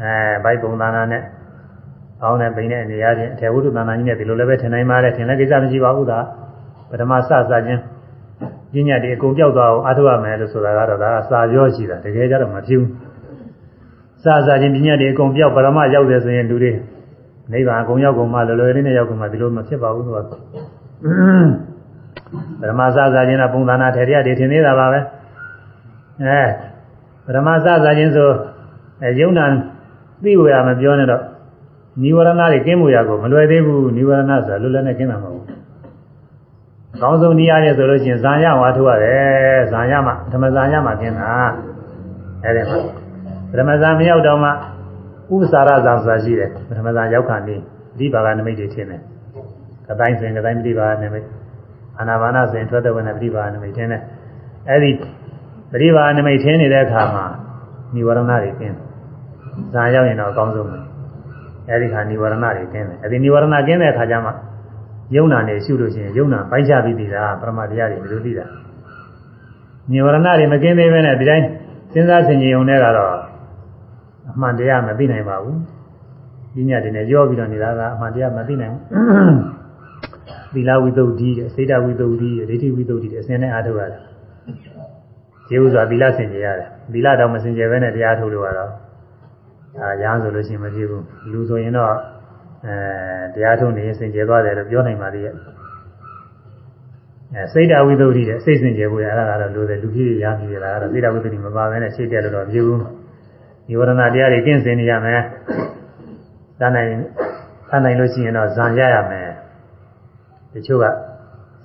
[0.03, 1.23] အဲဘိုက်ပုံသဏ္ဍာန်နဲ့
[2.23, 6.19] အောင်းနဲ့ပိန်တဲ့နေရာချင်းအထေဝုဒ္ဓသဏ္ဍာန်ကြီးနဲ့ဒီလိုလည်းပဲထင်နိုင်ပါတယ်ထင်လည်းကိစ္စမရှိပါဘူးဒါ
[6.89, 7.31] ပထမစစ
[7.65, 7.81] ချင်း
[8.73, 12.89] ပညာတွေအကုန်ပြောက်သွားအောင်အားထုတ်ရမယ်လို့ဆိုတာကတော့ဒါကစာပြောရှိတာတကယ်ကြတော့မဖြစ်ဘူး
[14.23, 16.71] စစချင်းပညာတွေအကုန်ပြောက်ပရမရောက်တယ်ဆိုရင်လူတွေ
[17.51, 20.17] နိဗ္ဗာန်အကုန်ရောက်ကုန်မှလွယ်လွယ်လေးနဲ့ရောက်ကုန်မှဒီလိုမဖြစ်ပါဘူးသူက
[22.59, 24.99] ပရမစစချင်းကပုံသဏ္ဍာန်ထေရတွေထင်နေတာပါပဲ
[26.21, 26.41] အဲ
[27.25, 27.67] ပရမစစ
[27.97, 28.29] ချင်းဆို
[29.01, 29.45] အဲယုံနာ
[30.23, 31.23] သိဝရမပြောနဲ့တော့
[32.01, 35.59] နိဝရဏတွေကင်းမှုရကိုမလွယ်သေးဘူးနိဝရဏဆိုတာလွယ်လွယ်နဲ့ကင်းတာမဟုတ်ဘူး။
[36.99, 41.29] ကောင်းဆုံးနည်းအားဖြင့်ဆိုလို့ရှိရင်ဇာယဝါထုရတယ်ဇာယမှာဓမ္မဇာယမှာကင်းတာ
[42.43, 42.77] အဲဒီမှာ
[43.57, 47.55] ဓမ္မဇာမရောက်တော့မှဥပ္ပစာရဇာဆိုတာရှိတယ်ဓမ္မဇာရောက်ခါနေ
[47.97, 49.01] ဒီဘာကနမိတ်တွေထင်းတယ်။
[49.87, 51.27] ကတိုင်းစဉ်ကတိုင်းပြိပါနမိတ်
[51.97, 54.01] အာနာပါနစဉ်ထွက်တဲ့ဝင်တဲ့ပြိပါနမိတ်ထင်းတယ်။
[54.69, 54.91] အဲဒီ
[55.73, 57.25] ပြိပါနမိတ်ထင်းနေတဲ့အခါမှာ
[57.95, 58.75] နိဝရဏတွေကင်း
[59.73, 60.79] ဇာရောက်ရင်တော့အကောင်းဆုံးပဲ။
[61.69, 64.31] အဲဒီခါនិဝရဏတွေကင်းတယ်အဲဒီនិဝရဏကင်းတဲ့အခါကျမှ
[65.15, 68.45] ယုံနာနေရှုလို့ရှိရင်ယုံနာပိုင်းခြားပြီးပြီလားပရမတရားတွေဘယ်လိုသိတာ
[69.91, 71.45] និဝရဏတွေမကင်းသေးဘဲနဲ့ဒီတိုင်း
[71.93, 73.15] စဉ်းစားဆင်ခြင်ုံနဲ့ကတော့
[74.29, 75.57] အမှန်တရားမသိနိုင်ပါဘူး
[76.55, 78.83] ပညာတွေနဲ့ကြောပြီးတော့နေတာကအမှန်တရားမသိနိုင်ဘူး
[80.53, 84.01] သီလဝိသုဒ္ဓိတဲ့စေတဝိသုဒ္ဓိတဲ့ဒိဋ္ဌိဝိသုဒ္ဓိတဲ့အစဉ်နဲ့အားထုတ်ရတယ်
[85.47, 88.69] ကျေဥစွာသီလဆင်ခြင်ရတယ်သီလတော့မဆင်ခြင်ဘဲနဲ့တရားထုတ်လို့ကတော့
[89.77, 91.93] ဒါရဟန်းဆိုလို့ရှိရင်မဖြစ်ဘူးလူဆိုရင်တော့
[92.65, 92.75] အဲ
[93.33, 95.33] တရားထုံးနေစင်ကြယ်သွားတယ်လို့ပြောနိုင်ပါသေးရဲ့
[97.33, 102.79] အဲစိတ်တဝိသုဒ္ဓိတဲ့စိတ်စင်ကြယ်ဖို့ရတာကတော့လိုတယ်လူကြီးရပြီလားကတော့စိတ်တဝိသုဒ္ဓိမပါဘဲနဲ့ရှေ့တက်လို့တော့ဖြစ်ဘူး
[103.67, 105.21] ဒီဝရဏတရားတွေကင်းစင်နေရမယ်
[106.59, 106.89] သာနိုင်
[107.69, 109.27] သာနိုင်လို့ရှိရင်တော့ဇံရရမယ်
[110.53, 110.85] တချို့က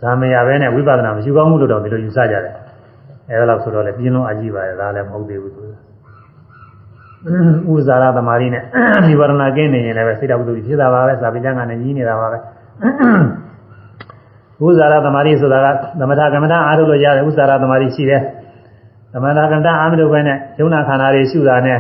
[0.01, 2.55] ဇာမရပဲနဲ့ဝိပဿနာမရှိကောင်းမှုလို့တော့ဒီလိုယူဆကြတယ်
[3.31, 5.66] အဲဒါလို့ဆိုတော့လေပြင်းလုံးအကြည့်ပါရဲ့ဒါလည်းမဟုတ်သေးဘူးသူ
[7.74, 8.64] ဥဇာရသမารီနဲ့
[9.06, 12.38] နိဗ္ဗာန်ကင်းနေရင်လည်းပဲစိတ်တော်ဘုဒ္ဓဖြစ်တာပါပဲစာပေကျမ်းကနေကြီးနေတာပါပဲ
[14.66, 15.68] ဥဇာရသမารီဆိုတာက
[16.00, 18.22] သမထကမ္မဋ္ဌာန်းအားထုတ်လို့ရတယ်ဥဇာရသမารီရှိတယ်
[19.14, 21.80] သမထကမ္မဋ္ဌာန်းအားမထုတ်ဘဲနဲ့ယုံနာခန္ဓာတွေရှုတာနဲ့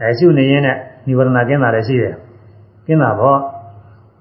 [0.00, 2.14] အဲရှုနေရင်နဲ့နိဗ္ဗာန်ကင်းတာလည်းရှိတယ်
[2.86, 3.38] ကင်းတာပေါ့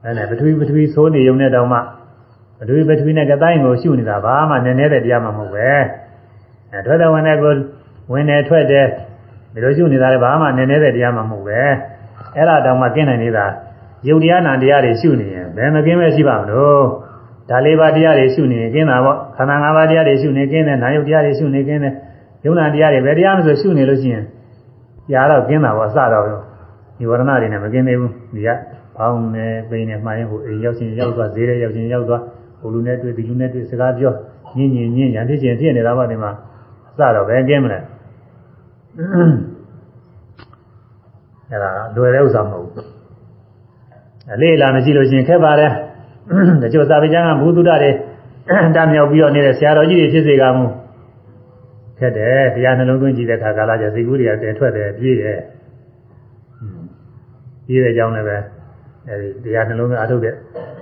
[0.03, 1.79] အဲနဲ့ပထဝီပထဝီသိုးနေုံနဲ့တောင်မှ
[2.59, 5.69] ပထဝီပထဝီနဲ့ကတိုင်းကိုရှုနေတာဘာမှနည်းနည်းတဲ့တရားမှမဟုတ်ပဲ
[6.71, 7.53] အဲထွက်တဲ့ဝင်တဲ့ကို
[8.11, 8.87] ဝင်တယ်ထွက်တယ်
[9.52, 11.60] ဒီလိုရှုနေတာလည်းဘာမှနည်းနည်းတဲ့တရားမှမဟုတ်ပဲ
[12.36, 13.46] အဲ့ဒါတောင်မှကင်းနိုင်နေတာ
[14.08, 16.84] ယုတ်တရားနာတရားတွေရှုနေရင်ဘယ်မကင်းပဲရှိပါမလို့
[17.50, 21.94] ဒါလေးပါးတရားတွေရှုနေရင်ကင်းတာပေါ့ခန္ဓာ၅ပါးတရားတွေရှုနေကင်းတယ်နာယုတ်တရားတွေရှုနေကင်းတယ်
[22.44, 24.24] ယုံနာတရားတွေဘယ်တရားမှဆိုရှုနေလို့ရှိရင်
[25.10, 26.24] ကြားတော့ကင်းတာပေါ့အစတော့
[26.98, 28.48] ဒီဝရဏတွေနဲ့မကင်းသေးဘူးဒီက
[28.96, 32.22] ဘောင်းနဲ့ပိန်နဲ့မှိုင်းဟိုအိမ်ရောက်ချင်းရောက်သွားဈေးထဲရောက်ချင်းရောက်သွား
[32.60, 34.12] ဟိုလူနဲ့တွေ့ဒီလူနဲ့တွေ့စကားပြော
[34.56, 36.30] ညင်ညင်ညင်ရန်ဖြစ်ချင်းဖြစ်နေတာပေါ့ဒီမှာ
[36.88, 37.78] အစတော့ပဲကင်းမလဲ
[41.50, 42.86] အဲ့ဒါလွယ်တဲ့ဥစ္စာမဟုတ်ဘူး
[44.34, 45.72] အလေးလာမရှိလို့ရှိရင်ခက်ပါတယ်
[46.62, 47.90] တချို့သာဝေကျမ်းကဘုသူဒ္ဓတွေ
[48.76, 50.64] တမြောက်ပြီးတော့နေတဲ့ဆရာတော်ကြီးတွေဖြစ်စေကမူ
[51.98, 55.38] ခက်တယ်တရားနှလုံးသွင်းကြည့်တဲ့အခါကာလကျစိတ်ကူးတွေကတင်ထွက်တယ်ပြေးတယ်
[57.66, 58.36] ပြေးတဲ့အကြောင်းလည်းပဲ
[59.08, 60.34] အဲဒီတရားနှလုံးသွင်းအထုတ်တဲ့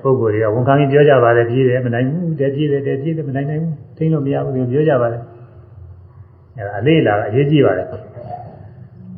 [0.02, 5.22] ပုဂ္ဂိုလ်တွေကဝန်ခံပြီးပြောကြပါတယ်ပြေးတယ်မနိုင်ဘူးတည်းပြေးတယ်တည်းပြေးတယ်မနိုင်နိုင်ဘူးထိန်းလို့မရဘူးပြောကြပါတယ်
[6.58, 7.86] အဲဒါအလေးလာအရေးကြီးပါတယ်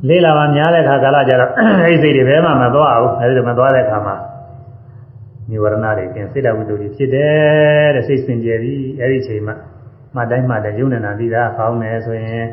[0.07, 1.51] လေးလာမှများတဲ့အခါကာလကျတော့
[1.83, 4.15] အဲဒီစိတ်တွေဘယ်မှမသွားဘူးအဲဒီလိုမသွားတဲ့အခါမှာ
[5.49, 9.55] និဝရဏတွေပြင်စိတ်တဝိတ္တုတွေဖြစ်တယ်တဲ့စိတ်စင်ကြယ်ပြီအဲဒီအချိန်မှာ
[10.15, 12.45] မှတိုင်းမှလည်းယုံနေတာပြီးတာဖောင်းနေဆိုရင်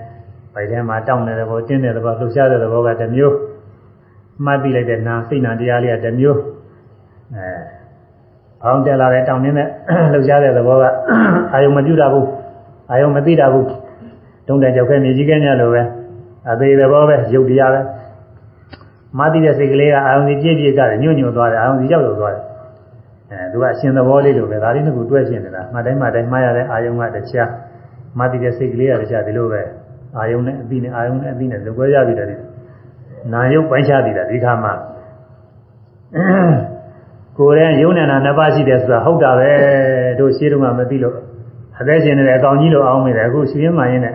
[0.54, 3.36] ဗိုက်ထဲမှာတောင့်နေတဲ့ဘောတင်းတဲ့ဘောလှုပ်ရှားတဲ့ဘောကတစ်မျိုး
[4.44, 6.40] မှတ်ပြီးလိုက်တဲ့နာစိတ်နာတရားလေးကတစ်မျိုး
[7.34, 7.46] အဲ
[8.62, 9.66] ဖောင်းတက်လာတဲ့တောင့်နေတဲ့
[10.12, 10.84] လှုပ်ရှားတဲ့ဘောက
[11.52, 12.28] အာယုံမပြုတာဘူး
[12.90, 13.66] အာယုံမသိတာဘူး
[14.48, 15.82] တုံးတဲ့ကြောက်ခဲမြေကြီးကဲညလိုပဲ
[16.50, 17.80] အသေးတဲ့ဘောပဲရုပ်တရားပဲ
[19.18, 22.44] မသိတဲ့စိတ်ကလေးကအာယုံကြီးပြည့်ပြည့်ကညွတ်ညွတ်သွားတယ်အာယုံကြီးရောက်ရောက်သွားတယ်
[23.30, 27.48] အဲသူကအရှင်သဘောလေးလိုပဲဒါလေးနှစ်ခုတွဲရှင်းနေတာမှတ်တိုင်းမှတ်တိုင်းမှားရတဲ့အာယုံကတခြား
[28.18, 29.62] မှတ်တဲ့စိတ်ကလေးကတခြားဒီလိုပဲ
[30.16, 32.28] အာယုံနဲ့အပြီးနဲ့အာယုံနဲ့အပြီးနဲ့လွယ်ရပြီတယ်
[33.32, 34.70] နာယုတ်ပိုင်းခြားသေးတာဒီခါမှ
[37.38, 39.50] ကိုယ်ရဲ့ယုံနေတာနှစ်ပါးရှိတယ်ဆိုတာဟုတ်တာပဲ
[40.18, 41.16] တို့ရှင်းတော့မှမသိလို့
[41.80, 44.14] အသက်ရှင်နေတဲ့အကောင်ကြီးလိုအောင်မိတယ်အခုရှင်ရင်းမှရင်နဲ့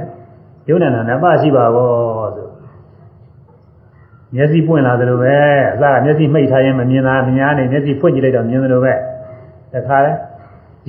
[0.70, 1.90] ယုံနေတာနှစ်ပါးရှိပါဘော
[2.36, 2.48] ဆို
[4.36, 5.36] မျက်စိပွင့်လာတယ်လို့ပဲ
[5.74, 8.94] အစကမျက်စိမှိတ်ထားရင်မမြင်တာမြင်နေမျက်စိဖွင့်ကြည့်လိုက်တော့မြင်တယ်လို့ပဲ
[9.74, 10.12] တခါလဲ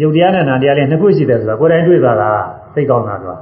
[0.00, 2.30] ယုတ်တရားနဲ့နာတရားလေးနှစ်ခုရှိတယ်ဆိုတော့ကိုယ်တိုင်တွေ့သွားတာ
[2.74, 3.38] သိကောင်းတာတော့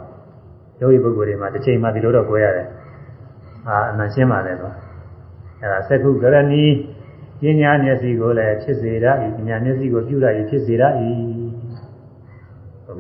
[0.81, 2.67] ယောဂီပုဂ္ဂိုလ်တွေမှာတစ်ချိန်မှဒီလိုတော့ကြွယ်ရတယ်
[3.69, 4.75] အာအမှန်ရှင်းပါလေတော့
[5.61, 6.65] အဲဒါသက္ခုကရဏီ
[7.41, 9.07] ပညာမျက်စိကိုလည်းဖြစ်စေရ၏
[9.37, 10.83] ပညာမျက်စိကိုပြုရ၏ဖြစ်စေရ၏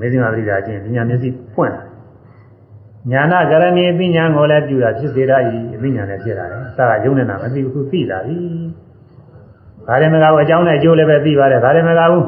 [0.00, 1.82] မေဇိမာပရိဒါချင်းပညာမျက်စိဖွင့်လာ
[3.10, 5.32] ညာနာကရဏီပညာကိုလည်းပြုတာဖြစ်စေရ၏
[5.74, 8.38] အပညာလည်းဖြစ်လာတယ်။သာကယုံနေတာမသိဘူးခုသိလာပြီ။
[9.86, 12.24] ဒါလည်းမကဘူးအကြောင်းနဲ့အကျိုးလည်းပဲသိပါတယ်။ဒါလည်းမကဘူး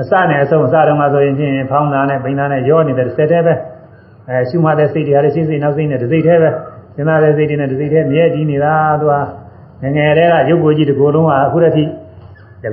[0.00, 3.54] အစနဲ့အဆုံးအစတုန်းကဆိုရင်ချင်းဖောင်းတာနဲ့ပိန်တာနဲ့ရောနေတဲ့စက်တည်းပဲ။
[4.28, 6.50] အဲရှုမှတဲ့စိတ်တွေဟာလည်းရှင်းစိတ်နောက်စိတ်နဲ့တစ်စိတ်တည်းပဲ။
[6.94, 9.14] စဉ်းစားတဲ့စိတ်တွေနဲ့တစ်စိတ်တည်းမြဲတည်နေတာသူက
[9.82, 11.84] ငငယ်တည်းကရုပ်ကိုယ်ကြီးတစ်ကိုယ်လုံးကအခုတည်းဒီ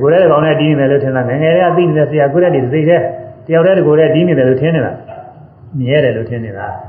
[0.01, 3.03] ကိုယ်တည်းကောင်နဲ့တည်နေတယ်လို့ထင်တာငငယ်တည်းကသိနေတဲ့ဆရာကိုယ်တည်းဒီစိတ်တည်း
[3.47, 4.91] တယောက်တည်းဒီကိုယ်တည်းတည်နေတယ်လို့ထင်နေတာ
[5.79, 6.67] မြဲတယ်လို့ထင်နေတာ။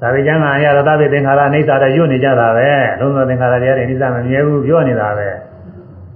[0.00, 2.68] သာဝေကျမ်းကအရာရတပိသင်္ခါရအိဋ္ဌာတဲ့ညွတ်နေကြတာပဲ
[3.00, 5.28] လုံးစုံသင်္ခါရတရားတွေအိဋ္ဌာမမြဲဘူးပြောနေတာပဲ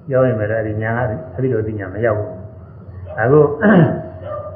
[0.08, 2.30] ပြောရင်လည်းအဲဒီညာကအဲဒီလိုသိညာမရောက်ဘူး
[3.20, 3.40] အခု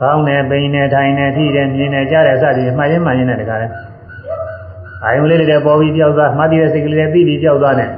[0.00, 3.66] ကောင်းတယ်ပိန်တယ်ထိုင်တယ်ထိတယ်မြင်တယ်ကြားတယ်စသည်မှားရင်မှားရင်လည်းတခါလဲ
[5.04, 7.90] အာယုံလေးတွေပေါ်ပြီးကြောက်သွားမှတ်တဲ့စိတ်ကလေးတွေပြီးပြီးကြောက်သွားတယ်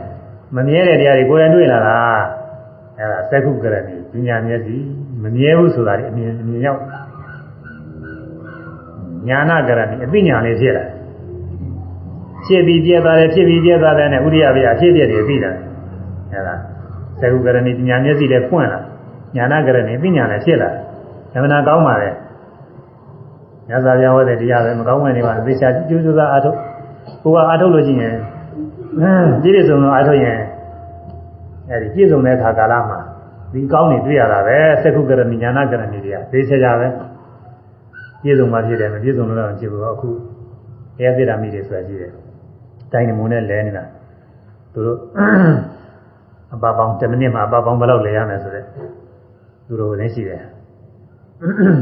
[0.57, 1.97] မမြဲတဲ့တရားတွေကိုယ်တိုင်တွေ့လာတာ
[2.99, 4.77] အဲဒါသက္ခုကရဏီပညာမျက်စိ
[5.23, 6.81] မမြဲဘူးဆိုတာဒီအမြင်အမြင်ရောက်
[9.29, 11.00] ညာနာကရဏီအသိဉာဏ်လေးဖြစ်လာတယ်
[12.47, 15.51] ဖြစ်ပြီးပြဲသွားတယ်ဖြစ်ပြီးပြဲသွားတယ်နဲ့ဥရိယဘေအဖြစ်ပြတွေသိတာ
[16.33, 16.55] အဲဒါ
[17.21, 18.81] သကုကရဏီညာမျက်စိလည်းဖွင့်လာ
[19.37, 20.71] ညာနာကရဏီပညာလည်းဖြစ်လာ
[21.33, 22.11] သမဏကောင်းပါလေ
[23.69, 26.57] ညဇာပြဝတဲ့တရားပဲမကောင်းဝင်နေပါသေချာကျူးကျူးသားအားထုတ်
[27.23, 28.15] ကိုကအားထုတ်လို့ရှိရင်
[29.43, 30.39] ပြည့်စုံတော့အားထုတ်ရင်
[31.69, 32.99] အဲဒီပြည့်စုံတဲ့အခါကာလမှာ
[33.53, 36.89] ဒီကောင်းနေတွေ့ရတာပဲသကုကရဏီညာနာကရဏီတွေကသေချာကြပဲ
[38.23, 40.11] ပြည့်စုံမှဖြစ်တယ်မပြည့်စုံလို့တော့ဖြစ်ဘူးအခု
[40.97, 42.13] တရားစေတာမိတွေဆိုတာရှိတယ်
[42.93, 43.85] တိုင်းနမုံနဲ့လဲနေတာ
[44.73, 44.99] သူတို့
[46.55, 48.67] အပပေါင်း10မိနစ်မှာအပပေါင်းဘယ်လောက်လဲရမယ်ဆိုတော့
[49.67, 50.43] သူတို့လည်းရှိတယ်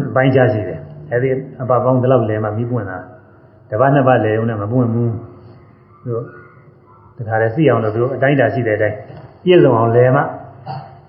[0.09, 0.81] အပိုင်းခြားရှိတယ်
[1.13, 1.29] အဲဒီ
[1.63, 2.99] အပပေါင်းဘယ်လောက်လဲမှပြီးပွင့်တာ
[3.71, 5.13] တပတ်နှစ်ပတ်လဲုံနဲ့မပွင့်ဘူး
[6.05, 6.25] သူတို့
[7.17, 8.97] တခါလဲသိအောင်လို့သူတို့အတိုင်းတာရှိတဲ့အတိုင်း
[9.45, 10.21] ပြည့်စုံအောင်လဲမှ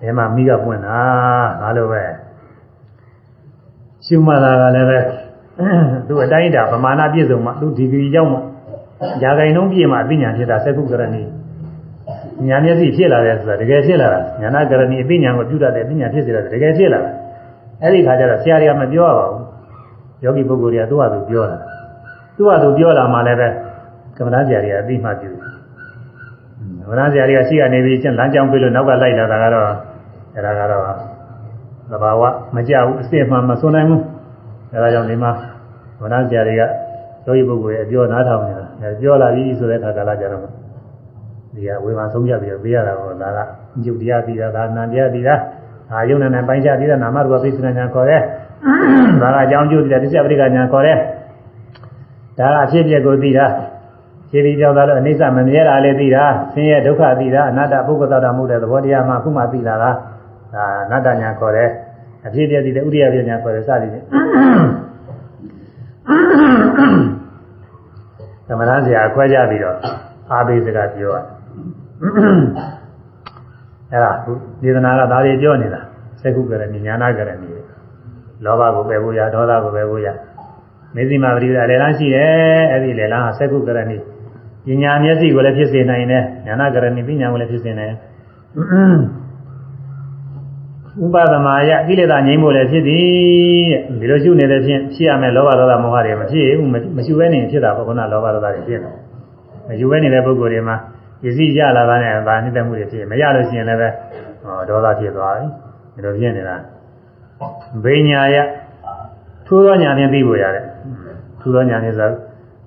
[0.02, 0.98] လဲမှမိကပွင့်တာ
[1.60, 2.02] ငါလိုပဲ
[4.06, 4.98] ရှုမှတ်တာကလည်းပဲ
[6.08, 8.38] သူအတိုင်းတာပမာဏပြည့်စုံမှသူဒီဂရီရောက်မှ
[9.22, 11.22] ຢာဂိုင်နှုံးပြည့်မှအသိဉာဏ်ဖြစ်တာသက္ကုကရဏီ
[12.48, 17.10] ဉာဏ်မျက်စိဖြစ်လာတယ်ဆိုတာတကယ်ဖြစ်လာတာဉာဏကရဏီအသိဉာဏ်ကိုပြုတတ်တယ်အသိဉာဏ်ဖြစ်စေတယ်တကယ်ဖြစ်လာတာ
[17.82, 19.42] အဲ့ဒီခါကျတော့ဆရာတွေကမပြောရပါဘူး
[20.24, 21.56] ယောဂီပုဂ္ဂိုလ်တွေကသူ့ဟာသူပြောတာ
[22.36, 23.48] သူ့ဟာသူပြောလာမှလည်းပဲ
[24.16, 25.40] ကမ္မဋ္ဌာန်းဆရာတွေကအသိမှပြုတယ်
[26.80, 29.68] ကမ္မဋ္ဌာန်းဆရာတွေကရှိကနေပြီးကျန်လမ်းကြောင်းပြလို့နောက်ကလိုက်လာတာကတော့
[30.34, 30.84] အဲ့ဒါကတော့
[31.90, 32.22] သဘာဝ
[32.54, 34.02] မကြဘူးအစစ်မှမစွန့်နိုင်ဘူး
[34.72, 35.30] အဲဒါကြောင့်ဒီမှာ
[36.00, 40.42] ဝဏဆရာတွေကယောဂီပုဂ္ဂိုလ်ရဲ့အပြောနားထောင်နေတာ အဲပြောလာပြီဆိုတဲ့အခါကာလကြတော့
[41.54, 43.38] ဒီကဝေဘာဆုံးပြပြီးတော့ပေးရတာပေါ့ဒါက
[43.82, 45.34] ညုတ်တရားပြီးတာဒါနံတရားပြီးတာ
[45.92, 48.22] အာယုံနဲ့နဲ့ပိုင်းခြားပြီးတာနာမရူပပိဿနာညာခေါ်တယ်
[49.22, 50.96] ဒါကအကြောင်းကျိုးပြီးတာတရားပရိက္ခညာခေါ်တယ်
[52.38, 53.46] ဒါကအဖြစ်ပြက်ကိုသိတာ
[54.30, 59.90] ခြေပြီးပြောတာလို့အနိစ္စမမြဲတာလည်းသိတာဆင်းရဲဒုက္ခသိတာအနတ္တပုဂ္ဂိုလ်သတ္တမှုတဲ့သဘောတရားမှအခုမှသိလာတာ
[60.54, 61.68] ဒါအနတ္တညာခေါ်တယ်
[62.26, 64.04] အဖြစ်ပြက်သိတဲ့ဥရိယပြညာခေါ်တယ်စသည်ဖြင့်
[68.50, 69.76] သမဏဆရာခွဲကြပြီးတော့
[70.30, 71.24] အာဘိစကပြောရတယ်
[73.90, 74.12] အဲ့ဒါ
[74.62, 75.80] ဒေသနာကဒါတွေပြောနေတာ
[76.22, 77.48] သက္ကုကရဏီညာနာကရဏီ
[78.44, 80.08] လောဘကိုပယ်ဖို့ရဒေါသကိုပယ်ဖို့ရ
[80.94, 83.96] မေဇိမာပရိဒါလေလန်းရှိတယ်အဲ့ဒီလေလန်းဟာသက္ကုကရဏီ
[84.66, 87.94] ပညာမျက်စိကိုလည်းဖြစ်စေနိုင်တယ်ညာနာကရဏီပညာကိုလည်းဖြစ်စေနိုင်
[90.98, 93.04] ဥပဒမာယကိလေသာငြိမ်းဖို့လည်းဖြစ်သည်
[93.72, 98.92] တဲ့ဒီလိုရှုနေတဲ့ဖြင့်ဖြစ်ရမယ်လောဘဒေါသမောဟတွေမဖြစ်ဘူးမရှုဘဲနေဖြစ်တာပေါ့ခုနလောဘဒေါသတွေဖြစ်တယ်
[99.68, 100.76] မရှုဘဲနေတဲ့ပုဂ္ဂိုလ်တွေမှာ
[101.22, 103.88] ပစ္စည်းရလာတာနဲ့ဗာနှိမ့်သက်မှုတွေဖြစ်မရလို့ရှိရင်လည်းပဲ
[104.42, 105.46] ဟောဒေါသဖြစ်သွားပြီ
[105.94, 106.56] ဒီလိုဖြစ်နေတာ
[107.84, 108.36] ဘိညာယ
[109.46, 110.64] ထိုးသောညာဖြင့်သိဖို့ရတယ်
[111.40, 112.10] ထိုးသောညာဖြင့်ဆို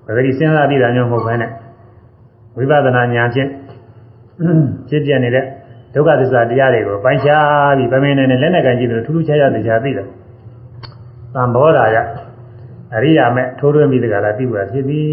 [0.06, 1.50] ပဂတိစဉ်းစားသိတာမျိုးမဟုတ်ဘဲနဲ့
[2.56, 3.48] ဝိပဿနာညာဖြင့်
[4.88, 5.44] ဖြစ်ပြနေတဲ့
[5.94, 10.06] ဒုက္ခသစ္စာတရားတွေကိုပိုင်းခြားပြီးဗမင်းနဲ့လက်နဲ့ကန်ကြည့်လို့ထူးထူးခြားခြားတရားသိတယ်
[11.34, 11.96] သံဘောဓာယ
[12.94, 15.08] အရိယာမဲ့ထိုးထွင်းပြီးတကလားသိဖို့ဖြစ်ပြီး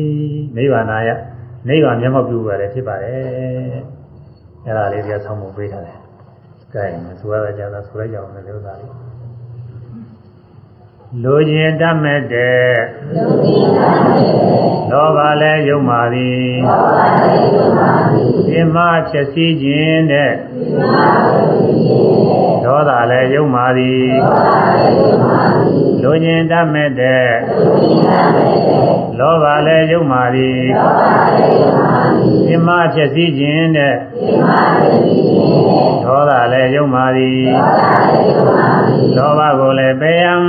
[0.58, 1.10] နိဗ္ဗာန်ယ
[1.68, 3.16] နိဗ္ဗာန်မျက်မှောက်ပြုရတယ်ဖြစ်ပါတယ်
[4.66, 5.98] အဲ့ဒါလေးကဆောင်းဖို့ပေးထားတယ်
[6.74, 6.84] ကဲ
[7.20, 9.11] ဆိုရကြတာဆိုရကြအောင်လည်းဥစ္စာလေး
[11.20, 12.72] လူကျင်တတ်မဲ့တဲ့
[14.90, 16.52] လောဘလည်းယုံပါသည်
[18.48, 20.32] ဒီမှာချက်စီးခြင်းတဲ့
[22.64, 24.10] ဒေါသလည်းယုံပါသည်
[26.02, 27.28] လူကျင်တတ်မဲ့တဲ့
[29.20, 30.62] လောဘလည်းယုံပါသည်
[32.48, 33.96] ဒီမှာချက်စီးခြင်းတဲ့
[36.04, 37.42] ဒေါသလည်းယုံပါသည်
[39.16, 40.42] လောဘကိုလည်းပယ်ရန်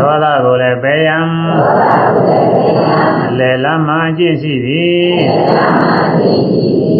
[0.00, 1.28] ဒေါသကိုလည်းပယ်ရန်
[3.38, 5.10] လေလမ်းမှအကျင့်ရှိသည်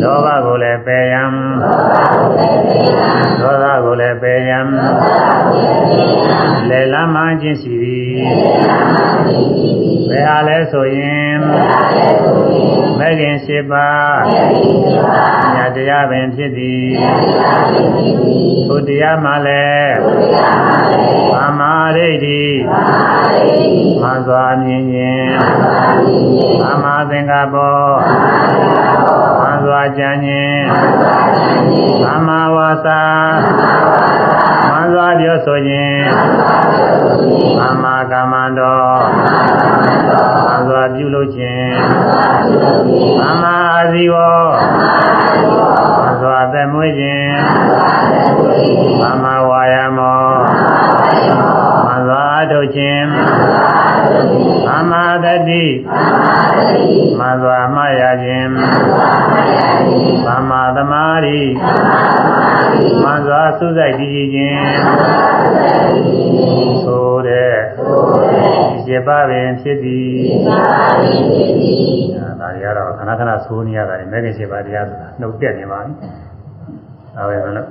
[0.03, 1.33] ဒေါဘကိုလည်းပယ်ရန်
[3.41, 4.69] ဒေါသကိုလည်းပယ်ရန်
[6.69, 8.13] လေလမ်းမှအကျင့်ရှိသည်
[10.09, 11.37] ဘယ်ဟာလဲဆိုရင်
[12.99, 14.21] မဂ္ဂင်၈ပါး
[15.55, 16.91] ညာတရားပင်ဖြစ်သည်
[18.69, 19.95] ဘုတရားမှလည်း
[21.33, 22.43] သမာဓိဋ္ဌိ
[24.03, 25.28] မှန်စွာမြင်ခြင်း
[26.61, 27.78] သမာသင်္ကပ္ပော
[29.41, 30.62] မှန်စွာကြံခြင်း
[32.03, 33.03] သမာဝါစာ
[34.68, 36.03] မှန်စွာပြောဆိုခြင်း
[37.59, 38.82] သမာကမ္မန္တော
[40.45, 41.70] မှန်စွာပြုလုပ်ခြင်း
[43.20, 44.16] သမာအာဇီဝ
[45.99, 47.32] မှန်စွာသက်မွေးခြင်း
[49.01, 50.18] သမာဝါယာမော
[51.28, 51.60] မှန်
[52.07, 53.07] စွာအထုတ်ခြင်း
[54.67, 55.65] သမာတတိ
[57.19, 58.51] မှန်စွာမှတ်ရခြင်း
[60.27, 61.41] သမာသမာဓိ
[63.03, 64.65] မှန်စွာသုစိတ်တည်ခြင်း
[66.85, 67.55] ဆိုတဲ့
[68.87, 70.15] ဒီပါပင်ဖြစ်သည်
[70.47, 75.93] ဒါတွေကတော့ခဏခဏဆိုးနေရတာလေမဲ့ခင်ရှိပါတရားဆိုတာနှုတ်ပြက်နေပါပြီ
[77.17, 77.69] ဒါပဲလို့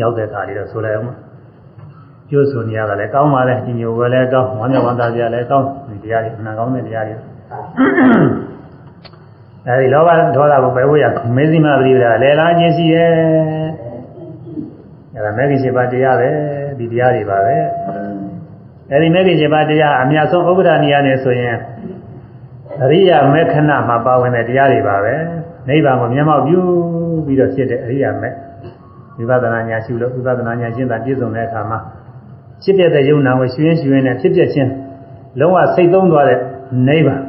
[0.00, 1.23] ရောက်တဲ့အခါလေးတော့ဆိုလိုက်အောင်
[2.30, 7.16] ကျိုးဆိုနေရတာလည်းကောင်းပါလေညိုပဲလည်းကောင်းဝမ်းမြောက်ဝမ်းသာကြလည်းကောင်းဒီတရားတွေအမှန်ကောင်းတဲ့တရားတွေ
[9.66, 11.04] အဲဒီလောဘဒေါသကိုပယ်ဖို့ရ
[11.36, 13.10] မေဇိမပရိဒါလဲလာခြင်းရှိရဲ့
[15.14, 16.28] အဲဒါမဲ့ခင်ရှိပါတရားပဲ
[16.78, 17.56] ဒီတရားတွေပါပဲ
[18.90, 21.56] အဲဒီမဲ့ခင်ရှိပါတရားအများဆုံးဥပဒဏီယနဲ့ဆိုရင်
[22.82, 25.14] အရိယာမေခဏမှာပါဝင်တဲ့တရားတွေပါပဲ
[25.68, 26.60] နိဗ္ဗာန်ကိုမျက်မှောက်ပြု
[27.26, 28.30] ပြီးတော့ဖြစ်တဲ့အရိယာမေ
[29.16, 31.78] ဝိပဿနာညာရှုလို့ဝိပဿနာညာရှင်းတာပြည့်စုံတဲ့အခါမှာ
[32.62, 34.70] ဖြစ်ပြတဲ့ယုံနာကိုရှင်ရှင်နဲ့ဖြစ်ပြချင်း
[35.40, 36.38] လုံးဝစိတ်သုံးသွားတဲ့
[36.88, 37.22] နိဗ္ဗာန်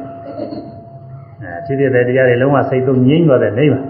[1.42, 3.84] အဲဖြစ်ပြတဲ့တရားတွေလုံးဝစိတ်သုံးငြိမ့်သွားတဲ့နိဗ္ဗာန်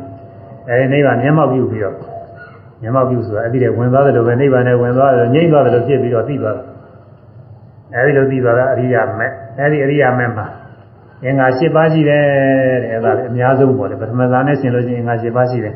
[0.68, 1.96] အဲဒီနိဗ္ဗာန်မျက်မှောက်ပြုပြီးတော့
[2.82, 6.66] မျက်မှောက်ပြုဆိုတာအဲ့ဒီတည်းဝင်သွားတယ်လို့ပဲနိဗ္ဗာန်နဲ့ဝင်သွားတယ်ငြိမ့်သွားတယ်လို့ဖြစ်ပြီးတော့သိသွားတယ်
[7.94, 10.46] အဲ့ဒီလိုသိသွားတာအရိယာမဲ့အဲ့ဒီအရိယာမဲ့မှာ
[11.24, 12.22] အင်္ဂါ၈ပါးရှိတယ်
[12.82, 15.74] တဲ့အဲ့ဒါလည်းအများဆုံးပေါ့လေပထမဇာနဲ့ဆင်လို့ရှိရင်အင်္ဂါ၈ပါးရှိတယ်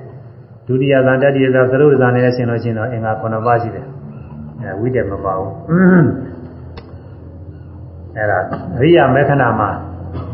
[0.67, 3.87] ဒုတိယဇာတတိယဇာသရုပ်ဇာနဲ့ဆင်လို့ရှိရင်တော့အင်္ဂါ9ပါးရှိတယ်
[4.63, 5.53] အဲဝိတ္တမပါဘူး
[8.17, 8.39] အဲ့ဒါ
[8.77, 9.71] အရိယာမေခဏမှာ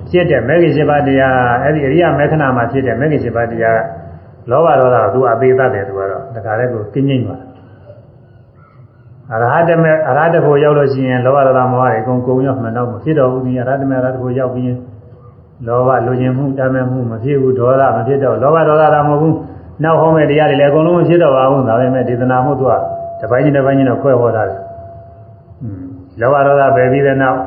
[0.08, 3.80] ဖြစ်တဲ့မေဂိ၈ပါးတရားအဲ့ဒီအရိယာမေခဏမှာဖြစ်တဲ့မေဂိ၈ပါးတရား
[4.50, 7.36] လောဘဒေါသကသူအသေးသက်တယ်သူကတော့ဒါကြတဲ့ကိုကင်းငိမ့်ပါ
[9.32, 14.78] အရဟတမေအရဟတဖို့ရောက်လို့ရှိရင်လောဘဒေါသမောဟတွေအကုန်ကုန်ရောက်မှတော့မဖြစ်တော့ဘူးဒီအရဟတမေအရဟတဖို့ရောက်ပြီးရင်
[15.66, 19.36] လောဘလူကျင်မှုတမ်းမဲ့မှုမဖြစ်ဘူးဒေါသမဖြစ်တော့လောဘဒေါသတာမဟုတ်ဘူး
[19.82, 22.72] နောက်ဟောမဲ့တရားတွေလည်းအကုန်လုံးမဖြစ်တော့ပါဘူးဒါပေမဲ့ဒေသနာမှုသူက
[23.20, 24.60] တပိုင်းချင်းတပိုင်းချင်းတော့ခွဲဟောတာတယ်
[26.20, 27.38] လောဘဒေါသပယ်ပြီးတဲ့နောက်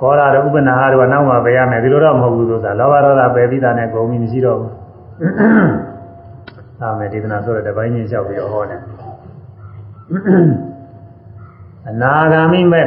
[0.00, 4.72] ခေါ်တာတော့ဥပနာဟာတော့နောက်မှပယ်ရမယ်ဒီလိုတော့မဟုတ်ဘူးဆိုတာလောဘဒေါသပယ်ပြီးတာနဲ့ကုန်ပြီမရှိတော့ဘူး
[6.80, 8.80] သာမယ်ဒေသနာဆိုတော့တပိုင်းချင်းလျှောက်ပြီးတော့ဟောတယ်
[11.88, 12.86] အနာဂါမိမဲ့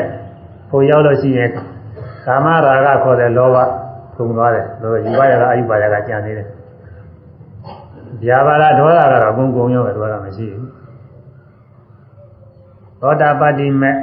[0.70, 1.50] ဖို့ရောက်လို့ရှိရင်
[2.26, 3.58] ကာမရာဂခေါ်တဲ့လောဘ
[4.16, 6.48] ကုန်သွားတယ်လို့ယူပါရကအယူပါရကကြံနေတယ်
[8.24, 10.71] ဗျာပါဒဒေါသကတော့အကုန်ကုန်ရောပဲဒေါသမရှိဘူး
[13.02, 13.96] သောတာပတ္တိမဲ့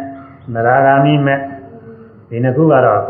[0.55, 1.39] နရဂါမိမဲ့
[2.29, 3.03] ဒီနှစ်ခုကတော့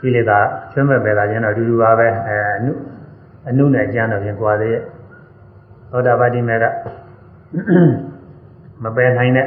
[0.00, 0.38] ကိလေသာ
[0.72, 2.72] ဆွမဲ့ပဲလာခြင်းတော့အတူတူပါပဲအဲအနု
[3.48, 4.82] အနုနဲ့ကျမ်းတော့ပြင်ကွာသေးရဲ့
[5.90, 6.64] သောတာပတ္တိမဲ့က
[8.82, 9.46] မပယ်နိုင်တဲ့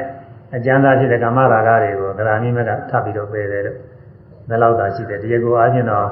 [0.56, 3.78] အကျမ်းသားဖြစ်တဲ့ကာမရာဂတွေကိုဂရာမိမဲ့ကထပ်ပြီးတော့ပယ်တယ်လို့
[4.50, 6.08] ဒါလောက်သာရှိတယ်ဒီကိုအားဖြင့်တော့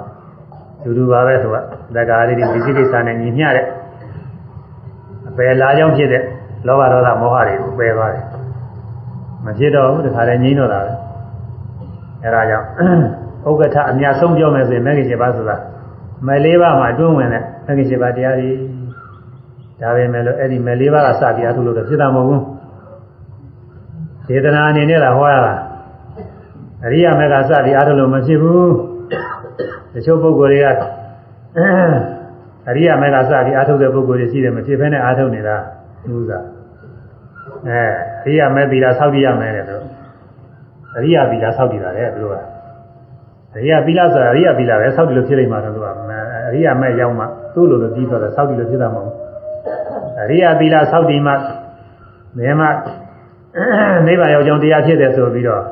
[0.84, 3.66] တူတူပါပဲဆိုတော့သက္ကာရိတိဒီစိကိစ္စနဲ့ညီမျှတဲ့
[5.30, 6.24] အပယ်လာကြောင်းဖြစ်တဲ့
[6.68, 8.26] လောဘဒေါသမောဟတွေကိုပယ်သွားတယ်
[9.46, 10.92] မဖြစ်တော့ဘူးတခါတည်းငြိမ်းတော့တာပဲ
[12.24, 12.68] အဲဒါကြောင့်
[13.48, 15.58] ဥက္ကဋ္ဌအများဆုံးပြောမယ်ဆိုရင်မဂ္ဂင်7ပါးဆိုတာ
[16.28, 18.52] မယ်လေးပါးမှာအတွင်းဝင်တဲ့မဂ္ဂင်7ပါးတရားတွေ
[19.82, 22.44] ဒါပဲမဲ့လို့အဲ့ဒီမယ်လေးပါးကစပြီးအထုလို့တော့ဖြစ်တာမဟုတ်ဘူး
[24.28, 25.54] ဒေသနာအနေနဲ့လာဟောရတာ
[26.86, 28.72] အရိယာမေကစပြီးအထုလို့မဖြစ်ဘူး
[29.94, 30.78] တချို့ပုဂ္ဂိုလ်တွေက
[32.70, 35.56] အရိယာမေကစပြီးအထုတဲ့ပုဂ္ဂိုလ်တွေရှိတယ်မဖြစ်ဘဲနဲ့အထုနေတာ
[36.08, 36.40] ဥစ္စာ
[37.68, 37.82] အဲ
[38.26, 39.84] အရိယာမေသီလာဆောက်တည်ရမယ်တဲ့တို့
[40.98, 42.36] အရိယာသီလာဆောက်တည်တာလေသူတို့က
[43.58, 45.86] အရိယာသီလာဆိုတာအရိယာသီလာပဲဆောက်တည်လို့ဖြစ်လိမ့်မှာတော့သူက
[46.48, 49.16] အရိယာမေရောက်မှသူ့လိုလိုပြီးတော့ဆောက်တည်လို့ဖြစ်တာမဟုတ်ဘူး
[50.22, 51.34] အရိယာသီလာဆောက်တည်မှ
[52.38, 52.70] ဘယ်မှာ
[54.08, 55.64] နိဗ္ဗာန်ရောက်ကြောင်းတရားဖြစ်တယ်ဆိုပြီးတော့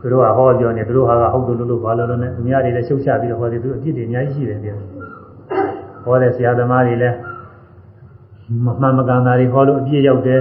[0.00, 4.76] သူတို့ကဟောပြောနေသူတို့ဟာကဟုတ်လို့လို့လို့ဘာလို့လို့နဲ့သူများတွေလည်းရှုပ်ချပြီးတော့ဟောတယ်သူအပြစ်တွေအများကြီးရှိတယ်ပြန်
[6.04, 7.16] ဟောတဲ့ဆရာသမားတွေလည်း
[8.64, 10.40] မမှန်မကန်တာတွေဟောလို့အပြစ်ရောက်တယ်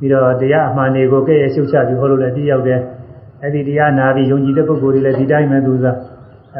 [0.00, 2.80] ပြီးတော့တရားအမှန်တွေကိုကဲ့ရဲ့ရှုပ်ချပြီးဟောလို့လည်းအပြစ်ရောက်တယ်
[3.42, 5.96] အဲ့ဒီတရားနာပြီးယုံကြည်တဲ့ပုဂ္ဂိုလ်တွေလည်းဒီတိုင်းပဲသူစား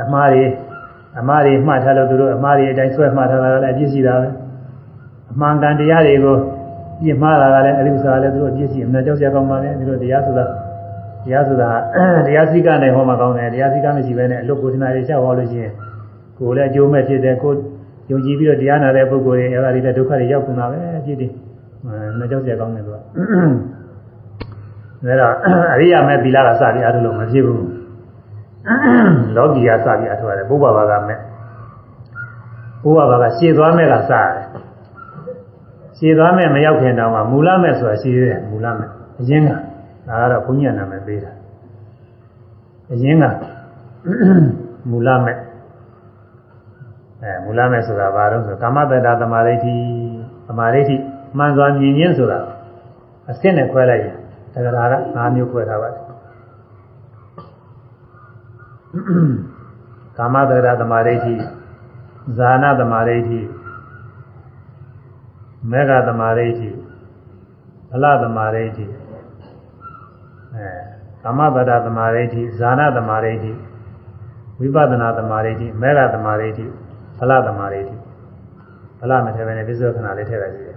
[0.02, 0.44] အမှားတွေ
[1.18, 4.28] အမှားတွေမှတ်ထားလို့သူတို့အမှားတွေအတိုင်းဆွဲမှတ်ထားတာလည်းအပြစ်ရှိတာပဲ
[5.32, 6.36] အမှန်ကန်တရားတွေကို
[7.02, 10.44] ပြစ်မှားတာကလည်းအဲ့ဒီဥစ္စာလည်းသူတို့အပြစ်ရှိအမှန်ကြောက်ကြကောင်းပါလေဒီလိုတရားဆိုတာ
[11.24, 11.70] တရားဆိုတာ
[12.26, 15.72] တရားစည်းကနဲ့ဟောမှာကောင်းတယ်တရားစည်းကမရှိဘဲနဲ့အလုတ်ကိုထနာတွေချက်ဟောလို့ရှိရင်
[16.38, 17.52] ကိုယ်လည်းအကျိုးမဲ့ဖြစ်တယ်ကို
[18.10, 21.22] ယုံကြည်ပြီးတော့တရားနာတဲ့ပုဂ္ဂိုလ်တွေအဲ့ဒါတွေလည်းဒုက္ခတွေရောက်ကုန်တာပဲအဖြစ်တ
[21.88, 23.00] ည်းမကြောက်ကြကောင်းတယ်သူကဒါ
[25.20, 25.34] တော့
[25.74, 27.66] အရိယာမဲ့သီလကစပြီးအားထုတ်လို့မဖြစ်ဘူး
[29.36, 31.18] လောကီကစပြီးအားထုတ်ရတယ်ဘုရားဘာကမဲ့
[32.82, 34.46] ဘုရားဘာကရှည်သွားမဲ့ကစရတယ်
[35.98, 38.88] ရှည်သွားမဲ့မရောက်ခင်တောင်မှမူလမဲ့ဆိုတာရှည်တယ်မူလမဲ့
[39.20, 39.50] အရင်က
[40.08, 41.32] ဒါကတော့ဘုညာနာမည်ပေးတာ
[42.92, 43.24] အရင်က
[44.90, 45.36] မူလမဲ့
[47.22, 49.76] အဲမူလမဲ့ဆိုတာဘာလို့ဆိုကာမတ္တသမာဓိဋ္ဌိ
[50.48, 50.96] သမာဓိဋ္ဌိ
[51.36, 52.40] မှန်စွာမြင်ခြင်းဆိုတာ
[53.30, 54.16] အစစ်နဲ့ခွဲလိုက်ရင်
[54.54, 56.00] တက္ကရာက၅မျိုးခွဲထားပါတယ်
[60.16, 61.34] ကာမတက္ကရာသမာဓိဋ္ဌိ
[62.38, 63.40] ဇာနာသမာဓိဋ္ဌိ
[65.70, 66.68] မေဃသမာဓိဋ္ဌိ
[67.90, 68.86] ဗလသမာဓိဋ္ဌိ
[70.54, 70.68] အဲ
[71.22, 73.52] ကာမတ္တသမာဓိဋ္ဌိဇာနာသမာဓိဋ္ဌိ
[74.58, 76.64] ဝိပဿနာသမာဓိဋ္ဌိမေဃသမာဓိဋ္ဌိ
[77.18, 77.96] ဗလသမာဓိဋ္ဌိ
[79.00, 80.76] ဗလမထဲပဲနဲ့ပြစ္ဆောခဏလေးထည့်လိုက်ကြည့်တယ်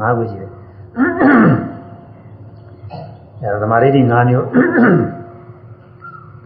[0.00, 0.50] ငါးခုရှိတယ်
[3.42, 4.46] အဲသမာဓိဋ္ဌိ၅မျိုး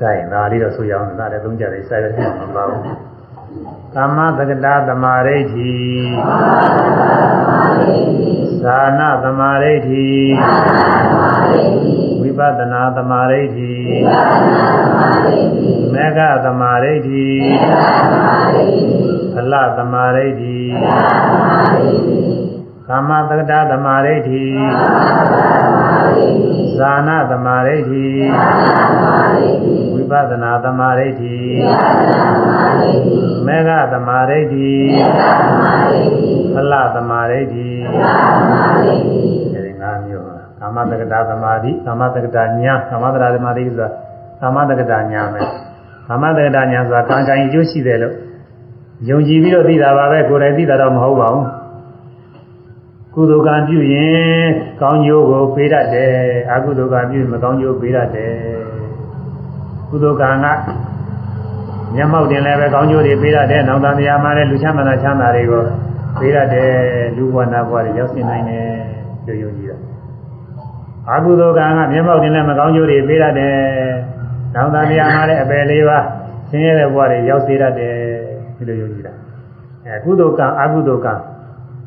[0.01, 2.83] ဒါရင်ဒါလေးတော့ဆိုရအောင်ဒါလည်းသုံးကြတယ်စိုက်ရခြင်းမပါဘူး
[3.95, 5.75] ကာမတက္ကတာသမာဓိဋ္ဌိ
[8.65, 10.09] သာနာသမာဓိဋ္ဌိ
[12.21, 13.73] ဝိပဿနာသမာဓိဋ္ဌိ
[15.93, 17.27] မေဃသမာဓိဋ္ဌိ
[19.35, 20.59] ဖလသမာဓိဋ္ဌိ
[22.89, 24.45] ကာမတက္ကတာသမာဓိဋ္ဌိ
[26.79, 28.09] ဇာနာသမာဓိဋ္ဌိ
[29.95, 31.39] ဝိပဿနာသမာဓိဋ္ဌိ
[33.47, 34.71] မေဃသမာဓိဋ္ဌိ
[36.53, 39.50] ဖလသမာဓိဋ္ဌိအဲဒီငါးမျိုး
[40.61, 43.89] ကာမတက္ကတာသမာဓိကာမတက္ကတာညာကာမတက္ကတာသမာဓိဆိုတာ
[44.41, 45.47] ကာမတက္ကတာညာမယ်
[46.09, 48.15] ကာမတက္ကတာညာဆိုတာကံကံအကျိုးရှိတယ်လို့
[49.09, 51.47] ယုံကြည်ပြီးတော့သိတာပါပဲကိုယ်တိုင်သိတာတော့မဟုတ်ပါဘူး
[53.15, 54.49] ကုသိုလ်ကံပြုရင်
[54.81, 56.11] ကောင်းကျိုးကိုပေးတတ်တယ်
[56.53, 58.33] အကုသိုလ်ကံပြုရင်မကောင်းကျိုးပေးတတ်တယ်
[59.89, 60.47] ကုသိုလ်ကံက
[61.95, 65.63] မျက်မှောက်တင်လည်းပဲကောင်းကျိုးတွေပေးတတ်တယ်နောက်တန်တရားမှလည်းလူချမ်းသာချမ်းသာတွေကို
[66.19, 66.71] ပေးတတ်တယ်
[67.17, 68.65] လူဘဝနာဘဝတွေရောက်စင်နိုင်တယ်
[69.27, 69.90] လို့ယုံကြည်တာ
[71.13, 73.55] အကုသိုလ်ကံကမျက်မှောက်တင်လည်းမကောင်းကျိုးတွေပေးတတ်တယ်
[74.55, 75.99] နောက်တန်တရားမှလည်းအပယ်လေးပါ
[76.49, 77.95] ဆင်းရဲတဲ့ဘဝတွေရောက်စေတတ်တယ်
[78.57, 79.13] ဒီလိုယုံကြည်တာ
[79.87, 81.15] အဲကုသိုလ်ကံအကုသိုလ်ကံ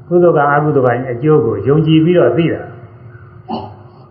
[0.07, 2.61] ကုသိုလ်ကအကုသိုလ်ကအကျိုးကိုယုံကြည်ပြီးတော့သိတာ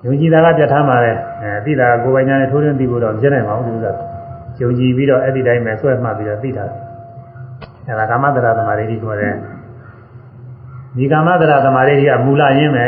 [0.05, 1.13] ယုံကြည်တာကပြဋ္ဌာန်းပါလေ
[1.43, 3.97] အဲသိတာကိုယ်ပိုင်ညာနဲ့ထိုးထွင်းသိဖို့တော့ပြည့်နိုင်ပါဘူးလို့
[4.57, 6.65] ဆိုယုံကြည်ပြီးတော့အဲ့ဒီတိုင်းပဲဆွဲမှတ်ပြီးတော့သိတာ
[7.89, 9.35] အဲဒါကာမတရာသမာဓိခေါ်တယ်
[10.97, 12.87] ဒီကာမတရာသမာဓိကမူလရင်းပဲ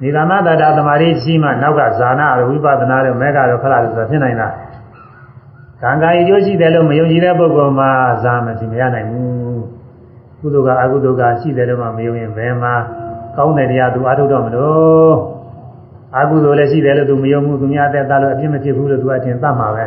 [0.00, 4.48] ဒီကာမတရာသမာဓိရှိမှနောက်ကဇာနာဝိပဿနာတို့မေဃတို့ခလာတို့ဆိုဖြစ်နိုင်တာ
[5.82, 7.90] ကံကံအကျိုးရှိတယ်လို့မယုံကြည်တဲ့ပုဂ္ဂိုလ်မှာ
[8.22, 9.62] ဇာမရှိမရနိုင်ဘူး
[10.40, 12.74] ကုသိုလ်ကအကုသိုလ်ကရှိတယ်လို့မှမယုံရင်ဘယ်မှာ
[13.36, 15.14] ကောင်းတဲ့တရားသူအားထုတ်တော့မလို့
[16.16, 19.84] အကုသိုလ်လည်းရှိတယ်လို့သူမယုံဘူးသူများအသက်သားလို့အပြစ်မဖြစ်ဘူးလို့သူအထင်သတ်မှာပဲ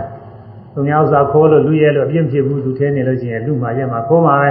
[0.74, 4.50] သူများဥစ္စာခိုးလို့လူရဲလို့အပြစ်မဖြစ်ဘူးသူထဲနေလို့ရှိရင်လူမှရက်မှာခိုးမှာပဲ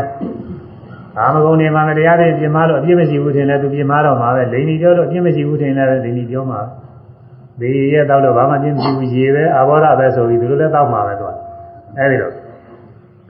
[1.16, 6.60] ကာမဂုဏ်တွေမှာတရားတွေပြင်မာလို့အပြစ်မရှိဘူးထင်လဲသူပြင်မာတော့မှာပဲလိန်ကြီးပြောလို့အပြစ်မရှိဘူးထင်လဲလိန်ကြီးပြောမှာ
[7.60, 11.32] ဘေးရဲတော့လို့ဘာမှပြင်းမရှိဘူးရေပဲအာဘောဓပဲဆိုပြီးသူတို့လည်းတောက်မှာပဲသူက
[11.98, 12.32] အဲဒီတော့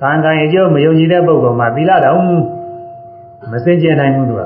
[0.01, 2.21] ကံကံအကျိုးမယုံကြည်တဲ့ပုဂ္ဂိုလ်မှာသီလတော်
[3.53, 4.43] မစင်ကြယ်နိုင်ဘူးသူက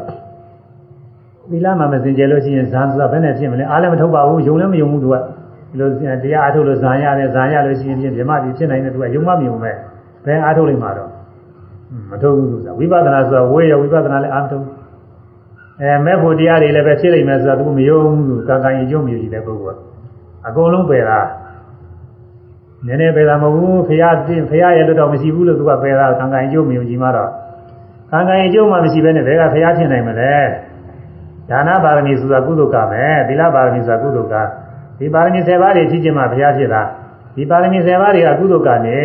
[1.51, 5.89] သီလမှာမစင်ကြယ်လို့ရှိရင်ဇာန်ဆိုတာဘယ်နဲ့ဖြစ်မလဲအားလည်းမထုတ်ပါဘူးယုံလည်းမယုံဘူးသူကဒီလို
[6.25, 9.75] တရားအားထုတ်လို့ဇာန်ရတယ်ဇာန်ရလို့ရှိရင်ပြမပြီးဖြစ်နိုင်တယ်သူကယုံမမြုံမဲ့
[10.25, 11.14] ဘယ်အားထုတ်လိမ့်မှာတော့
[12.11, 14.65] မထုတ်ဘူးဆိုတာဝိပဿနာဆိုတာဝေရဝိပဿနာလည်းအားထုတ်
[15.81, 19.79] အဲမဲ့ဖို့တရားတွေလည်းပဲဖြစ်လိမ့်မယ်ဆိုတာသူမယုံဘူးကံကံယုံမြည်တဲ့ပုဂ္ဂိုလ်က
[20.47, 21.21] အကုန်လုံးပယ်တာ
[22.87, 27.31] နည်းနည်းပယ်တာမဟုတ်ဘူးဖရာတင်ဖရာရဲ့လို့တော့မရှိဘူးလို့သူကပယ်တာကံကံယုံမြည်ကြည့်မှတော့
[28.13, 30.35] ကံကံအကျိုးမှမရှိဘဲနဲ့ဘယ်ကဖျားဖြစ်နိုင်မလဲ
[31.51, 34.35] ဒါနပါရမီဆိုတာကုသိုလ်ကမယ်သီလပါရမီဆိုတာကုသိုလ်က
[34.99, 36.83] ဒီပါရမီ7ပါးတွေဖြစ်ခြင်းမှဘုရားဖြစ်တာ
[37.37, 39.01] ဒီပါရမီ7ပါးတွေကကုသိုလ်ကနေ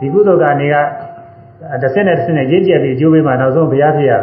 [0.00, 0.76] ဒီကုသိုလ်ကနေက
[1.82, 4.20] တစ်ဆင့်နဲ့တစ်ဆင့်နဲ့ရင့်ကျက်ပြီးအကျိုးပေးမှနောက်ဆုံးဘုရားဖြစ်ရဒါ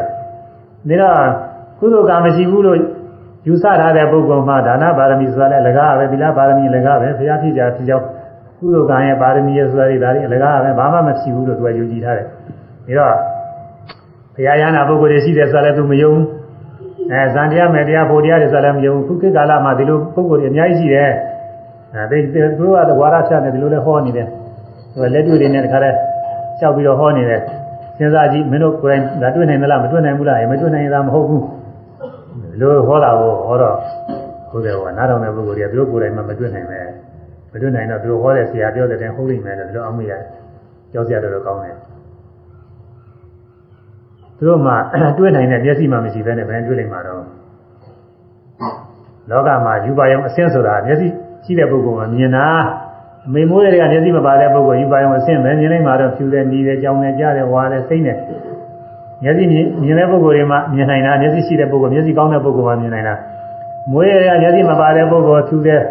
[1.01, 1.19] တော့
[1.79, 2.79] ကုသိုလ်ကမရှိဘူးလို့
[3.47, 8.05] ယူဆထားတဲ့ပုဂ္ဂိုလ်မှဒါနပါရမီဆိုတာလည်းအလကားပဲသီလပါရမီအလကားပဲဘုရားဖြစ်ကြဖြစ်ကြောင်း
[8.59, 12.33] ကုသိုလ်ကံရဲ့ပါရမီရဲ့ဆိုတာတွေဒါတွေအလကားပဲဘာမှမရှိဘူးလို့သူကယူကြည်ထားတယ်ဒါ
[12.97, 13.15] တော့
[14.35, 16.13] ဘုရားရဟနာပုဂ္ဂိုလ်တွေရှိတယ်ဆိုလည်းသူမယုံ
[17.11, 21.11] အဲဇန်တရားမယ်တရားဖို့တရားတွေဆိုလည်းမယုံခုခေတ်ကာလမှာဒီလိုပုဂ္ဂိုလ်တွေအများကြီးရှိတယ်
[21.95, 24.27] အဲဒီသူတို့ကဝါရဖြတ်နေဒီလိုလဲဟောနေတယ်
[24.93, 25.97] သူကလက်တွေ့တွေနဲ့တခါတည်း
[26.59, 27.41] လျှောက်ပြီးတော့ဟောနေတယ်
[27.97, 31.43] စဉ်းစားကြည့်မင်းတို့ကိုယ်တိုင်ဒါတွေ့နိုင်သလားမတွေ့နိုင်ဘူးလားမတွေ့နိုင်တာမဟုတ်ဘူး
[32.41, 33.75] ဒီလိုဟောတာကိုဟောတော့
[34.49, 36.79] ဟုတ်တယ်ဟောနားတော်တဲ့ပုဂ္ဂိုလ်တွေကသူတို့ကိုယ်တိုင်မှမတွေ့နိုင်ပဲ
[37.51, 40.13] မတွေ့နိုင်တော့သူတို့ဟောတဲ့ဆရာပြောတဲ့တိုင်ဟုတ်လိမ့်မယ်လို့ဒီလိုအမှုရ
[40.93, 41.75] ကြောက်ကြတော့ကောင်းတယ်
[44.37, 44.73] သူတို့မှ
[45.17, 47.23] တွေ့နိုင်တဲ့မျက်စိမှမရှိဘဲနဲ့ဘယ်တွေ့နိုင်မှာတော့
[49.29, 51.07] လောကမှာယူပါယုံအဆင်းဆိုတာမျက်စိ
[51.45, 52.47] ရှိတဲ့ပုဂ္ဂိုလ်ကမြင်တာ
[53.27, 58.17] အမေမိုးတွေကမျက်စိမပါတဲ့ပုဂ္ဂိုလ်ယူပါယုံအဆင်းပဲမြင်နိုင်မှာတော့ဖြူတယ်နီးတယ်ကြောင်တယ်ကြားတယ်ဝါတယ်စိမ့်တယ်
[59.23, 63.15] မျက်စိမြင်တဲ့ပုဂ္ဂိုလ်တွေမှမြင်နိုင်တာမျက်စိရှိတဲ့ပုဂ္ဂိုလ်မျက်စိကောင်းတဲ့ပုဂ္ဂိုလ်မှမြင်နိုင်တာ
[63.91, 65.81] မွေးရတဲ့မျက်စိမပါတဲ့ပုဂ္ဂိုလ်ဖြူတယ်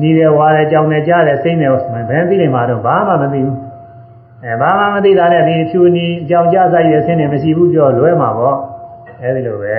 [0.00, 3.56] နီးတယ်ဝါတယ်ကြောင်တယ်ကြားတယ်စိမ့်တယ်ဘယ်သိနိုင်မှာတော့ဘာမှမသိဘူး
[4.44, 8.56] အဲဘာမှမသိတာနဲ့ဒီဖြူနီအကြောင်ကြဆိုင်ရဆင်းနေမရှိဘူးပြောလွဲမှာပေါ့
[9.22, 9.76] အဲဒီလိုပဲ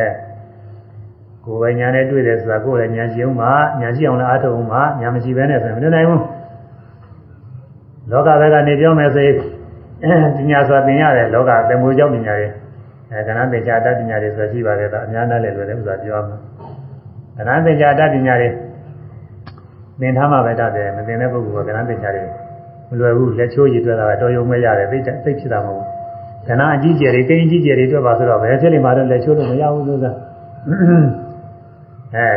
[1.45, 3.51] ကိုယ်ပဲညာနဲ့တွေ့တယ်ဆိုတာကိုယ်လည်းညာရှိအောင်ပါ
[3.81, 6.21] ညာရှိအောင်လည်းအားထုတ်အောင်ပါညာမရှိဘဲနဲ့ဆိုရင်မနိုင်ဘူး
[8.09, 9.35] လောကဘက်ကနေပြောမယ်ဆိုရင်
[10.37, 12.47] ပညာဆိုတာသင်ရတယ်လောကသင်္ဘောကြောင့်ပညာတွေ
[13.11, 16.37] အဲကဏ္ဍသင်္ချာတတ်ပညာတွေဆိုရှိပါတယ်ဒါအများနဲ့လည်းလွယ်တယ်ဥစ္စာပြောမှာ
[17.37, 18.49] ကဏ္ဍသင်္ချာတတ်ပညာတွေ
[20.01, 22.23] သင်ထားမှပဲတတ်တယ်မသင်တဲ့ပုဂ္ဂိုလ်ကကဏ္ဍသင်္ချာတွေ
[22.89, 25.87] မလွယ်ဘူးလက်ချိုးရည်တွေ့တာတော်ရုံမဲ့ရတယ်သိသိဖြစ်တာမဟုတ်ဘူး
[26.47, 30.11] ခဏအကြီးကျယ်တွေကိန်းကြီးကျယ်တွေတွေ့ပါဆိုတော့ဘယ်ဖြစ်နေမှာတော့လက်ချိုးလို့မရဘူးလို့သာ
[32.15, 32.27] အဲ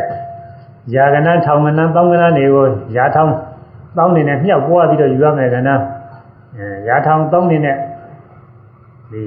[0.95, 2.67] ယာကနာထောင်ကနာပေါင်းကနာတွေကို
[2.97, 3.31] ယာထောင်
[3.97, 5.75] တောင်းနေနဲ့မြောက်ပွားပြီးတော့ယူရမယ်ကနာ
[6.57, 7.77] အဲယာထောင်တောင်းနေနဲ့
[9.11, 9.23] ဒီ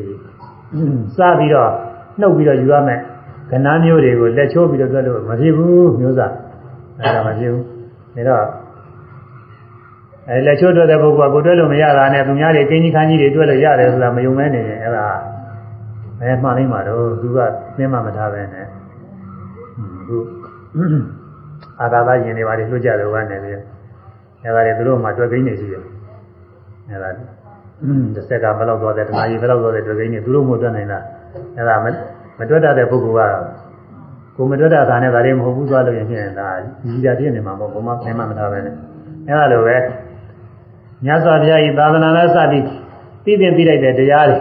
[1.15, 1.72] စပြီးတော့
[2.19, 2.99] နှုတ်ပြီးတော့ယူရမယ်
[3.52, 6.34] ကနာမျိုးတွေကိုလက်ချိုးပြီးတော့တွေ့လို့မဖြစ်ဘူးမျိုးစား
[6.99, 7.64] အဲဒါမဖြစ်ဘူး
[8.15, 8.45] ဒါတော့
[10.30, 15.06] အဲလက်ချိုးတွေ့တဲ့ပုဂ္ဂိုလ်ကကိုတွေ့လို့မရတာနဲ့သူများတွေကင်းကြီးခန်းကြီးတွေတွေ့လို့ရတယ်ဆိုတာမယုံမဲနေတယ်အဲ့ဒါ
[16.19, 17.39] ဘယ်မှနိုင်မှာတော့သူက
[17.76, 18.65] သင်မှမထားပဲနဲ့
[20.07, 20.18] ခု
[21.81, 23.76] အာသာသရင်တွေပါလေလွတ်ကြတယ်ကနေပြီး
[24.47, 25.83] အဲဒါတွေသူတို့မှတွေ့သိနေရှိတယ်
[26.89, 27.09] အဲဒါ
[28.15, 30.99] တစ်ဆက်ကဘယ်လောက်သွားတယ်တနာရီဘယ်လောက်သွားတယ်တွေ့သိနေသူတို့မှတွေ့နိုင်တာ
[31.57, 31.85] အဲဒါမ
[32.49, 33.41] တွေ့တတ်တဲ့ပုဂ္ဂိုလ်က
[34.35, 36.49] ကိုမတွေ့တတ်တာနဲ့ဒါတွေမဟုတ်ဘူးသွားလို့ရင်ဖြင့်ဒါ
[36.83, 38.73] ကြီးတာပြည့်နေမှာပေါ့ဘုမပြန်မှမထားပဲနဲ့
[39.27, 39.77] အဲဒါလိုပဲ
[41.05, 42.63] မြတ်စွာဘုရားဤသာသနာနဲ့စသည်
[43.25, 44.37] သိသိသိလိုက်တဲ့တရားတွေ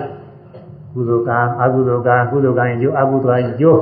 [0.94, 3.80] ကုသိုလ်ကံအကုသိုလ်ကံကုသိုလ်ကံကျိုးအကုသိုလ်ကံကျိုး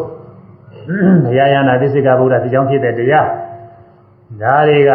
[1.24, 3.28] ဘုရားယနာသစ္စကဗုဒ္ဓဒီကြောင့်ဖြစ်တဲ့တရား
[4.42, 4.90] ဒါတွေက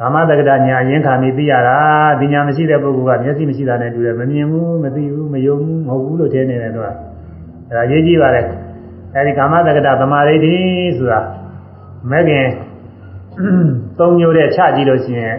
[0.00, 1.76] ကာမတက္ကဒညာရင်းခံပြီးသိရတာ
[2.20, 6.86] ဒီညာမရှိတဲ့ပုဂ္ဂိုလ်ကမျက်စိမရှိတာနဲ့တူတယ်မမြင်ဘူးမသိဘူးမယုံဘူးမဟုတ်ဘူးလို့ထင်နေတယ်သူက
[7.68, 8.40] အဲဒါရေးကြည့်ပါလေ
[9.14, 10.54] အဲဒီကာမတက္ကဒသမာဓိတိ
[10.96, 11.20] ဆိုတာ
[12.10, 12.46] မဲ့ခင်
[13.98, 15.36] သုံးမျိုးတဲ့ချကြည့်လို့ရှိရင်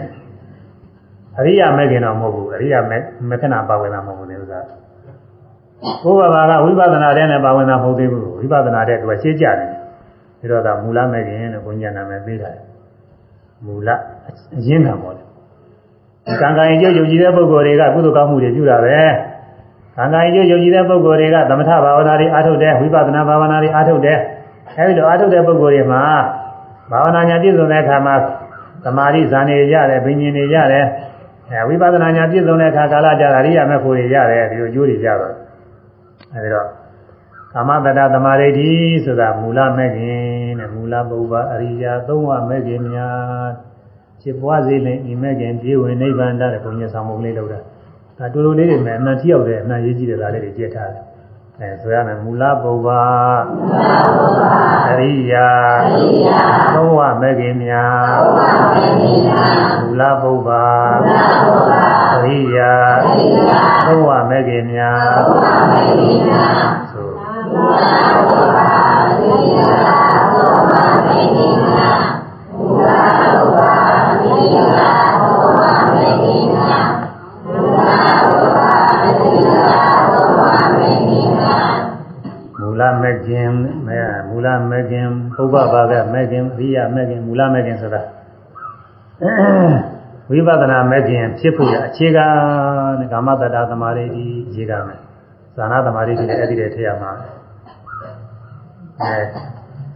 [1.38, 4.60] အရိယာမဲ့ခင်တော့မဟုတ်ဘူးအရိယာမဲ့မခဏပါဝင်တာမဟုတ်ဘူးလေဥစ္စာ
[6.04, 12.52] ကိုယ်ဘာသာကဝိပဿနာတဲ့နဲ့ပါဝင်တာမဟုတ်သေးဘူးဝိပဿနာတဲ့သူကရှင်းကြတယ်ဒါတော့ကမူလမဲ့ခင်လို့ဘုညာနာမည်ပေးတာ
[13.66, 13.90] မူလ
[14.58, 15.26] အရင်းခံပေါ်တယ်
[16.42, 18.98] ကံကံရင်ကျုပ်ယုံကြည်တဲ့ပုဂ္ဂိုလ်တွေကကုသိုလ်ကောင်းမှုတွေပြုတာပဲ
[19.98, 24.18] ကံကံရင်ကျုပ်ယုံကြည်တဲ့ပုဂ္ဂိုလ်တွေကသမထဘာဝနာတွေအားထုတ်တယ်ဝိပဿနာဘာဝနာတွေအားထုတ်တယ်
[24.78, 26.04] အဲဒီလိုအားထုတ်တဲ့ပုဂ္ဂိုလ်တွေမှာ
[26.92, 28.16] ဘာဝနာညာပြည့်စုံတဲ့အခါမှာ
[28.84, 30.86] သမာဓိဇာနေရတယ်ဘိညာဉ်တွေရတယ်
[31.50, 35.34] အဲဝိပဿနာညာပြည့်စုံတဲ့အခါကာလကြအရိယာမေဖို့တွေရတယ်ဒီလိုကျိုးတွေကြတော့
[36.34, 36.81] အဲဒီတော့
[37.54, 38.70] ကာမတတသမာဓိတိ
[39.06, 43.50] ဆိုတာမူလမဲ့ခင်တဲ့မူလပုဗ္ဗအရိယာသုံးဝမဲ့ခင်များ
[44.22, 47.60] ဖြစ်ပွားစေလင်ဤမဲ့ခင်ပြေဝင်နိဗ္ဗာန်တတဲ့ဘုံညဆောင်မုံလေးလောက်တာ
[48.18, 51.04] ဒါတူတူလေးတွေနဲ့အမှန်တိရောက်တဲ့အမှန်ရေးကြည့်တဲ့လားလေးတွေကြည့်ထားတယ်
[51.60, 52.88] အဲဆိုရမယ်မူလပုဗ္ဗ
[54.90, 55.48] အရိယာ
[56.76, 58.20] သုံးဝမဲ့ခင်များ
[59.82, 60.50] မူလပုဗ္ဗ
[62.16, 62.72] အရိယာ
[63.88, 66.81] သုံးဝမဲ့ခင်များ
[67.52, 67.82] ဆို
[82.60, 83.50] မူလမဲ့ခင်
[83.88, 84.00] မဲ
[84.30, 88.02] မူလမဲ့ခင်ပုဗ္ဗဘာကမဲ့ခင်အရိယာမဲ့ခင်မူလမဲ့ခင်ဆိုတာ
[90.30, 92.28] ဝိပဿနာမဲ့ခင်ဖြစ်ဖို့ရအခြေခံ
[93.00, 95.00] နဲ့ကာမတ္တသမာဓိကြီးအခြေခံမယ်
[95.56, 97.41] ဇာနာသမာဓိကြီးလည်းအဲ့ဒီတည်းထည့်ရမှာအဲ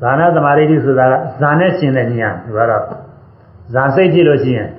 [0.02, 2.84] ဇာနာသမာဓိကြီးဆိုတာကဇာနဲ့ရှင်တဲ့ဉာဏ်ဒီကတော့
[3.73, 4.69] ဇာစိတ်ဖြစ်လို့ရှိရင်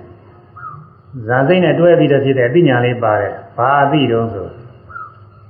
[1.29, 4.47] ဇာစိတ်နဲ့တွဲပြီးတော့ဖြစ်တဲ့အသိဉာဏ်လေးပါတယ်ဘာအသိတုံးဆို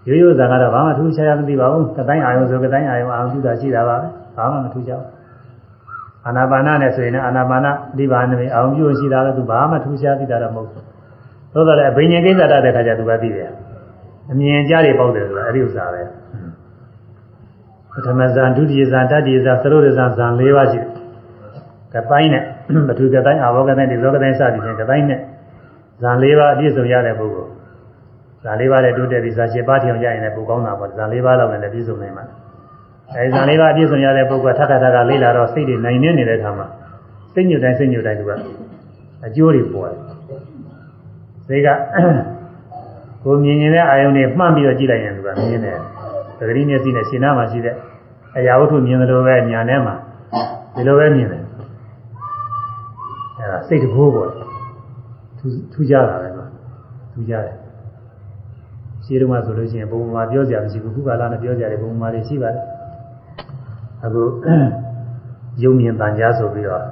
[0.09, 5.11] ရိုးရိုးဇာကတော့ဘာမှထူးခြားရမသိပါဘူးကတိုင်းအာယုံဆိုကတိုင်းအာယုံအာယုံပြုတာရှိတာပါပဲဘာမှမထူးခြားဘူး
[6.27, 7.67] အာနာပါနနဲ့ဆိုရင်လည်းအာနာပါန
[7.99, 10.85] ဒီပါနေအာယုံပြုရှိတာလည်းသူဘာမှထူးခြားသိတာတော့မဟုတ်ဘူး
[11.55, 13.51] သို့တော်လည်းဘိညာဉ်ကိစ္စတတ်တဲ့ခါကျသူကသိတယ်
[14.31, 16.03] အမြင်ကြားတွေပေါက်တယ်ဆိုတာအဲ့ဒီဥစ္စာပဲ
[17.97, 20.89] ပထမဇန်ဒုတိယဇန်တတိယဇန်သရုပ်ဇန်ဇန်၄ပါးရှိတယ်
[21.95, 22.43] ကတိုင်းနဲ့
[22.89, 25.21] ပထူကတိုင်းအာဘောကတိုင်းဒီဇောကတိုင်းစသည်ဖြင့်ကတိုင်းနဲ့
[26.03, 27.51] ဇန်၄ပါးအပြည့်စုံရတဲ့ပုဂ္ဂိုလ်
[28.43, 32.25] ဇန်၄ပါးနဲ့တိုးတက်ပြီးဇန်၈ပါးထင်ရရင်လည်းပိုကောင်းတာပေါ့ဇန်၄ပါးလောက်နဲ့လည်းပြည့်စုံနိုင်မှာ
[33.15, 36.67] အဲဒီဇန်၄ပါးပြည့်စုံရတဲ့ပုဂ္ဂိုလ်ထပ်ထပ်ထပ်ကလေးလာတော့စိတ်တွေနိုင်နေနေတဲ့အခါမှာ
[37.35, 38.33] စိတ်ညွတ်တိုင်းစိတ်ညွတ်တိုင်းသူက
[39.27, 40.01] အကျိုးတွေပေါ်တယ်
[41.47, 41.69] စိတ်က
[43.25, 45.79] ကိုမြင်နေတဲ့အာယုန်တွေမှန့်ပြီးတော့ကြည့်လိုက်ရင်သူကမြင်တယ်
[46.39, 47.75] သတိမျက်စိနဲ့ရှင်းနာမှာရှိတဲ့
[48.37, 49.95] အရာဝတ္ထုမြင်တယ်လို့ပဲညာထဲမှာ
[50.75, 51.43] ဒီလိုပဲမြင်တယ်
[53.39, 54.31] အဲဒါစိတ်တကိုးပေါ်
[55.39, 56.47] ထူးထူးကြတာပဲကွာ
[57.13, 57.57] ထူးကြတယ်
[59.05, 62.65] ရှင်းတော့မှဆိုလို့ရှိရင်ဘုံမှာပြောကြရမရှိဘူးခုကလာနဲ့ပြောကြတယ်ဘုံမှာတွေရှိပါတယ်
[64.05, 64.23] အခု
[65.63, 66.83] ယုံမြင်တန်ကြားဆိုပြီးတော့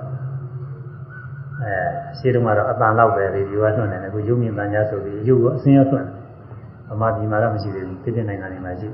[1.62, 1.72] အဲ
[2.18, 6.08] ရှင်းတော့မှတော့အတန်လောက်ပဲဒီဒီကလွှင့်နေတယ်အခုယုံမြင်တန်ကြားဆိုပြီးရုပ်ကအစင်းရလွှင့်
[6.90, 8.88] ဗမာပြည်မှာတော့မရှိသေးဘူးပြည်နိုင်ငံတွေမှာရှိ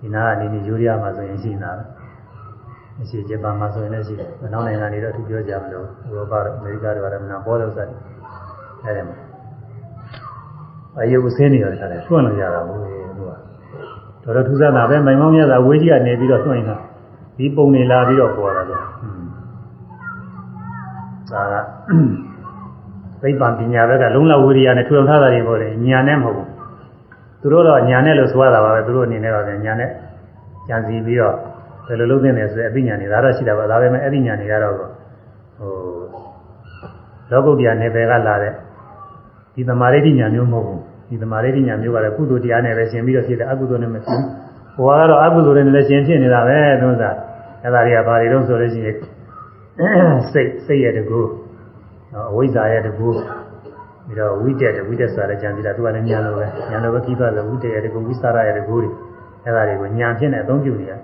[0.00, 1.72] ဒီနာကနေနေယူရီးယားမှာဆိုရင်ရှိနေတာ
[2.98, 7.88] မရှိဂျပန်မှာဆိုရင်လည်းရှိတယ်။နောက်နိုင်ငံတွေတော့သူပြောကြမလို့ဥရောပတို့အမေရိကတို့ကတော့မနာပေါ်လို့စတယ်။
[8.84, 9.16] အဲဒီမှာ
[10.98, 13.32] အယုတ်ဆင်းနေရတယ်ခါတယ်လွှင့်လို့ရတာဘူးသူက။
[14.22, 16.76] တော်တော်ထူးဆန်းတာပဲမိုင်မောင်းမြတ်တာဝေးကြီးကနေပြီးတော့လွှင့်နေတာ
[17.38, 18.80] ဒီပုံနေလာပြီးတော့ပေါ်လာတယ်။
[21.30, 21.54] ဒါက
[23.22, 26.57] သိပ္ပံပညာဘက်ကလုံးလဝိရိယနဲ့ထူထောင်ထားတာတွေပေါ့လေညာနဲ့မဟုတ်ဘူး
[27.40, 29.90] သူတို့တော့ညာနဲ့လို့ဆိုရတာပါပဲသူတို့အနေနဲ့တော့ညာနဲ့
[30.68, 31.34] ကြံစီပြီးတော့
[31.86, 34.88] ဘယ်လိုလုပ်သင့်လဲဆိုတဲ့အသိဉာဏ်တွေဒါတော့ရှိတာပါဒါပေမဲ့အဲ့ဒီဉာဏ်တွေကတော့ဟို
[37.30, 38.52] လောကုတ္တရာနယ်ပယ်ကလာတဲ့
[39.54, 44.24] ဒီသမာဓိဉာဏ်မျိုးမဟုတ်ဘူးဒီသမာဓိဉာဏ်မျိုးကလည်းကုသိုလ်တရားနဲ့ပဲရှင်ပြီးတော့ဖြစ်တယ်အကုသိုလ်နဲ့မဖြစ်ဘူး
[44.76, 47.14] ဟိုကတော့အကုသိုလ်နဲ့လည်းရှင်ဖြစ်နေတာပဲသုံးစား
[47.62, 48.96] အဲ့ဒါတွေကဘာတွေတော့ဆိုလို့ရှိရင်
[50.32, 51.20] စိတ်စိတ်ရဲ့တကူ
[52.30, 53.08] အဝိဇ္ဇာရဲ့တကူ
[54.08, 58.90] ပြီးတော့ဝိတက်တယ်ဝိတက်ဆိုတာလည်းကြံစီတာသူကလည်းညာလိုပဲညာလိုပဲပြီးသွားတယ်ဝိတက်ရဲ့တကူဝိသရာရဲ့တကူတွေ
[59.44, 61.00] အဲ့ဒါတွေကိုညာဖြစ်နေအသုံးပြုနေရတယ်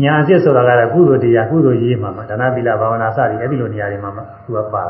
[0.00, 4.84] ညာအစစ်ဆိုတာကတော့ကုသိုလ်တရားကုသိုလ်ရေးမှာမှာဒါနသီလဘာဝနာစသည်အဲ့ဒီလိုနေရာတွေမှာမှာသူကပါ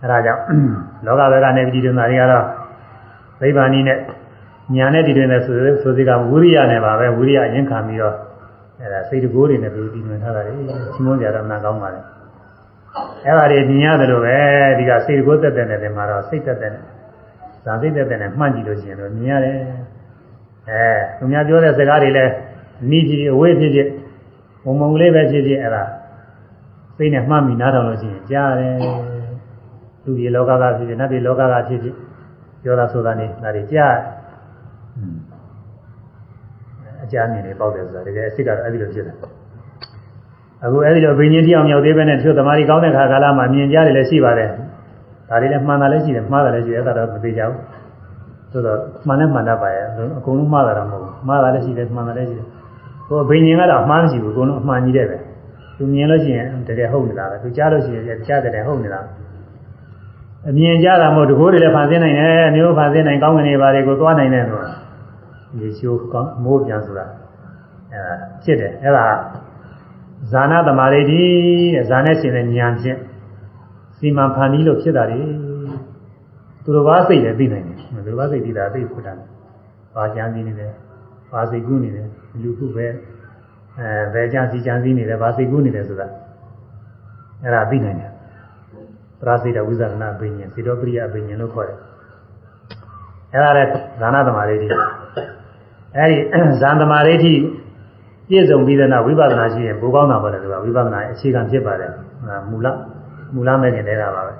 [0.00, 0.42] အဲ့ဒါကြောင့်
[1.06, 2.44] လောကဘက်ကနေပြည်တွင်သားတွေကတော့
[3.40, 3.98] သိဗ္ဗာနီနဲ့
[4.76, 8.14] ညာနဲ့တည်တွင်တဲ့ဆိုဆိုစီကဝိရိယနဲ့ပါပဲဝိရိယအရင်ခံပြီးတော့
[8.80, 12.00] အဲ့ဒါစိတ်တကိုးတွေနဲ့ပြီးတည်တွင်ထားတာလေချင်းမွန်ကြရမနာကောင်းပါလေ
[13.24, 14.38] အဲ့ဒါတွေမြင်ရတယ်လို့ပဲ
[14.78, 16.72] ဒီကစိတ်တကိုးတက်တဲ့နဲ့မှာတော့စိတ်တက်တဲ့
[17.64, 19.56] ဇာစိတ်တက်တဲ့နဲ့မှတ်ကြည့်လို့ရှိရင်တော့မြင်ရတယ်
[20.68, 20.84] အဲ
[21.18, 22.32] သူများပြောတဲ့စကားတွေလည်း
[22.90, 23.88] နီးကြီးအဝေးဖြစ်ဖြစ်
[24.64, 25.84] မုံမုံလေးပဲဖြစ်ဖြစ်အဲ့ဒါ
[26.96, 28.74] စိတ်နဲ့မှတ်မိနားထောင်လို့ရှိရင်ကြားတယ်
[30.04, 31.96] လူကြီးလောကကဖြစ်ဖြစ်နတ်ပြည်လောကကဖြစ်ဖြစ်
[32.62, 33.94] ပြောတာဆိုတာနေဒါတွေကြား
[37.04, 39.16] အကြမ်းမြင်နေပေါ့တယ်ဆိုတာတကယ်အစ်စ်ကတော့အဲ့ဒီလိုဖြစ်တယ်
[40.64, 44.50] အခုအဲ့ဒီလိုဘိညာဉ်တရားမြောက်သေးပဲနဲ့သူသမာဓိကောင်းတဲ့ခါကာလမှာမြင်ကြတယ်လည်းရှိပါတယ်
[45.28, 47.56] ဒါတွေလည်းမှန်တာလည်းရှိတယ်မှားတာလည်းရှိတယ်အဲ့ဒါတော့မသိကြဘူး
[48.52, 49.84] ဆိုတော့မှန်လည်းမှန်တတ်ပါရဲ့
[50.18, 52.46] အကုန်လုံးမှားတာတော့မဟုတ်ဘူးမှားတာလည်းရှိတယ်မှန်တာလည်းရှိတယ်
[53.08, 55.16] ဟိုဘိညာဉ်ကတော့အမှားမရှိဘူးအကုန်လုံးအမှန်ကြီးတဲ့ပဲ
[55.76, 59.00] သူမြင်လို့ရှိရင်တကယ်ဟုတ်နေတာပဲသူကြားလို့ရှိရင်ကြားတယ်ဟုတ်နေတာ
[60.48, 64.70] အမြင်ကြတာမဟုတ်တကိုးတွေလည်းဖန်ဆင်းနိုင်တယ်မျိုးဖန်ဆင်းနိုင်ကောင်းကင်တွေဘာတွေကိုသွားနိုင်တယ်ဆိုတာ
[65.60, 67.06] ရေချိုးကောင်းမိုးပြန်ဆိုတာ
[67.92, 69.04] အဲဒါဖြစ်တယ်အဲဒါ
[70.32, 71.22] ဇာနာတမာရိတိ
[71.74, 72.98] တဲ့ဇာနဲ့ရှင်တဲ့ဉာဏ်ဖြင့်
[73.98, 75.20] စီမံဖန်ပြီးလို့ဖြစ်တာလေ
[76.64, 77.76] သူတို့ဘာစိတ်လဲသိနိုင်တယ်
[78.06, 79.12] သူတို့ဘာစိတ်သိတာသိခွတာ
[79.94, 80.72] ဘာကြံစည်နေတယ်
[81.32, 82.06] ဘာစိတ်ကူးနေတယ်
[82.42, 82.86] လူခုပဲ
[83.78, 86.06] အဲဘယ်ကြံစည်ကြံစည်နေတယ်ဘာစိတ်ကူးနေတယ်ဆိုတာ
[87.42, 88.10] အဲ့ဒါသိနိုင်တယ်
[89.20, 91.78] ပရာစိတ်ဝိဇာရဏအပင်ဉ္စီတော်ပရိယအပင်ဉ္လို့ခေါ်တယ်
[93.32, 93.70] အဲ့ဒါလည်း
[94.00, 94.68] ဇာနာတမာရိတိ
[95.96, 96.16] အဲ့ဒီ
[96.60, 97.32] ဇန်တမာရိတိ
[98.30, 101.92] ပြည့်စုံပြီးတဲ့နောက်ဝိပဿနာရှိရင်ဘိုးကောင်းတာပဲလေသူကဝိပဿနာရဲ့အခြေခံဖြစ်ပါတယ်
[102.50, 102.66] မူလ
[103.34, 104.34] မူလမဲ့ခင်တဲတာပါပဲ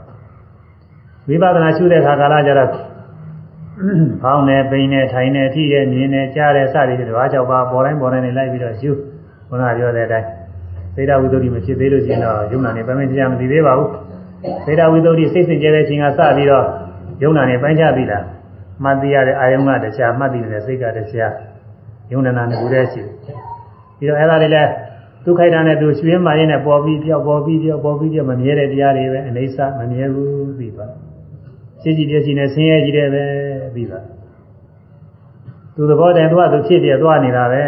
[1.28, 2.70] ဝိပဿနာရှုတဲ့အခါကာလကျတော့
[4.22, 8.90] ဖောင်းနေပိန်နေထိုင်နေထိနေမြင်နေကြားနေစသည်ဖြင့်ဘာကြောင့်ပါပေါ်တိုင်းပေါ်တိုင်းနေလိုက်ပြီးတော့ရှု
[9.48, 10.28] ခုနပြောတဲ့အတိုင်း
[10.96, 13.90] သေတဝိသုဒ္ဓိမဖြစ်သေးလို့ရှိရင်တော့ယုံနာနေပမင်းတရားမသိသေးပါဘူး
[14.66, 16.64] သေတဝိသုဒ္ဓိစိတ်စင်ကြဲတဲ့ချိန်ကစပြီးတော့
[17.22, 18.24] ယုံနာနေပိုင်းခြားပြီလား
[18.82, 21.34] မှတ်သိရတဲ့အာယုံကတရားမှတ်သိနေတဲ့စိတ်ကတရား
[22.12, 23.02] ယုံနာနာနဲ့ကိုယ်တည်းရှိ
[24.01, 24.70] ပြီးတော့အဲ့ဒါတွေလည်း
[25.24, 30.86] သူခိုက်တာနဲ့သူရွှင်းမှရင်းနဲ့ပေါ်ပြီးပြောက်ပေါ်ပြီးပြောက်ပေါ်ပြီးပြောက်မမြဲတဲ့တရားတွေပဲအနေဆမမြဲဘူးပြီးပါ
[31.82, 33.24] ရှိကြည့်ပြည့်စီနဲ့ဆင်းရဲကြည့်တယ်ပဲ
[33.74, 34.01] ပြီးပါ
[35.74, 37.62] သူသဘောတည်းသူကသူဖြစ်ပြသွားနေတာပဲ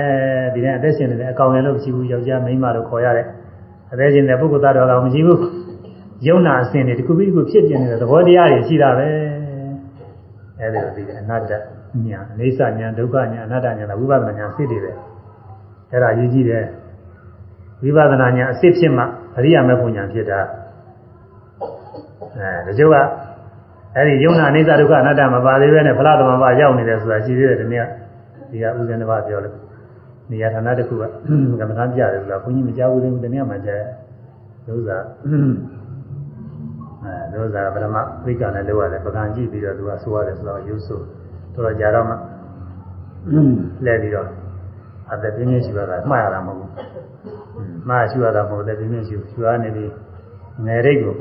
[0.55, 3.27] ဒီနေ့အသက်ရှင်နေတဲ့အကောင်လည်းလို့မရှိဘူးယောက်ျားမိန်းမလို့ခေါ်ရတဲ့
[3.93, 5.41] အသက်ရှင်တဲ့ပုဂ္ဂိုလ်သားတော်ကောင်မရှိဘူး
[6.27, 9.09] ယုံနာအစဉ်တွေဒီခုပြီးခုဖြစ်ပြနေတဲ့သဘောတရားတွေရှိတာပဲ
[10.59, 11.53] အဲဒီလိုပြီးတယ်အနတ္တ
[12.07, 14.93] ညာအိဋ္ဌညာဒုက္ခညာအနတ္တညာဝိပဿနာညာစိတ်တွေပဲ
[15.93, 16.67] အဲ့ဒါရေးကြည့်တယ်
[17.83, 19.03] ဝိပဿနာညာအစစ်ဖြစ်မှ
[19.37, 20.41] အရိယာမေဖို့ညာဖြစ်တာ
[22.35, 22.97] အဲဒါကြောင့်က
[23.97, 27.87] အဲ့ဒီယုံနာအိဋ္ဌဒုက္ခအနတ္တမပါသေးပဲနဲ့ဖလားသမဘာရောက်နေတယ်ဆိုတာရှိသေးတယ်ဒီနေ့က
[28.51, 29.55] ဒီကဥစဉ်တစ်ပါးပြောလို့
[30.31, 31.05] နေရာဌာနတစ်ခုက
[31.61, 33.83] ကမ္မထမ်းပြတယ်ဆိုတာဘုန်းကြီးမကြောက်ဘူးတဲ့ဒီနေ့မှကြား
[34.67, 34.99] ဒုစရ
[37.05, 41.01] အဲဒုစရပရမသိက္ခာနဲ့လောက်ရတယ်ပကံကြည့်ပြီးတော့သူကဆိုရတယ်ဆိုတော့ရုပ်ဆို
[41.55, 42.15] တော်တော်ကြာတော့မှ
[43.87, 44.27] လဲပြီးတော့
[45.13, 46.71] အသက်ပြင်းပြင်းရှိပါတာမှားရတာမဟုတ်ဘူး
[47.89, 49.91] မှားရှိရတာမဟုတ်တဲ့ပြင်းပြင်းရှိရှိရနေပြီး
[50.67, 51.15] ငယ်ရိတ်ကို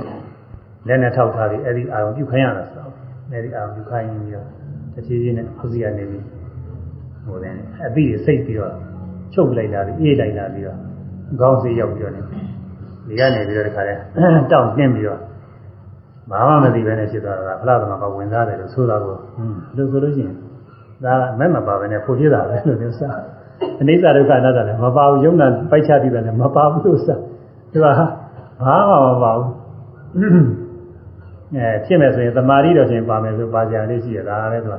[0.88, 2.92] လက်နဲ့ထောက်ထားပြီးအဲ့ဒီအာရုံပြုခိုင်းရတာဆိုတော့
[3.32, 4.48] အဲ့ဒီအာရုံပြုခိုင်းပြီးတော့
[4.94, 6.26] တဖြည်းဖြည်းနဲ့အောက်စီကနေပြီး
[7.26, 7.54] ဟိုတယ်
[7.86, 8.74] အသီးတွေစိတ်ပြီးတော့
[9.34, 10.78] ချုပ်လိုက်လာပြီးအေးလိုက်လာပြီးတော့
[11.40, 12.22] ခေါင်းစီရောက်ပြီးတော့နေ
[13.08, 13.94] ဒီကနေပြီးတော့ဒီခါလဲ
[14.52, 15.20] တောင့်တင်းပြီးတော့
[16.32, 20.36] ဘာမှမသိပဲနဲ့ဖြစ်သွားတာဖလားသမကဝင်စားတယ်လို့ဆိုတာကိုဟွန်းလို့ဆိုလို့ရှိရင်
[21.04, 23.20] ဒါမဲ့မပါပဲနဲ့ဖို့ပြတာပဲလို့ပြောစား
[23.82, 27.20] အနိစ္စဒုက္ခအနတ္တလည်းမပါဘူးယုံနာပိုက်ချတည်တယ်လည်းမပါဘူးလို့စား
[27.72, 27.94] ဒီကဘာ
[28.90, 29.50] မှမပါဘူး
[31.56, 34.76] အဲဖြစ်မယ်ဆိုရင်သမာဓိတော်ရှင်ပါမယ်ဆိုပါကြလေးရှိရတာပဲသူက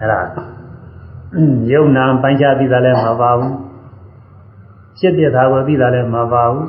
[0.00, 0.20] အဲ့ဒါ
[1.72, 3.54] ယုံနာပိုင်းခြားသိတာလည်းမပါဘူး
[4.98, 6.66] ဖြစ်ပြတာကိုသိတာလည်းမပါဘူး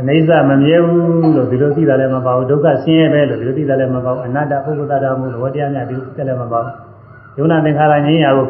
[0.00, 6.74] အနိစ္စမမြဲဘူးလို့ဒီလိုသိတာလည်းမပါဘူးဒုက္ခဆင်းရဲပဲလို့ဒီလိုသိတာလည်းမပါဘူးအနတ္တပုဂ္ဂိုလ်တရားမှုလို့ဝတရားများဒီလိုသိတယ်လည်းမပါဘူး
[7.38, 8.46] ယုံနာသင်္ခါရငြိမ်းရာကို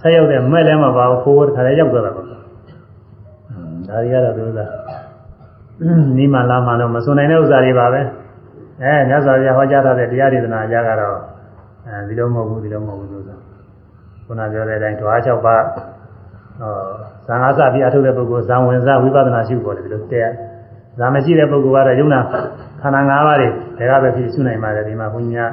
[0.00, 2.36] ဆက်ရောက်တဲ့မဲ့လည်းမပါဘူးခိုးခိုးတစ်ခါလည်းရောက်သွားတာပေါ့ဒါ
[3.88, 4.66] တွေကတော့ဒီဥစ္စာ
[6.16, 8.00] နီးမှလာမှတော့မစွန်နိုင်တဲ့ဥစ္စာတွေပါပဲ
[8.82, 11.16] အဲမြတ်စွာဘုရားဟောကြားထားတဲ့တရားဒေသနာအရာကတော့
[11.86, 13.38] အဲဒီလိုမဟုတ်ဘူးဒီလိုမဟုတ်ဘူးလို့ဆို
[14.26, 15.62] ခုနပြောတဲ့အတိုင်းဓဝါ၆ပါး
[16.60, 16.72] ဟော
[17.26, 20.28] ဇာငါစပြီးအထုတ်တဲ့ပုဂ္ဂိုလ်ဇံဝင်စားဝိပဿနာရှုပေါ်တယ်ဒီလိုတဲ့
[20.98, 22.20] ဇာမရှိတဲ့ပုဂ္ဂိုလ်ကတော့ယုံနာ
[22.80, 25.46] ခန္ဓာ၅ပါးတွေဒါကပဲဖြစ်ရှုနိုင်ပါတယ်ဒီမှာဘုညာ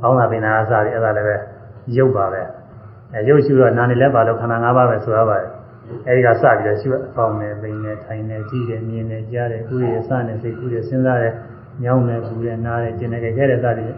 [0.00, 1.36] ဘောင်းတာပင်နာအစားတွေအဲ့ဒါလည်းပဲ
[1.96, 2.42] ရုပ်ပါပဲ
[3.14, 5.50] အဲရုပ်ရှုတော့နာနေလဲပါလို့ခန္ဓာ၅ပါးပဲဆိုရပါတယ်
[6.06, 11.34] အဲဒီကစပြီးတော့ရှုအပေါင်းနဲ့ပိန်နဲ့ထိုင်နဲ့ကြည့်တယ်မြင်တယ်ကြားတယ်ကုရစနဲ့စိတ်ကုရစဉ်းစားတယ်
[11.82, 13.92] ညောင်းတယ်ကူတယ်နားတယ်ကျင်တယ်ကြဲတဲ့စသည်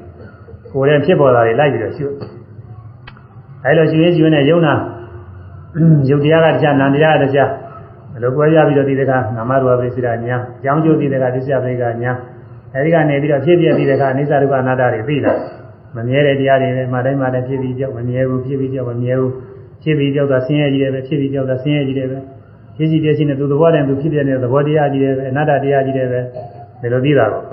[0.73, 2.07] ကိုယ်ရဲ့ဖြစ်ပေါ်တာတွေလိုက်ပြီးတော့ရှု
[3.65, 4.75] အဲအဲလိုရှင်ရင်ရှင်နဲ့ယုံနာ
[6.09, 7.51] ယုတ်တရားကတရားနာတရားကတရား
[8.13, 12.13] ဘယ်လိုပွဲရပြီးတော့ဒီတခါနာမရူပပရိစ္ဆေဒညာအကြောင်းကျိုးဒီတခါသစ္စာပရိကညာ
[12.75, 15.33] အဲဒီကနေပြီးတော့ဖြစ်ပြပြီးတခါအိစ္ဆဒုက္ခအနတ္တတွေသိလာ
[15.97, 19.33] မမြဲတဲ့တရားတွေပဲမှတိုင်းမှတိုင်းဖြစ်ပြီးကြောက်မမြဲဘူးဖြစ်ပြီးကြောက်မမြဲဘူး
[19.83, 22.19] ဖြစ်ပြီးကြောက်တာဆင်းရဲကြီးတယ်ပဲဖြစ်ပြီးကြောက်တာဆင်းရဲကြီးတယ်ပဲ
[22.77, 26.21] ဖြစ်စီပြည့်ချင်းနဲ့သူသဘောတည်းသူဖြစ်ပြနေတဲ့သဘောတရားကြီးတယ်ပဲအနတ္တတရားကြီးတယ်ပဲ
[26.81, 27.45] ဒီလိုသိတာတော့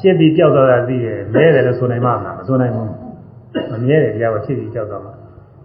[0.00, 2.86] ဖြစ်ပြီးကြောက်တော့တာသိရဲ့မြဲတယ်လို့ဆိုနိုင်မှာမလားမဆိုနိုင်ဘူး
[3.70, 5.12] မမြဲတဲ့တရားကိုဖြစ်ပြီးကြောက်တော့မှာ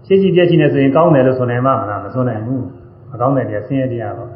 [0.05, 2.63] ဖြစ်စီပြည့်ချင်းနဲ့ဆိုရင်ကောင်းတယ်လို့ဆိုနိုင်မှာမလားမဆိုနိုင်ဘူး
[3.11, 4.29] မကောင်းတဲ့တရားဆင်းရဲတရားပေါ့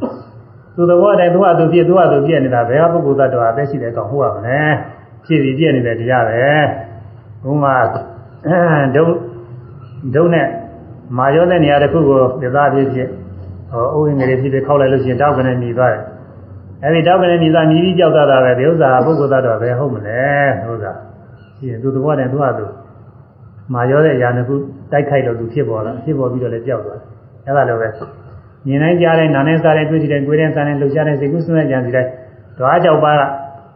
[0.76, 4.60] သူသဘောတည်းသူ့အတူဖြစ်သူ့အတူပြည့်နေတာဘယ်ဟာပုဂ္ဂိုလ်သတ္တဝါအသက်ရှိတဲ့ကောင်ဟုတ်ရမလဲ
[5.28, 6.42] ဖြစ်ပြီးပြည့်နေတဲ့တရားပဲ
[7.44, 7.76] ဘုမာ
[8.96, 9.04] ဒု
[10.16, 10.48] ဒုနဲ့
[11.18, 13.08] မာရောတဲ့နေရာတစ်ခုကိုပြသားဖြစ်ဖြစ်
[13.72, 16.04] ဟောဥဝင်ငယ်ဖြစ်ဖြစ်ခောက်လိုက်လို့ရှိရင်တောက်ကနေမြည်သွားတယ်
[16.84, 20.22] အဲဒီတောက်ကနေမြည်သွားမြည်ပြီးကြောက်တာပဲဒီဥစ္စာပုဂ္ဂိုလ်သတ္တဝါပဲဟုတ်မလဲ
[20.70, 20.92] ဥစ္စာ
[21.58, 22.66] ရှိရင်သူသဘောတည်းသူ့အတူ
[23.74, 24.56] မာရောတဲ့ຢာနှစ်ခု
[24.92, 27.08] တိုက်ခိုက်လို့သူဖြစ်ပေါ်လာဖြစ်ပေါ်ပြီးတော့လည်းကြောက်သွားတယ်
[27.46, 27.90] အဲဒါလိုပဲ
[28.68, 32.10] မြင်တိုင်းကြားတိုင်းနားနဲ့စားတိုင်းတွေ့တိုင်းကိုယ်တိုင်းစားတိုင်းလှုပ်ရှားတိုင်းစိတ်ကူးစဉ်းစားကြံစီတိုင်း
[32.58, 33.22] ဓဝါကြောက်ပါက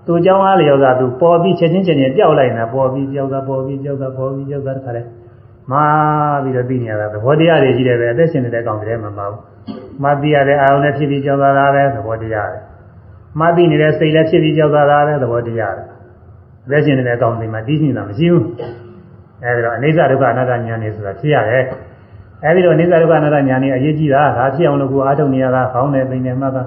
[0.06, 5.02] သူเจ้าအားလျော်သာသူပေါ်ပြီးချက်ချင်းချက်ချင်းပြောက်လိုက်တာပေါ်ပြီးပြောက်တာပေါ်ပြီးပြောက်တာပေါ်ပြီးပြောက်တာတခါလဲ
[5.72, 5.84] မာ
[6.42, 9.40] ပြီးတော့သိနေရတာသဘောတရားတွေကြီးတယ်ပဲအသက်ရှင်နေတဲ့ကောင်တွေမှာမပါဘူး
[10.02, 12.58] မသိရတဲ့အာရုံနဲ့ဖြစ်ပြီးကြောက်တာပဲသဘောတရားပဲ
[13.40, 15.82] မသိနေတဲ့စိတ်လည်းဖြစ်ပြီးကြောက်တာပဲသဘောတရားပဲ
[16.66, 18.44] အသက်ရှင်နေတဲ့ကောင်တွေမှာသိနေတာမရှိဘူး
[19.44, 21.64] အဲဒီတော့အနိစ္စဒုက္ခအနတ္တဉာဏ်နေဆိုတာဖြစ်ရတယ်
[22.44, 26.62] အဲဒီတော့အနိစ္စဒုက္ခအနတ္တဉာဏ်နေအရေးကြီးတာဒါဖြစ်အောင်လို့ကိုအားထုတ်နေရတာခေါင်းနဲ့ပိန်နဲ့မှတ်တာ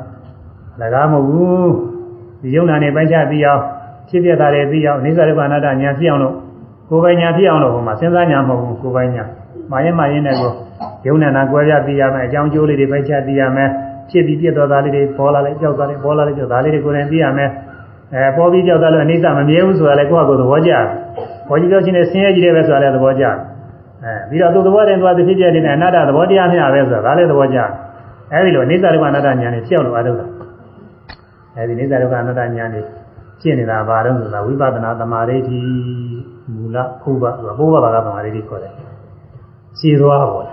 [0.80, 1.93] လည်းမဟုတ်ဘူး
[2.45, 3.61] ဒီယုံနာနဲ့ပိုင်းခြားပြီးအောင်
[4.09, 6.35] ဖြစ်ပြတာတွေပြီးအောင်အိစ္ဆဒုက္ခအနတ္တညာဖြစ်အောင်လို့
[6.89, 9.25] ကိုယ်ပိုင်ညာဖြစ်အောင်လို့ဟိုမှာစဉ်းစားညာမဟုတ်ဘူးကိုယ်ပိုင်ညာ
[9.71, 10.53] မာရင်မာရင်နဲ့ကို
[11.07, 13.69] ယုံနာနာကွဲပြပြီးရမယ်အကြောင်းကျိုးလေးတွေပိုင်းခြားပြီးရမယ်
[14.11, 17.51] ဖြစ်ပြီးပြတ်သွားတာလေးတွေပေါ်လာလိုက်ကြောက်သွားတယ်ပေါ်လာလိုက်ကြောက်ဒါလေးတွေကိုယ်တိုင်ပြီးရမယ်
[18.15, 20.85] အဲပေါ်ပြီးကြောက်သွားလို့အိစ္ဆမမြဲဘူးဆိုတာလည်းကိုယ့်ဟာကိုယ်သဘောကျတယ်
[21.49, 23.35] ပေါ်ကြည့်လို့ချင်းဆင်းရဲကြီးတယ်ပဲဆိုတာလည်းသဘောကျတယ်
[24.05, 27.69] အဲပြီးတော့သူသဘောတည်းသူကတစ်ဖြစ်ပြနေတဲ့အနတ္တသဘောတရားမျှပဲဆိုတာဒါလည်းသဘောကျတယ်
[28.33, 30.27] အဲဒီလိုအိစ္ဆဒုက္ခအနတ္တညာနဲ့ဖြစ်အောင်လို့အားထုတ်တာ
[31.57, 32.85] အဲဒီနိစ္စဒုက္ခအနတ္တဉာဏ်นี่
[33.41, 35.59] ဖြစ်နေတာဘာလို့ဆိုတာဝိပဿနာသမာဓိတိ
[36.55, 38.73] မူလဘုဘဆိုတာဘုဘဘာကသမာဓိတိခေါ်တယ်
[39.79, 40.47] ရှင်းသွားပေါ့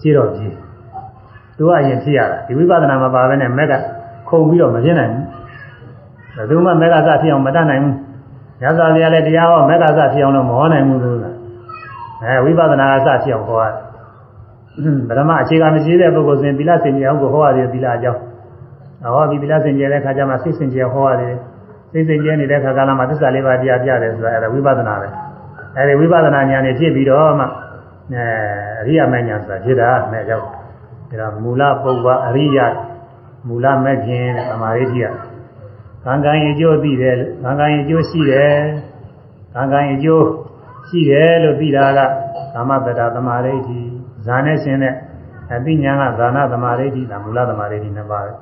[0.00, 0.54] ရှင်းတော့ကြည့်
[1.56, 3.72] သူကအရင်ဖြစ်ရတာဒီဝိပဿနာမှာပါပဲနဲ့မက်က
[4.28, 5.24] ခုံပြီးတော့မဖြစ်နိုင်ဘူး
[6.36, 7.94] ဘယ်သူမှမက်ကစဖြစ်အောင်မတတ်နိုင်ဘူး
[8.62, 11.18] ရသော်လည်းလည်းတရားဟောမက်ကစဖြစ်အောင်တော့မဟောနိုင်ဘူးလို့
[12.22, 13.74] အဲဝိပဿနာကစဖြစ်အောင်ဟောရတယ်
[15.08, 18.20] ဗရမအခြေခံမရှိတဲ့ပုဂ္ဂိုလ်ဆိုရင်သီလစင်ကြအောင်ကိုဟောရတယ်သီလအကြောင်း
[19.14, 21.34] ဟောဒီသီလစင်ကြတဲ့ခါကျမှစိတ်စင်ကြဟောရတယ်
[21.92, 25.08] စိတ်စင်ကြနေတဲ့ခါကလာမှာသစ္စာလေးပါးတရားပြတယ်ဆိုတာအဲဒါဝိပဿနာပဲ
[25.76, 28.24] အဲဒီဝိပဿနာဉာဏ်နဲ့ဖြစ်ပြီးတော့မှအဲ
[28.80, 30.46] အရိယာမဉာဏ်ဆိုတာဖြစ်တာမဲ့ရောက်
[31.20, 32.58] ဒါမူလပုဗ္ဗအရိယ
[33.48, 35.06] မူလမဲ့ခင်သမာဓိတိယ
[36.04, 38.56] ကံကံအကျိုးသိတယ်ကံကံအကျိုးရှိတယ်
[39.54, 40.26] ကံကံအကျိုး
[40.88, 42.00] ရှိတယ်လို့သိတာက
[42.54, 43.80] ကာမတ္တသမာဓိတိ
[44.26, 44.94] ဇာနဲ့ရှင်တဲ့
[45.54, 48.32] အသိဉာဏ်ကဇာနာသမာဓိတိဒါမူလသမာဓိတိနှစ်ပါးပဲ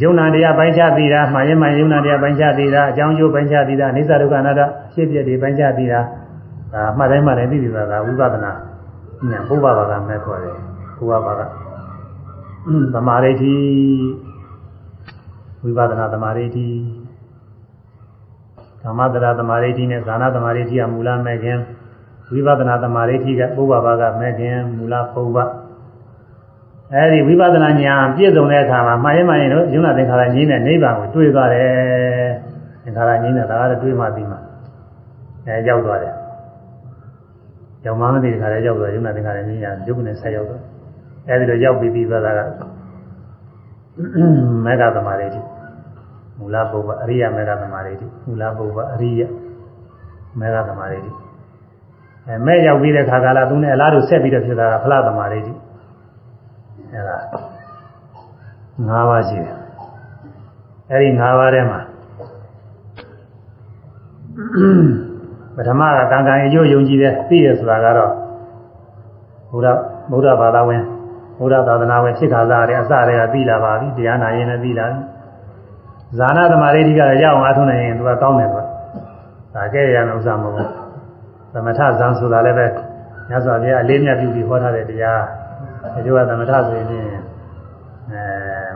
[0.00, 4.60] ယုံနာတရားပိုင်းခြားသိတာမှားရင်မှယုံနာတရားပိုင်းခြားသိတာအကြောင်းကျိုးပိုင်းခြားသိတာအိစ္ဆဒုက္ခအနတ္တ
[4.94, 6.00] ဖြစ်ပြတွေပိုင်းခြားသိတာ
[6.74, 8.52] ဒါမှတ်တိုင်းမှလည်းသိပြီပါကဝိပဿနာ
[9.30, 10.56] ညာဘုရားဘာသာမဲ့ခေါ်တယ်
[10.98, 11.46] ဘုရားဘာသာ
[12.94, 13.56] သမာဓိတိ
[15.62, 16.68] ဝိပဿနာသမာဓိတိ
[18.82, 21.58] ဓမ္မတရာသမာဓိတိနဲ့ဇာနာသမာဓိတိကမူလမဲ့ခင်
[22.32, 25.50] ဝိပဿနာသမာဓိတိကဘုရားဘာသာမဲ့ခင်မူလဘုရား
[26.94, 31.68] အဲဒီဝိပဿနာဉာဏ်ပြည့်စုံတဲ့အခါမှာမှားရင်မှရင်တို့ယုံနာသင်္ခါရငြင်းတဲ့နိဗ္ဗာန်ကိုတွေ့သွားတယ်
[32.84, 34.36] သင်္ခါရငြင်းတဲ့ဒါကလည်းတွေ့မှပြီးမှ
[35.46, 36.14] အဲရောက်သွားတယ်
[37.84, 40.62] ရောက်မှမသိတဲ့ခါလည်းရောက်သွားယုံနာသင်္ခါရငြင်းရရုပ်နဲ့ဆက်ရောက်တော့
[41.28, 42.38] အဲဒီလိုရောက်ပြီးပြီးသွားတာက
[44.64, 45.40] မေဃသမာဓိတိ
[46.38, 49.20] မူလဘုဗ္ဗအရိယမေဃသမာဓိတိမူလဘုဗ္ဗအရိယ
[50.38, 51.10] မေဃသမာဓိတိ
[52.26, 55.52] အဲမဲ့ရောက်ပြီးတဲ့ခါကလာသူနဲ့အလားတူဆက်ပြီးတော့ဖြစ်တာကဖလားသမာဓိတိ
[56.94, 57.18] အဲ့ဒါ
[58.88, 59.56] ၅ပါးရှိတယ်
[60.90, 61.80] အဲ့ဒီ၅ပါးထဲမှာ
[65.56, 68.12] ပထမကကံကံအကျိုးယုံကြည်တယ်သိရဆိုတာကတော့
[69.50, 69.78] ဘုရား
[70.10, 70.82] ဘုရားဘာသာဝင်
[71.38, 75.00] ဘုရားသာသနာဝင်ဖြစ်ခါစားတယ်အစတည်းကသိလာပါပြီတရားနာရင်လည်းသိလာပြီ
[76.18, 78.62] ဇာနာသမารိဋ္ဌိကလည်းရအောင်အားထုတ်နိုင်ရင်သူကကောင်းတယ်သူက
[79.54, 80.70] ဒါကဲရတဲ့ဥစ္စာမဟုတ်ဘူး
[81.52, 82.66] သမထဇံဆိုတာလည်းပဲ
[83.30, 85.22] ညဇောဘုရားအလေးမြတ်ပြုပြီးဟောထားတဲ့တရား
[85.92, 86.86] ဒီလိုကသမထဆိုရင်
[88.10, 88.22] အဲ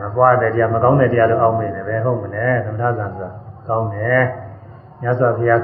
[0.03, 3.29] မပွားတဲ့တရားမကောင်းတဲ့တရားလို့အောင်းမိတယ်ပဲဟုတ်မလဲသမထဇံဆိုတာ
[3.67, 4.21] ကောင်းတယ်
[5.01, 5.61] ညဇောဘုရား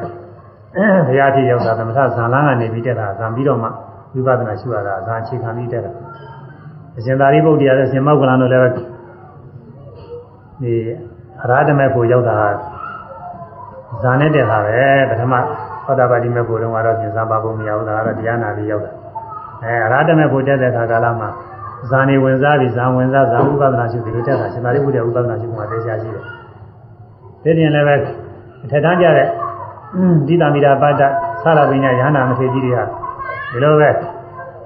[1.07, 3.69] ဘုရားတိရောက်တာသမထဇံလန်းကနေပြီးတက်တာဇံပြီးတော့မှ
[4.13, 5.91] ဝိပဿနာရှုရတာဇံအခြေခံပြီးတက်တာ
[6.97, 10.73] အရှင်သာရိပုတ္တရာနဲ့ရှင်မောက္ကလန်တို့လည်းဒီ
[11.41, 12.38] အရာဓမေဖို့ရောက်တာ
[14.03, 15.34] ဇာနဲ့တက်တာပဲပထမ
[15.85, 19.05] ဟောတာပါတိမဲ့ကိုယ်တော့ကတော့ပြင်စားပါဖို့မရဘူးဒါကတော့တရားနာပြီးရောက်တာ
[19.64, 21.30] အဲအရဟတမဲ့ကိုတက်တဲ့ခါကာလမှာ
[21.90, 26.23] ဇာနေဝင်စားပြီးဇာဝင်စားဇာဥပဒနာရှိပြီးလို့တက်တာရှင်သာရိပုတ္တရာဥပဒနာရှိမှသိချာရှိတယ်
[27.44, 27.95] ဒီပြင်လည်းပဲ
[28.64, 29.27] အထက်တန်းကြတဲ့
[30.27, 31.02] ဒီတာမီတာပါဒ
[31.44, 32.80] ဆရာပညာရဟနာမထေကြီးတွေက
[33.52, 33.90] ဒီလိုပဲ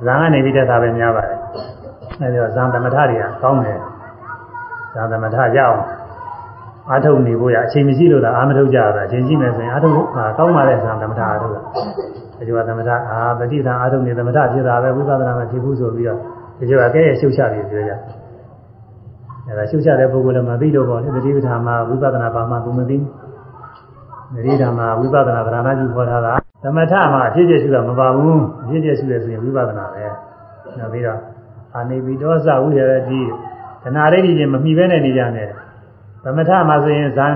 [0.06, 1.38] ဇာကနေပြီးတက်တာပဲများပါတယ်
[2.22, 3.80] အဲဒီတော့ဇာသမထတွေကကောင်းတယ်
[4.94, 5.80] ဇာသမထရအောင်
[6.90, 9.94] အာထုတ်နေဖို့ရအချိန်မရှိလို့သာအာမထုတ်ကြတာအချိန်ရှိမယ်ဆိုရင်အာထုတ်
[10.38, 11.62] ကောင်းပါတဲ့ဇာသမထအာထုတ်တာ
[12.40, 16.20] အဲဒီကသမထအာပฏิဒါအာထုတ်နေသမထဖြစ်တာပဲဝိပဿနာမဖြစ်ဘူးဆိုပြီးတော့
[16.58, 17.94] ဒီလိုကဲရဲ့ရှုပ်ချပြီးပြောကြ
[19.48, 23.10] အဲဒါရှုပ်ချတဲ့ပုဂ္ဂိုလ်လည်းမသိတော့ပါဘူးတတိပဌာမှာဝိပဿနာပါမှသူမသိဘူး
[24.36, 26.34] တတိပဌာမှာဝိပဿနာဗရဏကြီးခေါ်ထားတာ
[26.64, 30.04] သမထမှာအဖြစ်အပျက်ရှုတာမပါဘူးအဖြစ်အပျက်ရှုရဆိုရင်ဝိပဿနာပဲ
[30.80, 31.20] နောက်ပြီးတော့
[31.76, 33.22] အာနိပိတောသဝိရတိ
[33.84, 35.50] တဏှာရိတိချင်းမမှီဘဲနဲ့နေကြတယ်
[36.24, 37.34] သမထမှာဆိုရင်ဇန်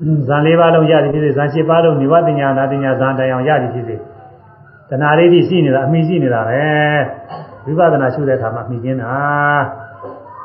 [0.00, 6.62] ဇန်၄ပါးလုံးရသည်ဖြစ်စေဇန်၈ပါးလုံးនិဝတ္တညာနာတညာဇန်တိုင်အောင်ရသည်ဖြစ်စေတဏှာရိတိရှိနေတာအမိရှိနေတာပဲ
[7.64, 9.08] ဝိပဿနာရှုတဲ့အခါမှာမှီကင်းတာ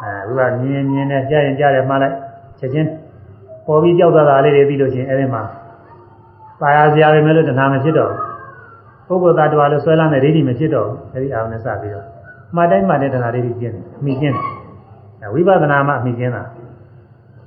[0.01, 2.15] အဲဝိပမြင်မြင်နဲ့ကြားရင်ကြားတယ်မှားလိုက်
[2.59, 2.89] ချက်ချင်း
[3.65, 5.41] ပေါ်ပြီးကြောက်သွားတာလေးတွေပြီးလို့ချင်းအဲဒီမှာ
[6.61, 8.11] ပါရစရာပဲမဲ့လို့တဏှာမဖြစ်တော့
[9.07, 12.05] ဘူးပုဂ္ဂိုလ်သားတော်လည်းဆွဲလန်းတဲ့ဒိဋ္ဌိမဖြစ်တော့ဘူးအဲဒီအာရုံနဲ့စပြီးတော့
[12.55, 16.43] မှတ်တိုင်းမှတ်တဲ့တဏှာဒိဋ္ဌိကျင်းတယ်အမိကျင်းတယ်ဝိပဿနာမှာအမိကျင်းတာ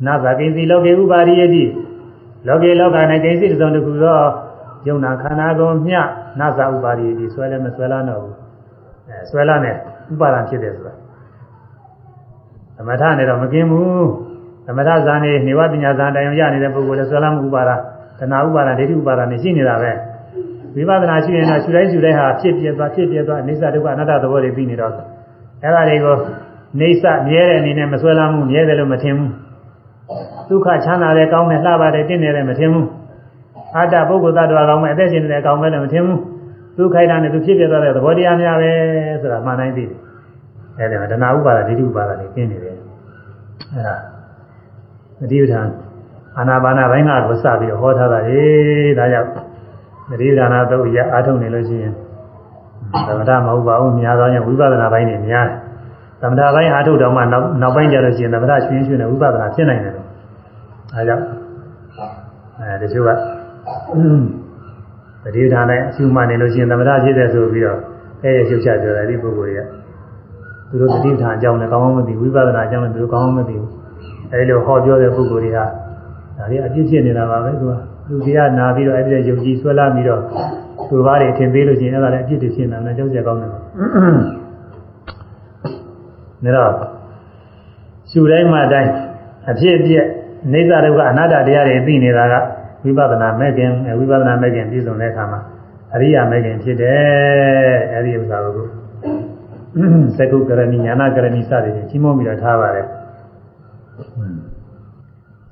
[0.06, 1.64] နာဇာကိစီလောကေဥပါရိယတိ
[2.49, 4.20] လောကေလောက၌ကိစီတစ်စုံတစ်ခုသော
[4.89, 5.99] ယုံနာခန္ဓာကိုမျှ
[6.41, 8.35] နာဇာဥပါရိယတိဆွဲလည်းမဆွဲလန်းတော့ဘူး
[9.09, 9.77] အဲဆွဲလန်းတဲ့
[10.12, 10.95] ဥပါဒံဖြစ်တယ်ဆိုတာ
[12.77, 14.09] သမထနဲ့တော့မကင်းဘူး
[14.66, 17.70] သမထဇာနေနေဝပညာဇာတိုင်ရနေတဲ့ပုဂ္ဂိုလ်လည်းဆွဲလန်းမှုဥပါဒ
[18.19, 19.93] တဏှာဥပါဒဒိဋ္ဌိဥပါဒနဲ့ရှိနေတာပဲ
[20.75, 26.16] ဝိပဿနာရှိရင်တော့ရှုတိုင်းရှုတိုင်းဟာဖြစ်ပြသွားဖြစ်ပြသွားအိစ္ဆဒုက္ခအနတ္တသဘောတွေပြီးနေတော့အဲ့ဒါတွေကို
[26.81, 29.33] နေဆမြဲတဲ့အနေနဲ့မဆွဲလန်းမှုမြဲတယ်လို့မထင်ဘူး
[30.49, 32.89] ဒုက္ခချမ်းသာတယ်ကောင်းတယ်လှပါတယ်တင့်တယ်လည်းမထင်ဘူး
[33.75, 36.19] အာတ္တပုဂ္ဂိုလ်သတ္တဝါကောင်းမယ်အသက်ရှင်နေတယ်ကောင်းမယ်လည်းမထင်ဘူး
[36.79, 38.70] ဒုက္ခိုက်တာနဲ့သူဖြစ်ပြသွားတဲ့သဘောတရားများပဲ
[39.20, 39.99] ဆိုတာမှန်တိုင်းသိတယ်
[40.79, 42.77] အဲ့ဒါဒနာဥပါဒဒိဋ္ဌိဥပါဒတွေကျင်းနေတယ်
[43.73, 43.95] အဲ့ဒါ
[45.20, 45.69] သတိပဋ္ဌာန်
[46.39, 48.43] အာနာပါနာဘိုင်းကတော့စပြီးဟောထားတာလေ
[48.99, 49.31] ဒါကြောင့်
[50.11, 51.95] သတိပဋ္ဌာန်တော့ရအားထုတ်နေလို့ရှိရင်
[53.09, 55.59] သမထမဟုတ်ပါဘူးများသောအားဖြင့်ဝိပဿနာဘိုင်းနေများတယ်
[56.23, 60.07] သမထဘိုင်းအားထုတ်တော့မှနောက်နောက်ပိုင်းကျလို့ရှိရင်သမထရွှင်ရွှင်နဲ့ဝိပဿနာဖြစ်နိုင်တယ်လို့
[60.99, 61.25] အဲကြောင့်
[62.59, 63.20] အဲဒီလိုက
[65.23, 67.79] သတိပဋ္ဌာန်နဲ့အရှုမှနေလို့ရှိရင်သမထဖြစ်တယ်ဆိုပြီးတော့
[68.23, 69.61] အဲရရှုပ်ချပြောတယ်ဒီပုဂ္ဂိုလ်တွေက
[70.69, 73.70] သူတို့သတိပဋ္ဌာန်အကြောင်းနဲ့ကောင်းကောင်းမသိဝိပဿနာအကြောင်းနဲ့သူတို့ကောင်းကောင်းမသိဘူး
[74.33, 75.65] အဲဒီလိုဟောပြောတဲ့ပုဂ္ဂိုလ်တွေကဒါ
[76.51, 77.73] တွေအပြစ်ဖြစ်နေတာပါပဲသူက
[78.09, 80.20] လူတရားနာပြီးတော့အဲ့ဒီယုံကြည်ဆွဲလာပြီးတော့
[80.89, 83.59] သူဘာတွေထင်သေးလို့ရှိရင်အဲ့ဒါလည်းအပြစ်တွေဖြစ်နေတာကြောက်ကြကောင်းတယ်ဒါ
[86.57, 86.73] တော့
[88.11, 88.91] ရှုတိုင်းမှတိုင်း
[89.51, 90.07] အဖြစ်အပျက်
[90.52, 92.35] နေသဒုက္ခအနတ္တတရားတွေသိနေတာက
[92.85, 95.40] ဝိပဿနာမဲ့ခင်ဝိပဿနာမဲ့ခင်ပြည့်စုံတဲ့အခါမှာ
[95.94, 98.52] အရိယာမဲ့ခင်ဖြစ်တယ်အဲ့ဒီဥစ္စာကို
[100.19, 102.86] သကုကရဏီညာနာကရဏီစသည်ဖြင့်ကြီးမုံပြီးတော့ထားပါတယ်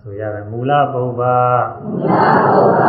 [0.03, 1.23] ဆိုရတယ်မူလပုဗ္ဗ
[1.83, 2.15] မူလ
[2.45, 2.81] ပုဗ္ဗ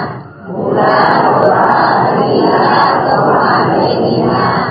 [0.46, 0.80] မူလ
[1.22, 4.68] ပုဗ္ဗအရိယာသုံးဝမဲ့ခင်များ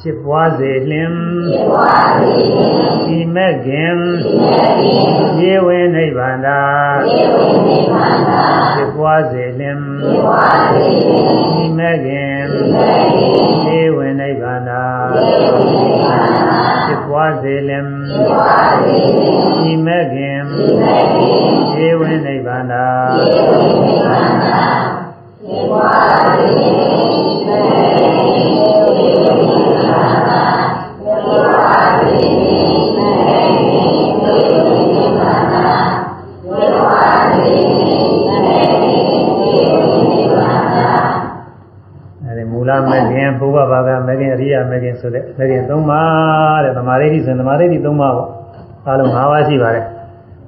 [0.00, 1.12] ဖြစ်ပွားစေလင်
[1.48, 5.10] ဖြစ်ပွားစေလင်ဒီမဲ့ခင်ဒီမဲ့ခင်
[5.40, 6.60] ရေဝိနိဗ္ဗာန်သာ
[7.08, 8.42] ရေဝိနိဗ္ဗာန်သာ
[8.74, 14.82] ဖြစ်ပွားစေလင်ဖြစ်ပွားစေလင်ဒီမဲ့ခင် ဒီမဲ့ခင်ရေဝိနိဗ္ဗာန်သာ
[15.28, 16.52] ရေဝိနိဗ္ဗာန်သာ
[16.84, 21.38] ဖြစ်ပွားစေလင်ဖြစ်ပွားစေလင်ဒီမဲ့ခင်ဒီမဲ့ခင်
[21.74, 22.86] ရေဝိနိဗ္ဗာန်သာ
[23.18, 24.60] ရေဝိနိဗ္ဗာန်သာ
[25.40, 32.89] ဖြစ်ပွားစေလင်
[44.50, 48.28] ရိယမဂ္ဂင်ဆိုတဲ့မဂ္ဂင်၃ပါးတဲ့သမာဓိတိဆိုသမာဓိတိ၃ပါးပေါ့
[48.86, 49.86] အားလုံး၅ပါးရှိပါတယ်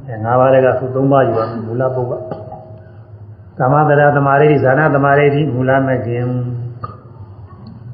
[0.07, 2.13] အဲ၅ပါးတွေကသူ၃ပါးယူပါမူလပုဗ္ဗ
[3.59, 6.27] သမထရသမာဓိတိဇာနာသမာဓိတိမူလမဂ္ဂင်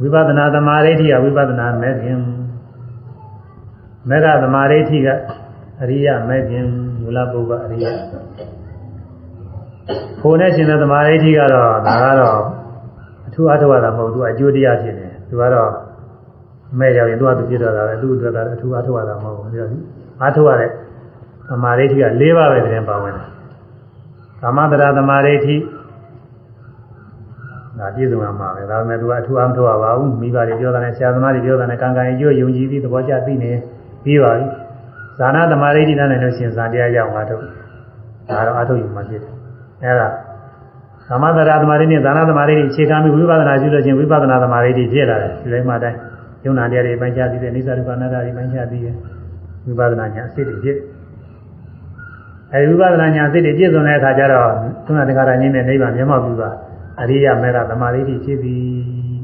[0.00, 2.18] ဝိပဿနာသမာဓိတိကဝိပဿနာမဂ္ဂင်
[4.08, 5.08] မေဃသမာဓိတိက
[5.82, 6.66] အရိယမဂ္ဂင်
[7.00, 7.86] မူလပုဗ္ဗအရိယ
[10.20, 12.40] ဖို့နဲ့ရှင်တဲ့သမာဓိတိကတော့ဒါကတော့
[13.26, 15.70] အထူးအထောက်အတာမဟုတ်သူအကျိုးတရားဖြစ်နေသူကတော့
[16.78, 19.78] မဲ့ရောက်ရင်သူကသူပြစ်တော့တာပဲသူ့အတွက်ကအထူးအထောက်အတာမဟုတ်ဘူးပြောစီ
[20.24, 20.70] အထောက်ရတဲ့
[21.48, 23.28] သမာဓိဋ္ဌိက၄ပါးပဲတည်းပါဝင်တယ်
[24.42, 25.56] သမထရာသမာဓိဋ္ဌိ
[27.78, 33.52] ဒါပြည့်စုံရမှာပဲဒါပေမဲ့သူကအထူးအမထောက်ရပါဘူးမိဘတွေပြောတာနဲ့ဆရာသမားတွေပြောတာနဲ့ကံကံရွယုံကြည်ပြီးသဘောကျသိနေ
[34.04, 34.46] ပြီးပါပြီ
[35.18, 39.32] ဇာနာသမာဓိဋ္ဌိနဲ့လို့ရှင်ဇာတရားရောက်မှာတော့ဒါတော့အထုတ်ယူမှဖြစ်တယ်
[39.84, 40.08] အဲဒါ
[41.08, 45.98] သမထရာသမာဓိနဲ့ဇာနာသမာဓိအခြေခံပြီးဝိပဿနာရှုလို့ချင်းဝိပဿနာသမာဓိဖြစ်လာတယ်ဒီလိုမှတိုင်း
[46.44, 48.94] ယုံနာတရားတွေပိုင်းခြားပြီးတဲ့နိစ္စဒုက္ခအနတ္တတွေပိုင်းခြားပြီးတဲ့
[49.66, 50.78] ဝိပဿနာညာအစစ်တွေဖြစ်
[52.52, 54.50] အဲဒီဝိပဿနာညာအစစ်တွေပြည့်စုံတဲ့အခါကျတော့
[54.86, 56.50] သုဏတက္ကရာညင်းတဲ့နိဗ္ဗာန်မျက်မှောက်ပြုပါ
[57.00, 59.18] အရိယမေတ္တာသမာဓိဖြစ်ပြီး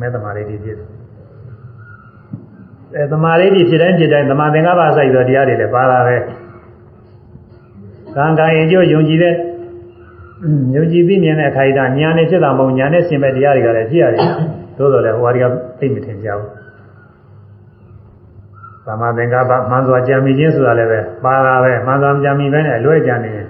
[0.00, 0.76] မေတ္တာသမာဓိဖြစ်တယ်
[2.96, 6.16] အဲသမာဓိဖြစ်တိုင်းဖြစ်တိုင်းသမာသင်္ကပ္ပစိုက်သောတရားတွေလည်းပါလာပဲ
[8.16, 9.34] ကံကံရင်ကျိုးယုံကြည်တဲ့
[10.76, 14.24] ယုံကြည်ပြီးမြင်တဲ့အခါကျညာနဲ့ဖြစ်တာမဟုတ်ညာနဲ့ဆင်မဲ့တရားတွေကလည်းဖြစ်ရတယ်
[14.80, 15.46] သို့တော်လည်းဟိုဟာတွေက
[15.78, 16.48] သိမထင်ကြဘူး
[18.86, 23.46] သမာသင်္ကပ္ပမှန်စွာကြံမိခြင်းဆိုတာလည်းပဲပါတာပဲမှန်စွာကြံမိပဲနဲ့အလွဲကြံနေရင်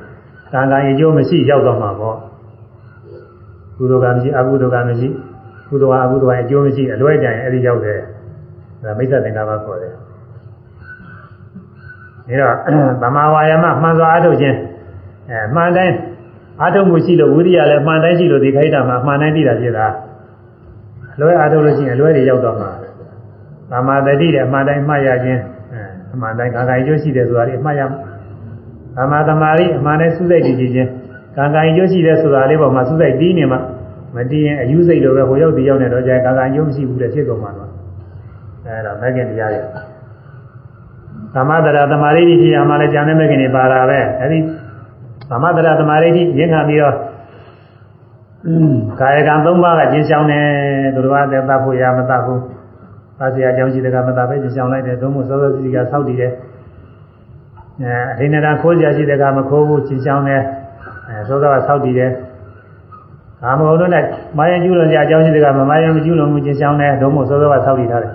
[0.53, 2.17] ကံကံရင်ကျိုးမရှိရောက်တော့မှာပေါ့
[3.77, 5.09] ကုသိုလ်ကမရှိအကုသိုလ်ကမရှိ
[5.69, 7.99] ကုသိုလ်ကအကုသိုလ်ကအကျိုးမရှိအလွဲကြံရင်အဲ့ဒီရောက်တယ်
[8.85, 10.01] ဒါမိစ္ဆာသင်္ကပ္ပခေါ်တယ်ဒါ
[12.41, 12.55] တော့
[13.03, 14.57] သမာဝါယမမှန်စွာအထုတ်ခြင်း
[15.31, 15.95] အဲမှန်တိုင်း
[16.65, 19.87] အထုတ်မှုရှိလို့ဝိရိယလည်းမှန်တိုင်းရှိလို့ဒီခိုက်တာမှာမှန်တိုင်းသိတာဖြစ်တာ
[21.15, 22.71] အလွဲအထုတ်လို့ရှိရင်အလွဲတွေရောက်တော့မှာ
[23.71, 25.41] သမာတတိတဲ့အမှန်တိုင်းမှတ်ရခြင်း
[26.15, 27.83] အမှန်တိုင်းကာကံကျိုးရှိတယ်ဆိုတာလေးအမှတ်ရ
[28.97, 30.89] သမာသမာဓိအမှန်တိုင်းစုစိတ်တည်ကြည်ခြင်း
[31.37, 33.61] ကာကံကျိုးရှိတယ်ဆိုတာလေးပေါ်မှာစုစိတ်တည်နေမှာ
[34.17, 37.71] မတည်ရင်အယူစိတ်လိုပဲဟိုရောက်ဒီရောက်နေတော့ကြာကာကံကျိုးမရှိဘူးတဲ့ဖြစ်ကုန်မှာတော့
[38.67, 39.63] အဲဒါမဂ္ဂင်တရားတွေ
[41.35, 44.39] သမထရာသမာဓိဖြစ်ရမှလည်းဉာဏ်နဲ့မဂ္ဂင်တွေပါတာပဲအဲဒီ
[45.31, 46.09] သမထရာသမာဓိ
[46.39, 46.97] ရင်းခံပြီးတော့
[49.01, 50.47] ကာယကံ၃ပါးကကျင်းဆောင်တယ်
[50.97, 52.41] သူတော်ဘာသက်သဖို့ရမသဘူး
[53.19, 56.33] သာစရာအကြောင်းရှိတဲ့ကမသပဲကျင်းဆောင်လိုက်တယ်သို့မဟုတ်စောစောစီစီကဆောက်တည်တယ်
[57.83, 60.43] အဲအဟိနရာခိုးစရာရှိတဲ့ကမခိုးဘူးကျင်းဆောင်တယ်
[61.09, 62.11] အဲစောစောကဆောက်တည်တယ်
[63.43, 64.05] ကာမဂုဏ်တို့နဲ့
[64.39, 68.13] မာယကျူးလွန်ကြအကြောင်းရှိတဲ့ကမမာယမကျူးလွန်မှုကျင်းဆောင်တယ်သို့မဟုတ်စောစောကဆောက်တည်ထားတယ်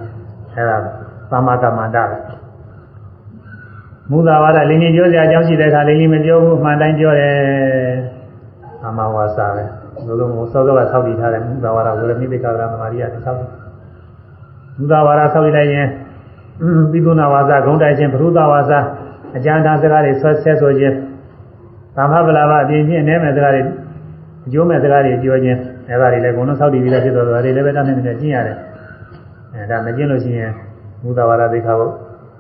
[0.54, 0.78] အဲဒါ
[1.32, 2.18] သမ္မာကမ္မန္တပဲ
[4.12, 7.34] မူသာဝါဒလင်းကြီးပြောစရာအကြောင်းရှိတဲ့အခါလင်းကြီးမပြောဘူးမှန်တိုင်းပြောတယ်
[8.84, 9.64] အမဝါစာပဲ
[10.06, 13.38] ဘယ်လိုမျိုးစောစောကဆောက်တည်ထားတယ်မူသာဝါဒဝေရမိတိကာရမမာရိယဆောက်
[14.78, 15.88] မူသာဝါဒဆောက်တည်လိုက်ရင်
[16.92, 18.80] ပိသုနာဝါစာဂုံတိုင်ခြင်းပရုသဝါစာ
[19.36, 20.96] အကျဉ်းသားစကားတွေဆွဲဆဲဆိုခြင်း
[21.96, 23.62] သံဃဗလာဘအပြင်ချင်းအနည်းမဲ့စကားတွေ
[24.46, 25.60] အကျိုးမဲ့စကားတွေပြောခြင်း
[25.90, 28.58] အဲဒါတွေလည်းဘုံလုံးဆောက်တည်ပြီးသားဖြစ်တော့ဒါတွေလည်းပဲတတ်နေနေကျင့်ရတယ်
[29.54, 30.52] အဲဒါမကျင့်လို့ရှိရင်
[31.04, 31.92] မူသာဝါဒသိခါဖို့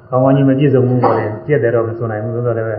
[0.09, 2.77] ကောင်းကောင်းကြီးမပြည့်စုံဘူးပေါ့လေပြည့်တယ်တော့မစွန်နိုင်ဘူးဆိုတော့လည်းအဲ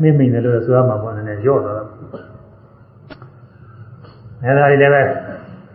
[0.00, 1.81] နှိမ့်မိန်တယ်လို့ဆိုရမှာပေါ့နည်းနည်းရော့တော့
[4.44, 5.02] အဲဒါတွေလည်းပဲ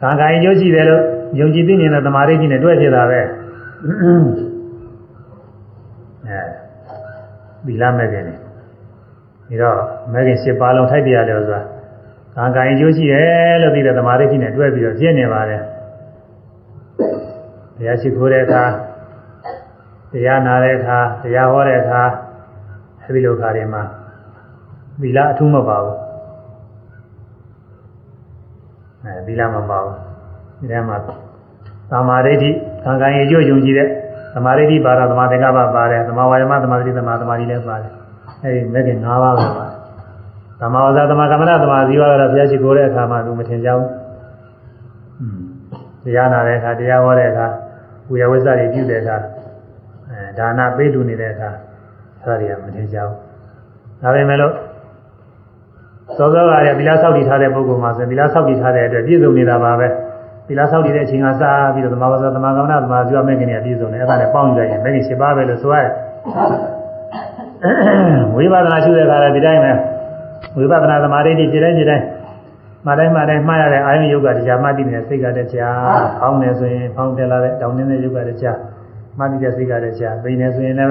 [0.02, 1.02] ကံကံအကျိုးရှိတယ်လို့
[1.40, 3.20] ယုံကြည်သိနေတဲ့သမာဓိကြီးနဲ့တွဲဖြစ်တာပဲ
[6.28, 6.42] အဲ
[7.66, 8.24] ဒီလမဲ့ခင်
[9.50, 9.80] နေဒါတော့
[10.14, 11.62] မဲ့ခင်၈ပါးလုံးထိုက်တရားလို့ဆိုတာ
[12.36, 15.62] ကံကံအကျိုးရှိတယ်လို့သိတဲ့သမာဓိကြီးနဲ့တွဲပြီးတော့ပြည့်နေပါတယ်
[17.78, 18.64] ဘုရားရှိခိုးတဲ့အခါ
[20.12, 22.02] တရားနာတဲ့အခါတရားဟောတဲ့အခါ
[23.04, 23.84] အဲဒီလိုခါတွေမှာ
[25.02, 26.07] သီလအထူးမပါဘူး
[29.08, 29.96] အဲသီလမပါဘူး
[30.60, 30.98] ဒီထဲမှာ
[31.92, 32.50] သမာဓိဋ္ဌိ
[32.84, 33.88] ခံခံရကြယုံကြည်တဲ့
[34.36, 37.92] သမာဓိဋ္ဌိပါတော့သမာသင်္ကပ္ပပါတယ်သမာဝါယမသမာဓိသမာသမာဓိလည်းပါတယ်
[38.44, 39.68] အဲဒီမဲ့ခင်၅ပါးပဲပါ
[40.62, 43.88] သမာဝဇ္ဇသမာကမ္မနာသမာဇီဝကတော့ဘုရားရှိခိုးတဲ့အခါမှာသူမထင်ကြဘူး
[46.04, 47.48] တရားနာတဲ့အခါတရားဟောတဲ့အခါ
[48.10, 49.18] ဝိယဝိဇ္ဇတွေပြုတဲ့အခါ
[50.10, 51.50] အဲဒါနပေးလူနေတဲ့အခါ
[52.20, 53.18] အဲဒါတွေကမထင်ကြဘူး
[54.02, 54.54] ဒါပေမဲ့လို့
[56.16, 59.88] သောသောကရသီလဆောက်တည်ထားတဲ့ပုဂ္ဂိုလ်မှာဆိုသီလဆောက်တည်ထားတဲ့အတွက်ပြည့်စုံနေတာပါပဲ
[60.48, 61.44] သီလဆောက်တည်တဲ့အချိန်ကစ
[61.74, 65.90] ပြီးတော့သမာဝဇ္ဇသမာကမ္မနာသမာဇီဝမဲ့ခင်တွေပြည့်စုံတယ်အဲ့ဒါနဲ့ပေါင်းယူလိုက်ရင်မဲ့ခင်၈ပါးပဲလို့ဆိုရတယ်
[68.36, 69.72] ဝိပဿနာရှုတဲ့အခါလည်းဒီတိုင်းပဲ
[70.58, 72.06] ဝိပဿနာသမာဓိတွေခြေတိုင်းခြေတိုင်း
[72.86, 75.78] မှတိုင်းမှတိုင်းမှားရတဲ့အာယုယုတ်ကတရားမှတ်တည်နေတဲ့စိတ်ကတရား။
[76.20, 78.58] ဖောင်းနေဆိုရင်ဖောင်းတယ်လာတဲ့တောင်းနေတဲ့ယုတ်ကတရား
[79.18, 80.90] မှတ်တည်တဲ့စိတ်ကတရား။ပိန်နေဆိုရင်လည်း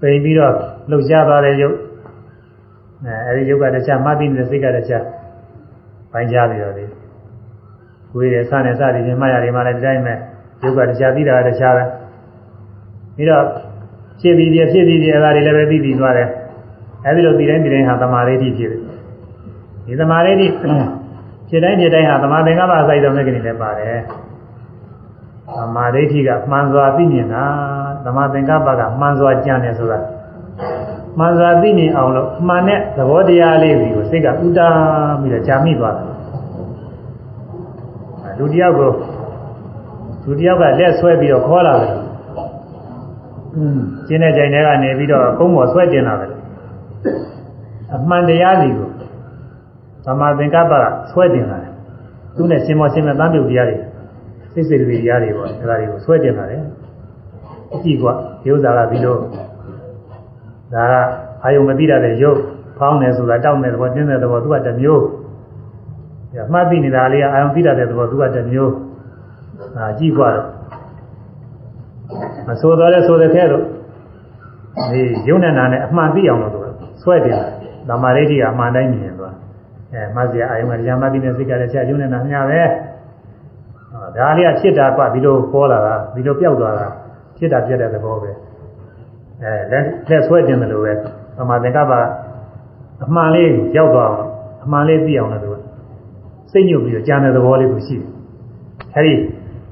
[0.00, 0.54] ပိန်ပြီးတော့
[0.90, 1.76] လှုပ်ရှားသွားတဲ့ယုတ်
[3.06, 5.04] အဲအဲဒီယုတ်ကတရားမှတ်တည်နေတဲ့စိတ်ကတရား
[6.12, 6.84] ပိုင်းခြားပြီးတော့လေ
[8.12, 10.14] ကိုယ်ရဲ့စနဲ့စသည်ချင်းမှတ်ရတယ်မှလည်းဒီတိုင်းပဲ
[10.62, 11.84] ယုတ်ကတရားသိတာကတရားပဲ
[13.16, 13.44] ပြီးတော့
[14.20, 16.28] ဖြစ်ပြီးပြဖြစ်ပြီးပြအဲဒါတွေလည်းပဲသိပြီးသွားတယ်
[17.06, 18.70] အဲဒီလိုဒီတိုင်းဒီတိုင်းဟာသမာဓိဖြစ်တယ်
[19.86, 20.46] ဒီသမာဓိတိ
[21.48, 23.98] ဖြစ်တိုင်းဖြစ်တိုင်းဟာသမာသင်္ကပ္ပအစိုက်တော်မဲ့ကနေလည်းပါတယ်
[25.58, 27.44] သမာဓိဋ္ဌိကမှန်စွာသိမြင်တာ
[28.04, 29.98] သမာသင်္ကပ္ပကမှန်စွာကြံတယ်ဆိုတာ
[31.18, 34.68] မှန်စွာသိမြင်အောင်လို့မှန်တဲ့သဘောတရားလေးကိုစိတ်ကဥတာ
[35.20, 36.08] ပြီးတော့ကြာမိသွားတယ်
[38.38, 38.90] လူတယောက်ကို
[40.22, 41.94] သူတယောက်ကလက်ဆွဲပြီးတော့ခေါ်လာတယ်
[43.56, 46.32] อืมကျင်းတဲ့ကြိုင်ထဲကနေပြီးတော့ကုန်းပေါ်ဆွဲတင်လာတယ်
[47.94, 48.88] အမှန်တရားစီကို
[50.04, 51.72] သမာသင်္ကပ္ပကဆွဲတင်လာတယ်
[52.36, 53.78] သူနဲ့ရှင်မောရှင်မဲ့တမ်းပြုတ်တရားတွေ
[54.52, 56.62] စိတ်စိတ်တွေတရားတွေပေါ့အဲဒါတွေကိုဆွဲတင်လာတယ်
[57.74, 58.12] အကြည့်ကွာ
[58.42, 59.18] ဒီဥစ္စာကပြီးတော့
[60.74, 60.94] ဒါက
[61.44, 62.40] အာယုံမသိရတဲ့ရုပ်
[62.78, 65.04] ဖောင်းတယ်ဆိုတာတောက်တဲ့သဘောတင်းတဲ့သဘောသူကတစ်မျိုး
[66.46, 68.72] အမှတ်သိနေတာလေးကအာယုံသိရတဲ့သဘောသူကတစ်မျိုး
[69.78, 70.48] အာကြည့်ကွာတော့
[72.48, 73.64] မဆိုတော့လဲဆိုတဲ့ခဲတော့
[74.92, 76.62] ဒီရုပ်နဲ့နာနဲ့အမှန်သိအောင်လို့ဆို
[77.02, 77.46] ဆွဲတင်တာ
[77.88, 79.34] သမာဓိတိကအမှန်တိုင်းမြင်သွား
[79.92, 82.62] အဲမှတ်စရာအာယုံကတရားမှတ်ပြီးနဲ့စိတ်ကလည်းဆရာရုပ်နဲ့နာမျှပဲ
[84.16, 86.86] ဒါလေးကဖြစ်တာကွဒီလိုပေါ်လာတာဒီလိုပျောက်သွားတာ
[87.36, 88.30] ဖြစ်တာပြတ်တဲ့သဘောပဲ
[89.42, 90.92] အဲလက်လက်ဆွဲတင်တယ်လို့ပဲ
[91.36, 91.92] သမာသင်္ကပ္ပ
[93.04, 94.28] အမှန်လေးရောက်သွားအောင်
[94.64, 95.50] အမှန်လေးသိအောင်လို့သူ
[96.52, 98.08] စိတ်ညှို့ပြီးတော့ကြံတဲ့သဘောလေးကိုရှိတယ်
[98.96, 99.14] အဲဒီ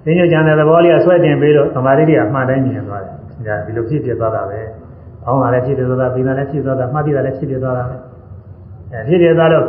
[0.05, 4.61] စိတ်ညှို့ကြံတဲ့သဘောလေးကဆွဲတင်ပြီးတော့သမာဓိတိကအမှန်တိုင်းမြင်သွားတယ်ဒါဒီလိုဖြစ်ပြသွားတာပဲ။
[5.27, 7.97] အောင်းတာလည်းဖြစ်ပြသွားတာ၊ပိန်တာလည်းဖြစ်သွားတာ၊မှတ်တိတာလည်းဖြစ်ပြသွားတာပဲ။
[8.93, 9.65] အဲဖြစ်ပြသွားတော့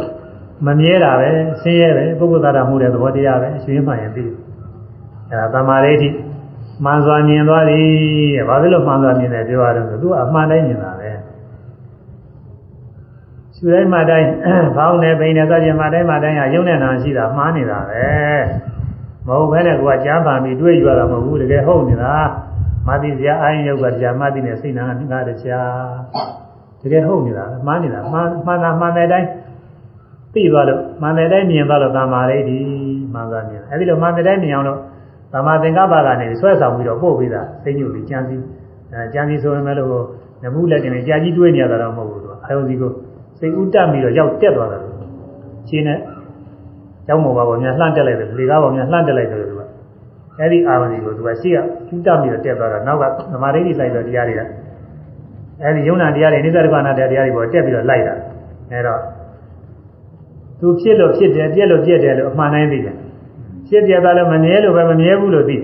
[0.67, 1.29] မမြဲတာပဲ
[1.61, 4.23] ဆင်းရဲပဲပုဂ္ဂိုလ်သားတာမှုတဲ့သဘောတရားပဲအရှင်မှန်ရင်သိ။
[5.29, 6.09] အဲဒါသမာဓိဋ္ဌိ
[6.83, 7.85] မှန်စွာမြင်သွားသည်
[8.35, 11.11] တဲ့။ဘာဖြစ်လို့မှန်စွာမြင်တယ်ပြောရတော့ဆိုသူကအမှန်တိုင်းမြင်တာပဲ။
[13.55, 14.27] ရှုတိုင်းမှတိုင်း
[14.77, 18.05] ဘောင်းနဲ့ပိန်နဲ့စသဖြင့်မှတိုင်းမှတိုင်းဟာယုံနဲ့နာရှိတာမှားနေတာပဲ။
[19.27, 22.13] မဟုတ်ဘဲနဲ့ကိုကကြားပါပြီးတွေးကြရတာမဟုတ်ဘူးတကယ်ဟုတ်နေတာ။
[22.87, 29.27] မသိစရာအာရင်ယောက်ကတရားမသိနဲ့စိတ်နာငါတရားတကယ်ဟုတ်နေတာမှားနေတာမှန်မှန်တာမှန်တဲ့အတိုင်း
[30.33, 32.57] သိသွားလို့မှန်တဲ့အတိုင်းမြင်သွားလို့သမာဓိဒီ
[33.13, 34.79] မှန်သွားမြင်အဲဒီလိုမှန်တဲ့အတိုင်းမြင်အောင်လို့
[35.33, 38.41] သမာသင်္ကပ္ပကနေဆွဲဆောင်ပြီးတော့ပို့ပြီးတာသိညွတ်ပြီးကြံစည်
[38.93, 40.05] အဲကြံစည်ဆိုရင်လည်းလို့
[40.43, 42.91] နမှုလက်တင်ကြာကြီးတွေးနေရတာတော့မဟုတ်ဘူးသူအာယုံစီကို
[43.39, 44.81] စိတ်ဥတက်ပြီးတော့ရောက်တက်သွားတယ်
[45.67, 45.99] ချင်းနဲ့
[47.07, 49.61] ကျောင်းမော်ပါပေါ်များလှမ်းတက်လိုက်တယ်လေကားပေါ်များလှမ်းတက်လိုက်တယ်သူက
[50.39, 54.41] အဲ့ဒီအာယုံစီကိုသူကရှိကဥတက်ပြီးတော့တက်သွားတာနောက်ကသမာဓိတိဆိုင်တဲ့တရားတွေက
[55.61, 58.13] အဲ့ဒီယုံနာတရားတွေနိစ္စဒုက္ခနာတရားတွေပေါ်တက်ပြီးတော့လိုက်တာ
[58.71, 58.99] အဲ့တော့
[60.59, 62.95] သူဖြစ်လို့ဖြစ်တယ်ပြက်လို့ပြက်တယ်လို့အမှန်တိုင်းသိတယ်
[63.71, 65.57] ဖြစ်ပြတာလည်းမမြဲလို့ပဲမမြဲဘူးလို့သိ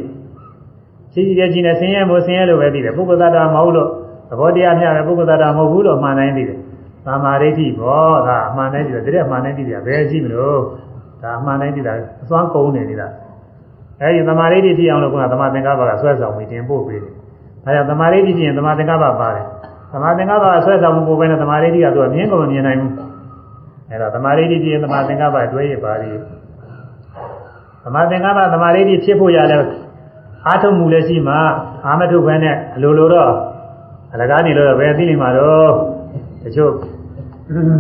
[1.14, 3.90] ရှိရှိတဲ့ကြီးနဲ့ဆင်းရဲမို့ဆင်းရဲလို့ပဲသိတယ်ပုဂ္ဂိုလ်သတ္တမဟုတ်လို့
[4.30, 6.58] သဘောတရားမျှပဲပုဂ္ဂိုလ်သတ္တမဟုတ်ဘူးလို့အမှန်တိုင်းသိတယ်
[7.06, 10.60] သမာဓိဋ္ဌိဘောဒါအမှန်တိုင်းသိတယ်တကယ်အမှန်တိုင်းသိတယ်ဘယ်ရှိမလို့
[11.22, 11.94] ဒါအမှန်တိုင်းသိတာ
[12.24, 13.08] အစွမ်းကုန်နေနေတာ
[14.02, 17.14] အဲဒီသမာဓိဋ္ဌိဖြစ်အောင်လို့ကသမာသင်္ကပ္ပကဆွဲဆောင်ပြီးတင်ပို့ပေးတယ်
[17.64, 19.46] ဒါကြောင့်သမာဓိဋ္ဌိဖြစ်ရင်သမာသင်္ကပ္ပပါတယ်
[19.94, 22.94] သမာသင်္ကပ္ပကဆွဲဆောင်မှုပို့ပဲနဲ့သမာဓိဋ္ဌိကသူကမြင်ကုန်မမြင်နိုင်ဘူး
[23.90, 26.37] အဲဒါသမာဓိဋ္ဌိဖြစ်ရင်သမာသင်္ကပ္ပတွဲရပါလိမ့်သ
[27.94, 29.58] မာသင်္ကပ္ပသမာဓိဋ္ဌိဖြစ်ဖို့ရလဲ
[30.48, 31.36] အားထုတ်မှုလည်းရှိမှ
[31.86, 33.32] အာမထုတ်ပဲနဲ့အလိုလိုတော့
[34.14, 35.72] အလကားနေလို့ပဲသိနေမှာတော့
[36.44, 36.72] တချို့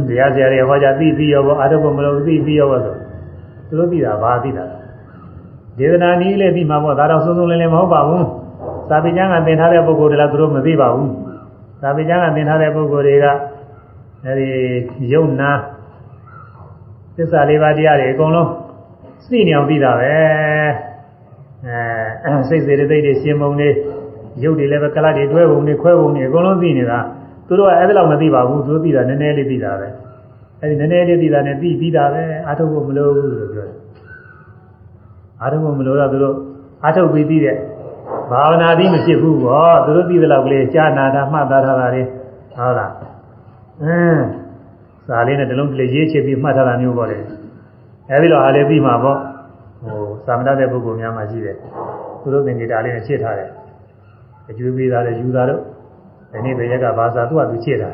[0.08, 2.96] တရားစရာတွေဟောကြသိပြီးရောအာထုတ်ဖို့မလို့သိပြီးရောဆို
[3.68, 4.66] သူတို့သိတာဘာသိတာ
[5.78, 8.26] ဒေသနာနည်းလည်းသိမှာပေါ့ဒါတော့စုံစုံလင်းလင်းမဟုတ်ပါဘူး
[8.90, 11.12] သာပိကျမ်းကသင်ထားတဲ့ပုဂ္ဂိုလ်တွေလည်းသူတို့မသိပါဘူး
[11.82, 13.26] သာပိကျမ်းကသင်ထားတဲ့ပုဂ္ဂိုလ်တွေက
[14.26, 14.50] အဲဒီ
[15.14, 15.52] ယုံနာ
[17.16, 18.50] သစ္စာလေးပါးတရားတွေအကုန်လုံး
[19.32, 20.14] သိနေအောင်သိတာပဲ
[22.26, 23.70] အဲစိတ်စေတသိက်တွေရှင်မုံတွေ
[24.44, 27.00] ရုပ်တွေလည်းပဲကလတ်တွေတွဲပုံတွေခွဲပုံတွေအကုန်လုံးသိနေတာ
[27.48, 29.88] သူတို့ကအဲ့ဒါလောက်မသိပါဘူးသူတို့သိတာနည်းနည်းလေးသိတာပဲ
[30.60, 33.78] အဲ့ဒီနည်းနည်းလေးသိတာနဲ့သိပြီးတာပဲအာထုတ်ဖို့မလိုဘူးလို့ပြောတယ်
[35.42, 36.36] အာထုတ်ဖို့မလိုတော့သူတို့
[36.84, 37.56] အာထုတ်ပြီးသိတဲ့
[38.32, 42.04] ဘာဝနာသည်မဖြစ်ဘူးပေါ့သူတို့သိတဲ့လောက်ကလေးရှားနာတာမှတ်သားထားတာတွေ
[42.56, 42.92] ဟုတ်လား
[43.84, 44.26] အင်း
[45.08, 47.18] စာလေးနဲ့တလုံးတလေးရေးချပြီးမှတ်ထားတာမျိုးပေါ့လေ
[48.12, 49.20] အဲဒီလိုအားလေးပြီးမှာပေါ့
[49.84, 51.56] ဟိုသာမဏတဲ့ပုဂ္ဂိုလ်များမှရှိတယ်
[52.22, 53.50] သူတို့သင်္ကေတလေးနဲ့ချစ်ထားတယ်
[54.50, 55.62] အကျွေးပေးတာလည်းယူတာတော့
[56.32, 57.92] ဒီနေ့ဘယ်ရက်ကဘာသာသူ့အတူချစ်တာ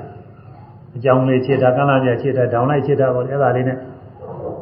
[0.95, 3.77] အကြောင်းလေးချစ်တာကမ်းလာပြချစ်တာဒေါင်းလိုက်ချစ်တာပေါ့အဲ့ဒါလေးနဲ့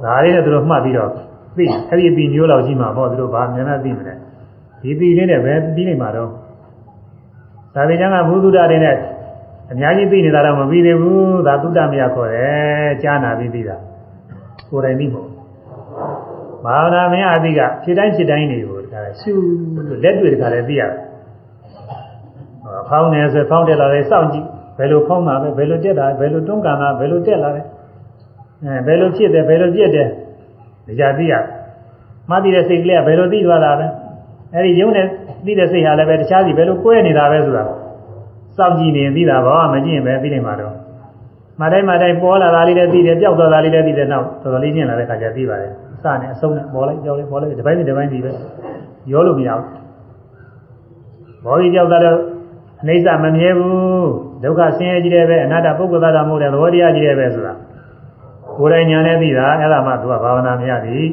[0.04, 1.10] ဒါလေးနဲ့သူတို့မှတ်ပြီးတော့
[1.58, 4.14] သိအဲ့ဒီပြီးမျိုးလောက်ကြီးမှာပေါ့သူတို့ဘာမြန်နဲ့သိမလဲ
[4.82, 6.30] ဒီပြီးလေးနဲ့ပဲပြီးနေမှာတော့
[7.74, 8.96] သာဝေကျမ်းကဘုသူဒ္ဓတွေနဲ့
[9.72, 13.76] အများကြီးသိနေတာတော့မပြီးသေးဘူးဒါသုတ္တမယခေါ်တယ်ကြားနာပြီးသိတာ
[14.70, 15.31] ကိုယ်တိုင်သိမို့
[16.66, 19.34] ဘာဝနာမယအသိကခြေတိုင်းခြေတိုင်းတွေကိုဒါရှု
[20.04, 20.92] လက်တွေ့တခါလည်းသိရတယ်
[22.90, 24.46] ဖောင်းနေဆိုဖောင်းတက်လာတယ်စောင့်ကြည့်
[24.78, 27.66] ဘယ်လိုဖောင်းတာပဲဘယ်လိုတက်တာဘယ်လိုတွန်းကန်တာဘယ်လိုတက်လာတယ်
[28.66, 30.08] အဲဘယ်လိုဖြစ်တယ်ဘယ်လိုပြက်တယ်
[30.88, 31.34] ဒါကြသိရ
[32.30, 33.86] မှတ်သိတဲ့စိတ်ကလေးကဘယ်လိုသိသွားတာပဲ
[34.54, 35.08] အဲဒီရုံးနဲ့
[35.46, 37.64] သိတဲ့စိတ်ဟာလည်းပဲတခြားစီဘယ်လိုကွဲနေတာပဲဆိုတာ
[38.58, 40.74] စောင့်ကြည့်နေသိတာပါမကြည့်ရင်ပဲသိနေမှာတော့
[41.62, 45.72] မတိုင်းမတိုင်းပေါ်လာတာလေးလည်းသိတယ်ပျောက်သွားတာလေးလည်းသိတယ်နောက်တော်တော်လေးကျင့်လာတဲ့ခါကျသိပါတယ်
[46.04, 48.32] စနဲ့အဆုံးနဲ့ပေါ်လိုက်ကြောက်လိုက်ပေါ်လိုက်ဒီပိုင်းဒီဒီပိုင်းဒီပဲ
[49.12, 49.68] ရောလို့မရဘူး
[51.46, 52.18] ဘောကြီးကြောက်တာတော့
[52.82, 54.10] အနိစ္စမမြဲဘူး
[54.44, 57.54] ဒုက္ခဆင်းရဲကြီးတယ်ပဲအနတ္တပုဂ္ဂိုလ်သားတာမဟုတ်တဲ့သဘောတရားကြီးတယ်ပဲဆိုတာ
[58.58, 61.06] ကိုယ်တိုင်ညာနဲ့သိတာအဲ့ဒါမှသူကဘာဝနာမရသည်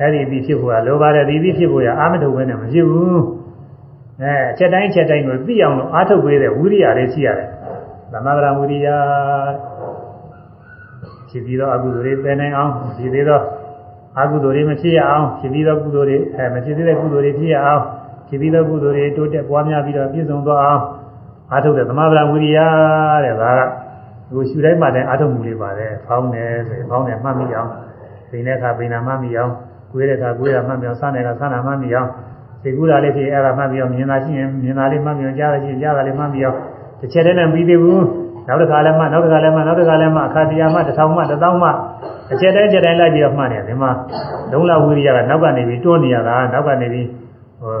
[0.00, 3.22] အဲ့ဒီပြီးဖြစ်ဖို့ကလိုပါတယ်ဒီပြီးဖြစ်ဖို့ရအာမထုတ်ဘဲနဲ့မဖြစ်ဘူး
[4.22, 7.48] အဲအချက်တိုင်းအချက်တိုင်းကိုသိအောင်လို့အာထုတ်ပေးတဲ့ဝိရိယလေးရှိရတယ်
[8.12, 8.88] သမဂရဝိရိယ
[11.28, 13.42] ဖြစ်ပြီးတော့အကုသိုလ်တွေပယ်နိုင်အောင်ဖြစ်ပြီးတော့
[14.20, 17.82] အကုသိုလ်တွေမဖြစ်ရအောင်ဖြစ်ပြီးတော့ကုသိုလ်တွေအဲမဖြစ်သေးတဲ့ကုသိုလ်တွေဖြစ်ရအောင်
[18.28, 20.82] ဖြစ်ပြီးတော့ကုသိုလ်တွေတိုးတက်ပွားများပြီးတော့ပြည့်စုံသွားအောင်
[21.52, 22.58] အာထုတ်တဲ့သမဂရဝိရိယ
[23.24, 23.60] တဲ့ဒါက
[24.34, 27.70] ဟိုရှူတိုင်းမှလည်းအာထုတ်မှုလေးပါတယ်ဖောင်းတယ်ဆိုရင်ဖောင်းတယ်မှတ်မိအောင်
[28.30, 29.52] ပိန်တဲ့အခါပိန်တာမှတ်မိအောင်
[29.92, 32.08] ကိုယ်တဲ့အခါကိုယ်ရမှတ်မိအောင်ဆန်းတဲ့အခါဆန်းတာမှတ်မိအောင်
[32.62, 36.58] သိကူတာလေးဖြစ်အဲ့ဒါမှတ်ပြီးအောင်မြင်တာရှိရင်မြင်တာလေးမှတ်ပြီးအောင်ကြားတာရှိရင်ကြားတာလေးမှတ်ပြီးအောင်
[37.00, 38.04] တစ်ချက်တည်းနဲ့ပြီးသေးဘူး
[38.46, 41.68] နောက်တစ်ခါလည်းမှနောက်တစ်ခါလည်းမှနောက်တစ်ခါလည်းမှအခါတရားမှတစ်ထောင်မှတစ်သောင်းမှ
[42.32, 43.90] အချက်တိုင်းချက်တိုင်းလိုက်ပြီးတော့မှတ်နေတယ်ဒီမှာ
[44.52, 47.06] လုံးလဝိရိယကနောက်ကနေပြီးတွန်းနေရတာနောက်ကနေပြီး
[47.60, 47.74] ဟို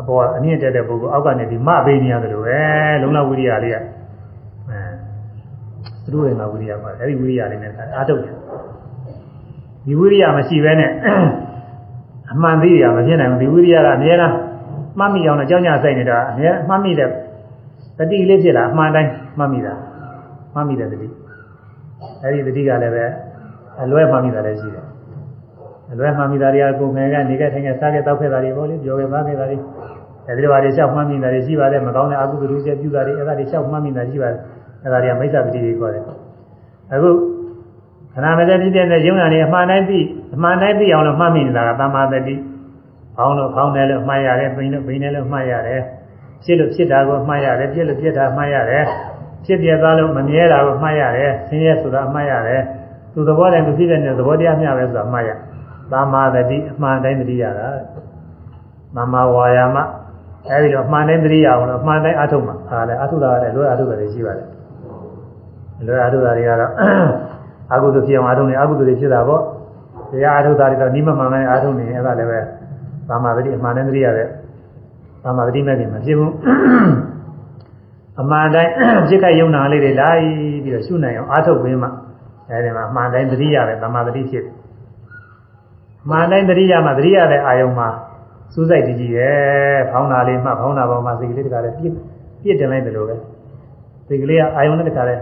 [0.00, 2.60] အပေါ်အမြင့်တက်တဲ့ပုဂ္ဂိုလ်အောက်ကနေပြီးမပေးနေရတယ်လို့ပဲ
[3.02, 4.80] လုံးလဝိရိယလေးကအဲ
[6.04, 8.34] သူတို့ရဲ့ဝိရိယပါအဲ့ဒီဝိရိယလေးနဲ့အားထုတ်တယ်
[9.86, 10.90] ဒီဝိရိယမရှိဘဲနဲ့
[12.32, 14.32] အမှန်သိရမဖြစ်နိုင်ဘူးဒီဝိရိယကအများအား
[14.98, 17.10] မှတ်မိအောင်တော့ကြောင်းကြဆိုင်နေတာအများမှတ်မိတဲ့
[17.98, 19.74] တတိလေးဖြစ်လာအမှန်တိုင်းမှတ်မိတာ
[20.54, 21.08] မှတ်မိတဲ့တတိ
[22.22, 23.04] အဲဒီတတိကလည်းပဲ
[23.82, 24.86] အလွဲမှတ်မိတာလည်းရှိတယ်
[25.92, 29.56] အလွဲမှတ်မိတာတွေကကိုယ်ငယ်ကနေခဲ့ထိုင်ခဲ့စားခဲ့တောက်ခဲ့တာတွေပေါ့လေပြောခဲ့ပါခဲ့တာတွေ
[30.28, 34.40] အဲဒီလိုပါတွေလျှောက်မှတ်မိတာတွေရှိပါတယ်မကောင်းတဲ့အကုသိုလ်တွေပြုတာတွေအဲဒါတွေလျှောက်မှတ်မိတာရှိပါတယ်
[34.84, 36.02] အဲဒါတွေကမိစ္ဆာပတိတွေခေါ်တယ်
[36.92, 37.10] အခု
[38.12, 39.98] ခဏမစက်ပြည့်တဲ့ရုံနာတွေအမှန်တိုင်းသိ
[40.34, 42.34] အမှန်တိုင်းသိအောင်လို့မှတ်မိနေတာကသမ္မာတတိ
[43.16, 45.82] ဖောင်းလို့ဖောင်းတယ်လို့မှတ်ရတယ်ပိန်လို့ပိန်တယ်လို့မှတ်ရတယ်
[46.44, 48.84] ဖြစ်လို့ဖြစ်တာကိုမှတ်ရတယ်ပြည့်လို့ပြည့်တာမှတ်ရတယ်
[49.44, 52.62] ဖြစ်ပြသွားလို့မမြဲတာကိုမှတ်ရတယ်ဆင်းရဲဆိုတာမှတ်ရတယ်
[53.12, 55.30] သူသဘောတိုင်းသူဖြစ်တဲ့သဘောတရားမျှပဲဆိုတာမှတ်ရ
[55.92, 57.66] သမ္မာတတိအမှန်တိုင်းတတိရတာ
[58.96, 59.76] သမ္မာဝါယာမ
[60.50, 64.46] အဲဒီတော့အမှန်တိုင်းတတိရအောင်လို့အမှန်တိုင်းအထုတ်မှာအားလည်းအထုတ်တာလည်းလွယ်အထုတ်တယ်ရှိပါတယ်
[65.88, 66.72] လွယ်အထုတ်တာတွေကတော့
[67.74, 69.42] အကုသိုလ်ဖြစ်အောင်အထုတ်နေအကုသိုလ်တွေဖြစ်တာပေါ့
[70.12, 72.40] တရားအထုတ်တာတွေတော့နိမမှန်မှန်အထုတ်နေအဲ့ဒါလည်းပဲ
[73.08, 74.28] သမ္မာတတိအမှန်တိုင်းတတိရတဲ့
[75.26, 76.32] သမာဓိမဲ့ခင်မဖြစ်ဘူး
[78.20, 78.72] အမှန်တိုင်း
[79.08, 80.22] ဖြစ်ခိုက်ယုံနာလေးတွေလိုက်
[80.64, 81.88] ပြီးတော့ရှုနိုင်အောင်အားထုတ်ပေးမှ
[82.50, 84.54] အဲဒီမှာအမှန်တိုင်းသတိရတယ်သမာဓိဖြစ်တယ်
[86.04, 87.88] အမှန်တိုင်းသတိရမှသတိရတဲ့အာယုံမှာ
[88.52, 91.92] စူးစိုက်ကြည့်ကြည့်ရဲ့ဖောင်းတာလေးမှဖောင်းတာပေါ်မှာစိတ်ကလေးတခါလေးပြစ်
[92.42, 93.16] ပြစ်တင်လိုက်တယ်လို့ပဲ
[94.08, 95.20] စိတ်ကလေးကအာယုံနဲ့တခါလေး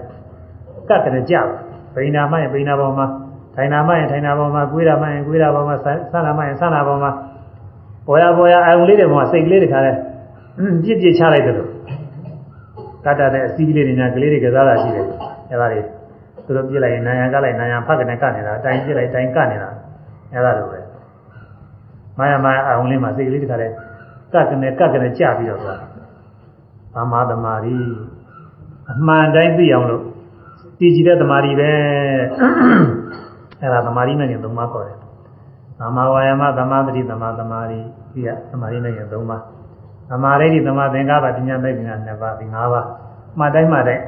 [0.88, 1.34] ကတ်တယ်ကြ
[1.94, 3.06] ပိဏာမှရင်ပိဏာပေါ်မှာ
[3.54, 7.10] ထိုင်နာမှရင်ထိုင်နာပေါ်မှာကွေးတာမှရင်ကွေးတာပေါ်မှာဆန်းနာမှရင်ဆန်းနာပေါ်မှာ
[8.06, 9.92] ပေါ်ရပေါ်ရအာယုံလေးတွေမှာစိတ်ကလေးတွေခါလဲ
[10.84, 11.70] ပြစ်ပြစ်ချလိုက်တယ်လို့
[13.04, 15.06] ကတ္တတဲ့အစီးကလေးတွေညာကလေးတွေကစားတာရှိတယ်
[15.50, 15.80] အဲဒါတွေ
[16.46, 19.70] သူတို့ပြစ်လိုက်ရင်နာယံကလိုက်နာယံဖတ်ကနေကနေတာအတိုင်းပြစ်လိုက်တိုင်းကနေတာ
[20.32, 20.80] အဲဒါလိုပဲ
[22.18, 23.68] မာယာမာအာယုံလေးမှာစိတ်ကလေးတွေခါလဲ
[24.32, 25.80] ကကနေကကနေကြပြီးတော့သွား
[26.94, 27.76] ဗမာသမာဓိ
[28.90, 30.02] အမှန်တိုင်းသိအောင်လို့
[30.78, 31.70] တည်ကြည်တဲ့သမာဓိပဲ
[33.62, 34.98] အဲဒါသမာဓိနဲ့ညသုံးပါးခေါ်တယ်
[35.80, 37.78] သမ္မာဝါယာမသမ္မာသတိသမ္မာသမာဓိ
[38.12, 39.38] ဒီကသမာဓိနဲ့ရသုံးပါ
[40.10, 42.86] သမာဓိတိသမာသင်္ကပ္ပပညာမဲ့ပညာနှစ်ပါးဒီ၅ပါး
[43.38, 44.02] မှတ်တိုင်းမှတ်တိုင်း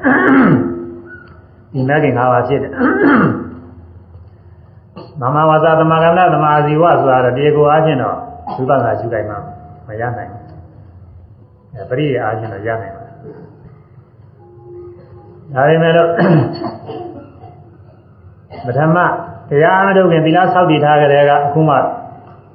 [1.73, 2.73] ဒီမဲ့ခင်၅ပါးဖြစ်တယ်
[5.21, 8.17] သမ္မာဝါစာသမ္မာကမ္မသမ္မာအာဇီဝဆိုတာတော့ဒီကိုအားဖြင့်တော့
[8.57, 9.39] ဝိပဿနာရှုတိုင်းမှာ
[9.87, 10.43] မရနိုင်ဘူး
[11.75, 13.05] အဲပရိယာအားဖြင့်တော့ရနိုင်တယ်
[15.55, 16.09] ဒါပေမဲ့လို့
[18.67, 18.99] ပထမ
[19.51, 21.75] တရားမထုတ်ခင်သီလဆောက်တည်ထားကြတဲ့ကအခုမှ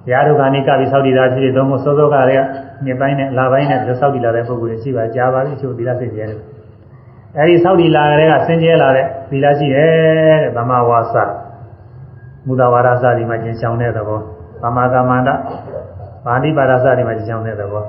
[0.05, 2.45] တရားထုတ်ကနေကပြီးဆောက်တည်တာရှိတယ်သုံးဖို့စောစောကလည်း
[2.85, 6.39] နှစ်ပိုင်းနဲ့လာပိုင်းနဲ့ဆောက်တည်လာတဲ့ပုဂ္ဂိုလ်တွေရှိပါကြားပါပြီချို့သီလစိတ်ကျဲတယ်
[7.38, 11.23] အဲဒီဆောက်တည်လာကြတဲ့ကဆင်းကျဲလာတဲ့သီလရှိတယ်တဲ့ဗမာဝါစာ
[12.47, 14.19] မူဒဝါဒစာဒီမှာကျင်ချောင်းတဲ့သဘော
[14.63, 15.30] ဗမာကမန္တ
[16.26, 17.84] ပါဠိပါဒစာဒီမှာကျင်ချောင်းတဲ့သဘော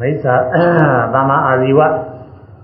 [0.00, 0.34] မိစ္ဆာ
[1.14, 1.80] ဗမာအာဇီဝ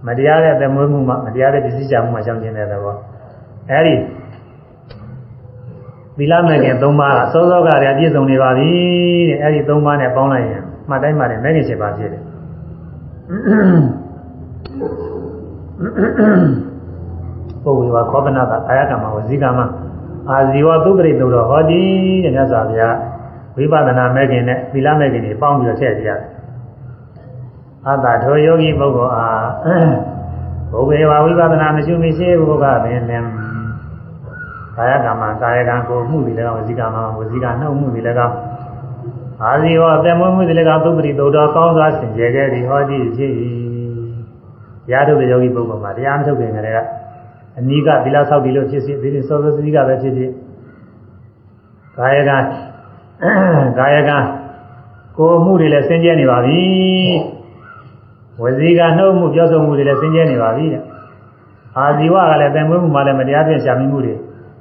[0.07, 2.97] မတရားတဲ့သမွေးမှုမှမတရားတဲ့ပစ္စည်းချမှုမှချောင်းကျင်တဲ့သဘော
[3.71, 3.95] အဲဒီ
[6.19, 8.71] သီလမဲ့ခင်၃ပါးကစောစောကတည်းကပြည့်စုံနေပါပြီ
[9.29, 12.23] တဲ့အဲဒီ၃ပါးနဲ့ပေါင်းလိုက်ရင်မှတ်တိုင်းမှလည်းမဲ့ခင်7ပါးဖြစ်တယ်
[17.65, 19.61] ပုဂ္ဂိုလ်ကခောပနာကအာယကမ္မဝဇိကမ္မ
[20.31, 21.83] အာဇီဝသုပရိတုတော်ဟောတိ
[22.25, 22.97] တဲ့မြတ်စွာဘုရား
[23.57, 26.21] ဝိပဿနာမဲ့ခင်နဲ့သီလမဲ့ခင်တွေပေါင်းပြီးတော့ထည့်ပြရတယ်
[27.87, 29.49] အတ္တထိုယောဂီပုဂ္ဂိုလ်အား
[30.73, 33.25] ဘုဘေဝဝိပဿနာမရှိမရှိဘုရားပင်လင်
[34.81, 38.35] ကာယကမ္မကာယကံကိုမှုတွေလည်းကောင်းဝစီကမ္မဝစီကနှုတ်မှုတွေလည်းကောင်း
[39.43, 43.33] အာဇီဝအသက်မွေးမှုတွေလည်းကောင်းသုပတိသုဒ္ဓကောင်းစွာဆင်ကြယ်ခဲ့သည်ဟောကြည့်ဖြစ်၏
[44.87, 46.79] တရားထုတ်တဲ့ယောဂီပုဂ္ဂိုလ်မှာတရားမထုတ်ခင်ကလေးက
[47.59, 50.31] အနိကသီလဆောက်တည်လို့ဖြစ်စီဒီစောစောသီကပဲဖြစ်ဖြစ်
[51.99, 52.39] ကာယကံ
[53.79, 54.19] ကာယကံ
[55.17, 56.61] ကိုမှုတွေလည်းဆင်ကြယ်နေပါပြီ
[58.43, 60.83] ဝစီကနှုတ်မှုပြောဆိုမှုတွေလည်းဆင်ကြယ်နေပါပြီတဲ့
[61.77, 64.15] အာဇီဝကလည်းတန်မွေးမှုမှလည်းမတရားဖြင့်ရှာမိမှုတွေ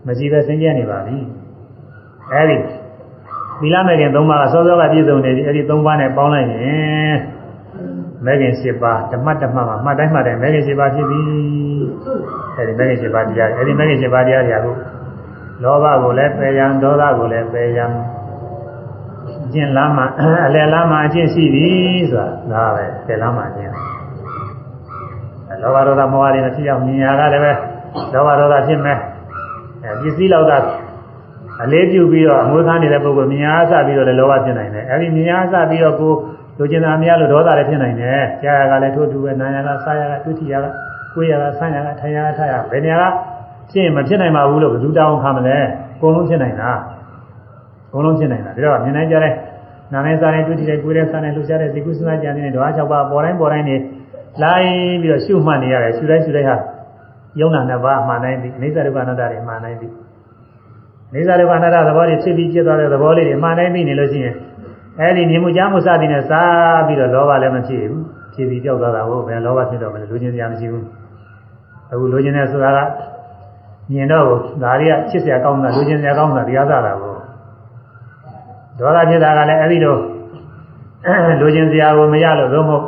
[0.07, 1.17] မရှိပဲဆင်းရဲနေပါပြီ
[2.33, 2.57] အဲဒီ
[3.59, 7.17] သီလမဲ့ခင်၃ပါးကစောစောကပြည့်စုံနေပြီအဲဒီ၃ပါးနဲ့ပေါင်းလိုက်ရင်
[8.25, 11.21] မဲ့ခင်၈ပါးဓမ္မဓမ္မမှာမှတ်တိုင်းမှတ်တိုင်းမဲ့ခင်၈ပါးဖြစ်ပြီ
[12.57, 14.71] အဲဒီမဲ့ခင်၈ပါးတရားအဲဒီမဲ့ခင်၈ပါးတရားတွေအခု
[15.63, 17.91] လောဘကိုလည်းပယ်ရန်ဒေါသကိုလည်းပယ်ရန်
[19.53, 20.05] ကျင့်လမ်းမှာ
[20.45, 21.67] အလယ်လမ်းမှာအကျင့်ရှိပြီ
[22.11, 23.73] ဆိုတာဒါပဲပယ်လမ်းမှာကျင့်
[25.61, 27.51] လောဘဒေါသမောဟတွေမဖြစ်အောင်မြင်ရတာလည်းပဲ
[28.13, 28.99] လောဘဒေါသဖြစ်မယ်
[29.83, 30.57] အဲပစ္စည်းလောက်သာ
[31.63, 36.13] အလေးပြုပြီးတော့အမွေခံနေတဲ့ပုဂ္ဂိုလ်မြင်အားစပြီးတော့လည်းလောဘဖြစ်နိုင်တယ်အဲဒီမြင်အားစပြီးတော့ကို
[36.59, 40.65] လိုချင်တာမရလို့ဒေါသလည်းဖြစ်နိုင်တယ်ကြာရကလည်းထိုးတူပဲနာရကစားရကဒုတိယက
[41.13, 43.13] ကိုယ်ရကဆန်းရကထိုင်ရကထားရဘယ်နေရာက
[43.69, 45.57] ဖြစ်ရင်မဖြစ်နိုင်ပါဘူးလို့ဘယ်သူတောင်းခံမလဲ
[45.95, 46.71] အကုန်လုံးဖြစ်နိုင်တာ
[47.87, 49.33] အကုန်လုံးဖြစ်နိုင်တာဒါတော့မြင်နိုင်ကြတဲ့
[49.93, 53.75] နာနဲ့စားတဲ့ဒုတိယကိုယ်ရဲ့စားတဲ့လှူရှားတဲ့ဇိကုစနာကြံနေတဲ့ဓဝါ၆ပါးပေါ်တိုင်းပေါ်တိုင်းနေ
[54.43, 54.67] လိုက်
[55.01, 56.55] ပြီးတော့ရှုမှတ်နေရတယ်ရှုတိုင်းရှုတိုင်းဟာ
[57.39, 59.87] ယုံနာနှစ်ပါးမှန်တိုင်းပြီအိဋ္ဌဒုက္ခအနတ္တတွေမှန်တိုင်းပြီ
[61.13, 64.35] အိဋ္ဌဒုက္ခအနတ္တသဘောတွေဖြစ်ပြီးဖြစ်သွားတဲ့သဘောလေးတွေမှန်တိုင်းပြီနေလို့ရှိရင်
[64.99, 68.03] အဲဒီမြင်မှုကြားမှုစသည်နဲ့စားပြီးတော့လောဘလည်းမဖြစ်ဘူး
[68.33, 70.85] ဖြစ်ပြီးကြောက်သွားတာဟုတ်ဘယ်လောဘဖြစ်တော့မလဲလူချင်းစရာမရှိဘူး
[71.91, 72.79] အခုလူချင်းတဲ့ဆိုတာက
[73.91, 74.23] မြင်တော့
[74.63, 77.13] ဒါတွေကချစ်စရာကောင်းတာလူချင်းစရာကောင်းတာတရားစားတာကို
[78.79, 79.95] ဒေါသဖြစ်တာကလည်းအဲဒီလို
[81.41, 82.85] လူချင်းစရာကိုမရလို့သို့မဟုတ်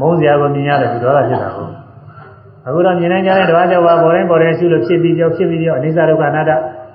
[0.00, 1.61] မုန်းစရာကိုမြင်ရတယ်ဒီဒေါသဖြစ်တာကို
[2.66, 6.50] အခုတော့မြင်နိုင်ကြတဲ့ဓဝါကြောင့်ပါပေါ်တိုင်းပေါ်တိုင်းရှုလို့ဖြစ်ပြီးကြောက်ဖြစ်ပြီးကြောက်အနိစ္စဒုက္ခအနတ္တ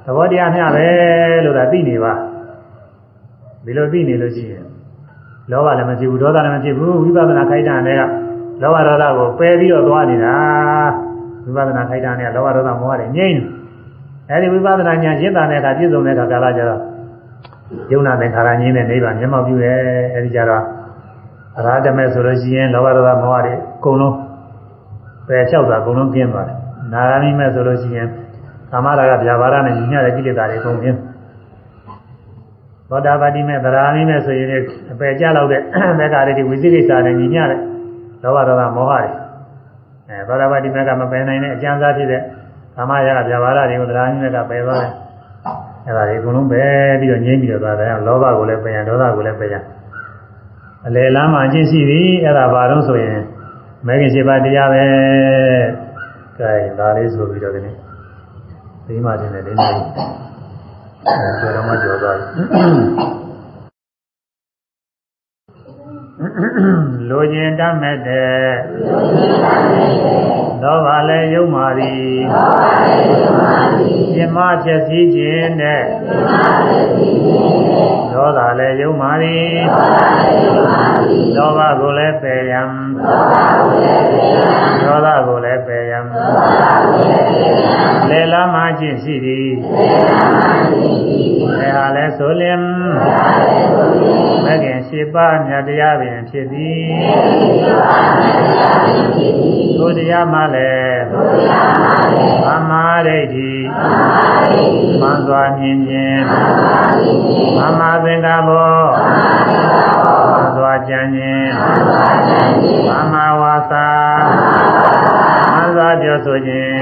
[0.06, 0.88] သဘောတရားမျှပဲ
[1.46, 2.14] လို့သာသိနေပါ
[3.66, 4.66] ဒီလိုသိနေလို့ရှိရင်
[5.52, 8.02] လောဘလည်းမဖြစ်ဘူးဒေါသလည်းမဖြစ်ဘူးဝိပဿနာခိုက်တာနဲ့က
[8.62, 10.36] လောဘဒေါသကိုပယ်ပြီးတော့သွားနေတာ
[11.46, 13.40] ဝိပဿနာခိုက်တာနဲ့လောဘဒေါသမောဟတွေငြိမ့်
[14.30, 16.82] အဲဒီဝိပဿနာဉာဏ်ရှင်းတာနဲ့ကပြည့်စုံတဲ့အခါကာလကျတော့
[17.92, 19.78] ယုံနာသင်္ခါရငြိမ့်တဲ့နိဗ္ဗာန်မျက်မှောက်ပြုတယ်
[20.14, 20.64] အဲဒီကျတော့
[21.58, 24.16] အရာဓမဲ့ဆိုလို့ရှိရင်လောဘဒေါသမောဟတွေအကုန်လုံး
[25.28, 26.58] ပယ်လျှောက်တာအကုန်လုံးကျင်းသွားတယ်
[26.94, 28.08] နာဂာမိမဲ့ဆိုလို့ရှိရင်
[28.72, 31.00] ကာမရာဂဗျာပါဒနဲ့ညီမျှတဲ့ကိလေသာတွေအကုန်ကျင်း
[32.90, 34.50] သောတာပတိမဲ့သရာမိမဲ့ဆိုရင်
[34.92, 35.62] အပယ်ကျလောက်တဲ့
[36.00, 37.60] သက္ကာရိတိဝိသိကိစ္စနဲ့ညီမျှတဲ့
[38.24, 39.02] လောဘဒေါသမောဟတွေ
[40.10, 42.22] အဲသောတာပတိမဲ့ကမပယ်နိုင်တဲ့အကျဉ်းစားဖြစ်တဲ့
[42.76, 44.92] ကာမရာဂဗျာပါဒတွေကိုသရာမိမဲ့ကပယ်သွားတယ်
[45.86, 46.64] အဲဒါတွေအကုန်လုံးပဲ
[47.00, 49.56] ပြီးတော့ငြိမ့်ပြီးတော့သွားတယ်လောဘကိုလည်းပယ်ရဒေါသကိုလည်းပယ်ရ
[50.88, 53.20] အလယ်လမ်းမှာအကျင့်ရှိပြီအဲ့ဒါဘာလို့ဆိုရင်
[53.86, 54.84] မဲခင်ရှိပါတရားပဲ
[56.40, 57.76] ကဲဒါလေးဆိုပြီးတော့ဒီနေ့
[58.86, 59.82] ဒီမှာတင်တယ်လေးလေး
[61.44, 62.18] အဲတော်မှကြော်သွား
[67.10, 68.48] လိုခြင်းတတ်မဲ့တဲ့
[70.62, 72.18] သောဘာလည်းယုံမာသည်
[74.14, 75.84] ပြမဖြစ်စည်းခြင်းနဲ့
[78.12, 79.52] သောတာလည်းယုံမာသည်
[81.36, 82.62] သောဘကိုလည်းပယ်ယံ
[84.82, 86.00] သောတာကိုလည်းပယ်ယံ
[88.10, 89.50] လေလာမှခြင်းရှိသည်
[91.60, 92.60] လေဟာလည်းဆိုလင်
[94.44, 96.88] မကင်ရှိပါမြတ်တရားပင်ဖြစ်သည်
[99.80, 101.02] ဘုရားမှလည်း
[102.46, 103.54] သမာဓိဋ္ဌိ
[105.02, 106.24] မှန်စွာမြင်ခြင်း
[107.58, 108.76] မမသင်္ကဘော
[110.32, 111.52] မှန်စွာကြံခြင်း
[112.88, 113.90] မမဝါစာ
[115.54, 116.80] မှန်စွာပြောဆိုခြင်း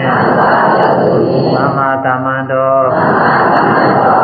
[1.56, 2.76] မမကမ္မန္တော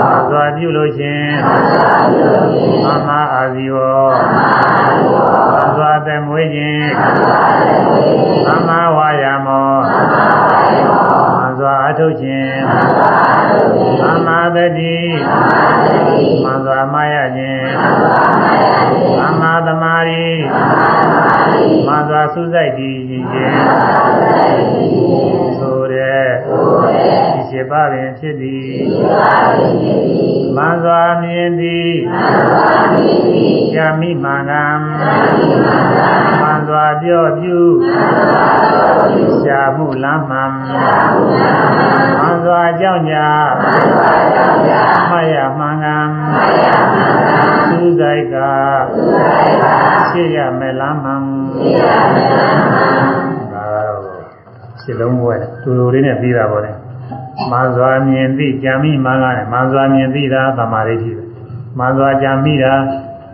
[0.02, 1.32] မှန် စွာပြုလို့ခြင်း
[2.84, 3.78] မမအာဇီဝ
[5.52, 6.90] မှန်စွာသက်မွေးခြင်း
[8.46, 9.72] မမဝါယာမော
[11.38, 12.58] မှန်စွာအထုတ်ခြင်း
[14.02, 14.96] မမသတိ
[16.44, 17.68] မှန်စွာမရခြင်း
[19.20, 20.26] မမသမာဓိ
[21.86, 23.26] မှန်စွာစုစိုက်တည်ခြင်း
[26.46, 28.72] ဆိုတဲ့ဒီစေပါပင်ဖြစ်သည်
[30.56, 31.92] မှန်စွာမြင်သည်
[33.74, 34.66] ဇာမိမှန်ကံ
[36.42, 37.60] မှန်စွာပြောပြု
[39.44, 40.52] ရှားမှုလမ်းမှန်
[42.20, 43.28] မှန်စွာကြောင့်ညာ
[45.10, 45.98] မှတ်ရမှန်ကံ
[47.68, 48.36] စူးစိုက်က
[50.10, 51.30] ရှိရမယ်လမ်းမှန်ဒါ
[52.98, 53.31] တော့
[54.84, 56.72] ရှင်းလုံးဘွယ်တူတူလေးနဲ့ပြီးတာပေါ့လေ
[57.52, 61.28] မှန်စွာမြင်သိကြံမိမှန်ကလည်းမှန်စွာမြင်သိတာသမာဓိရှိတယ်
[61.78, 62.74] မှန်စွာကြံမိတာ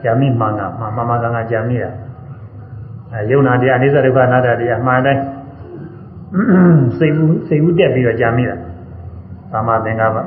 [0.03, 1.89] ကြံမိမှန်ကမှန်မှန်ကကကြံမိတာ
[3.13, 5.21] အဲယုံနာတရားအိသဒုက္ခအနာတ္တတရားမှန်တိုင်း
[6.97, 8.55] စိတ်ဘူးစိတ်ဘူးတက်ပြီးတော့ကြာမိတာ
[9.51, 10.17] သမာသင်္ကပ္ပ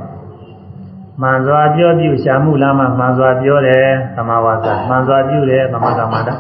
[1.21, 3.87] မှန်စွာပြောပြုရှာမှုလားမှမှန်စွာပြောတယ်
[4.17, 6.35] သမာဝါစာမှန်စွာပြုတယ်သမာကမ္မတာ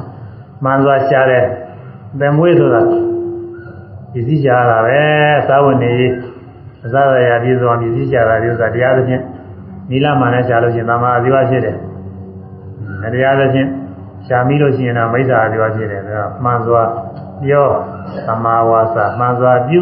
[0.65, 1.47] မှန်စွာရှာတယ်
[2.21, 2.83] သင်မွေးဆိုတာ
[4.13, 5.01] ပစ္စည်းရှာတာပဲ
[5.49, 5.93] သာဝနေ
[6.85, 9.23] အစရရာပြည့်စုံမြည်စည်းကြတာဒီဥစ္စာတရားသဖြင့်
[9.91, 11.77] နိလမှန်နဲ့ရှားလို့ရှိရင်သမာအဇိဝဖြစ်တယ်။
[13.15, 13.69] တရားသဖြင့်
[14.27, 16.83] ရှားမိလို့ရှိရင်တော့မိစ္ဆာအဇိဝဖြစ်တယ်ဒါမှန်စွာ
[17.43, 17.67] ပြော
[18.27, 19.81] သမာဝါစာမှန်စွာပြု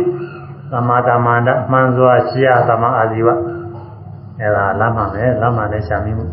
[0.72, 3.28] သမာတမန္တမှန်စွာရှားသမာအာဇီဝ
[4.40, 6.26] အဲဒါလမ်းမှန်ပဲလမ်းမှန်နဲ့ရှားမိမှု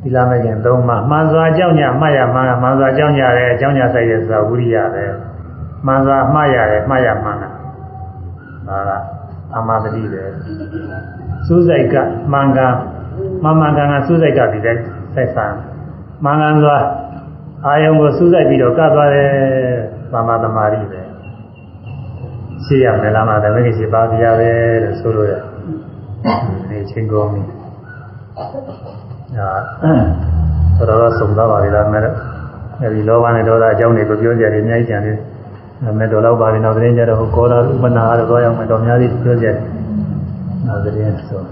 [0.00, 5.04] ဒီလမ်းမဲ့ရင်သုံးမှာမှန်စွာအကြောင်းညာမှတ်ရမှန်မှန်စွာအကြောင်းညာတယ်အကြောင်းညာဆိုင်ရဆိုတာဝိရိယပဲ
[5.86, 7.50] မှန်စွာမှတ်ရတယ်မှတ်ရမှန်တာ
[8.88, 9.02] ဒါက
[9.56, 10.22] အမသတိပဲ
[11.46, 11.94] စူးစိုက်က
[12.32, 12.74] မှန်ကန်
[13.42, 14.76] မှန်မှန်ကန်ကန်စူးစိုက်ကဒီတဲ့
[15.14, 15.46] ဆက်ဆံ
[16.24, 16.76] မှန်ကန်စွာ
[17.66, 19.30] အာယုံကိုစူးစိုက်ပြီးတော့ကပ်သွားတယ်
[20.12, 21.00] သမာသမารိပဲ
[22.64, 24.50] ရှိရမယ်လားမသမီးရှိပါပြရပဲ
[24.82, 25.32] လို့ဆိုလို့ရ
[26.68, 27.42] ဒီချင်းကောင်းပြီ
[29.38, 29.50] အာ
[30.88, 31.98] တော်တော်ဆုံးသွားပါပြီလားမဲ
[32.82, 35.16] အဲဒီလောဘနဲ့ဒေါသအကြောင်းတွေကိုပြောကြတယ်အများကြီးကြံတယ်
[35.98, 39.56] မဲတော်တော့ပါပြီနောက်သတင်းကြတော့ကောတာဥပနာကတော့တော့ရောက်မယ်တော်များကြီးပြောကြတယ်
[40.66, 41.42] နောက်သတင်းဆို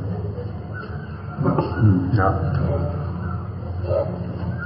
[2.19, 2.36] နောက်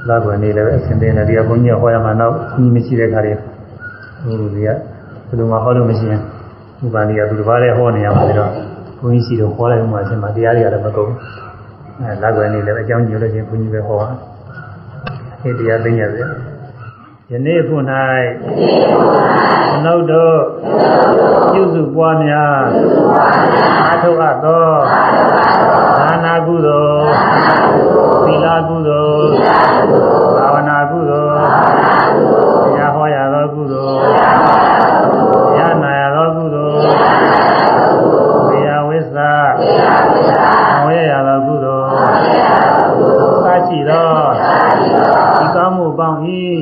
[0.08, 3.32] လာကွယ်နေလည်းအစဉ်တင်တယ်ဒီကဘုန်းကြီးဟောရမှာနောက်ကြီးမရှိတဲ့ခါတွေ
[4.24, 6.20] ဟိုလူတွေကဘယ်လိုမှဟောလို့မရှိရင်
[6.84, 8.50] ဥပန်ကြီးကသူတစ်ပါးလည်းဟောနေရမှာပြီးတော့
[9.00, 11.10] ဘုန်းကြီးရှိတော့ဟောလိုက်မှအရှင်မတရားတွေကလည်းမကုန်
[12.00, 14.08] အဲလာကွယ်နေလည်းအကြောင်းညွှန်လို့ချင်းဘုန်းကြီးပဲဟောတာ
[15.42, 16.28] အဲတရားသိရတယ်
[17.32, 17.76] ယနေ့ခု၌
[19.84, 20.38] နှုတ်တို့
[21.52, 22.58] ပြုစုပွားများ
[23.86, 24.66] အာထုအပ်သော
[25.98, 27.04] ဒါနာကုသိုလ်
[28.24, 29.30] သီလကုသိုလ်
[30.36, 31.38] ဘာဝနာကုသိုလ်
[32.64, 34.00] တရားဟောရသောကုသိုလ်
[35.58, 36.78] ရနာရသောကုသိုလ်
[38.46, 39.18] ဝေယဝိသ
[40.84, 41.86] ဝေယရသောကုသိုလ်
[43.46, 44.10] စရှိသော
[45.38, 46.18] ဒီကောင်းမှုပေါင်း၏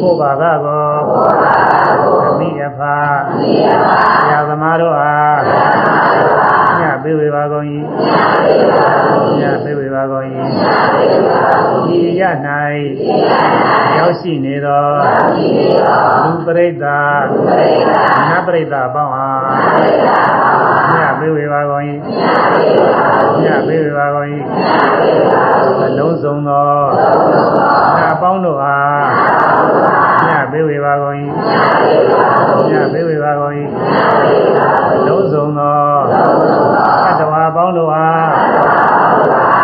[0.00, 0.88] ကိုယ်ပါကကော
[2.28, 2.96] အမိအဖာ
[4.20, 5.40] ဆရာသမားတို့အား
[6.80, 7.64] ညပေးဝေပါကုန်၏
[9.40, 10.24] ညပေးဝေပါကုန်၏
[11.88, 12.22] ဒီရ၌
[13.96, 14.84] ရောက်ရှိနေသော
[16.24, 17.16] လူပရိသတ်
[18.30, 19.42] နတ်ပရိသတ်ပေါင်းအား
[20.94, 21.84] ညပေးဝေပါကုန်၏
[23.44, 24.28] ညပေးဝေပါကုန်၏
[25.84, 26.68] အလုံးစုံသော
[27.98, 29.06] ညပေါင်းတို့အား
[30.28, 31.16] ညပေးဝေပါကုန်၏
[32.70, 33.54] ညပေးဝေပါကုန်၏
[35.06, 35.78] လုံးစုံသော
[37.06, 38.26] အတ္တဝါပေါင်းတို့အား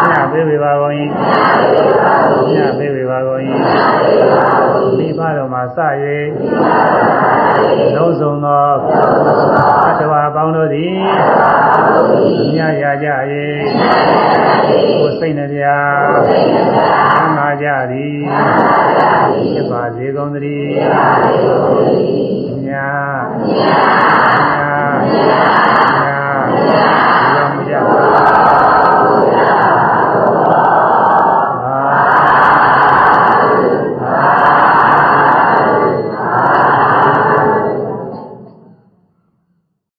[0.08, 0.94] ညပေးဝေပါကုန်၏
[2.52, 3.40] ညပေးပြပါကုန်၏
[4.98, 5.78] မိဘတော်မှာစ၍
[7.94, 8.66] လုံးစုံသော
[9.86, 10.92] အတ္တဝါပေါင်းတို့သည်
[12.56, 15.64] ညရကြ၍ကိုယ်စိတ်နှပြ
[17.16, 18.16] သမာကြသည်
[19.52, 20.68] ဖြစ်ပါစေကုန်သတည်း
[22.66, 22.80] ညညည
[26.02, 26.04] ည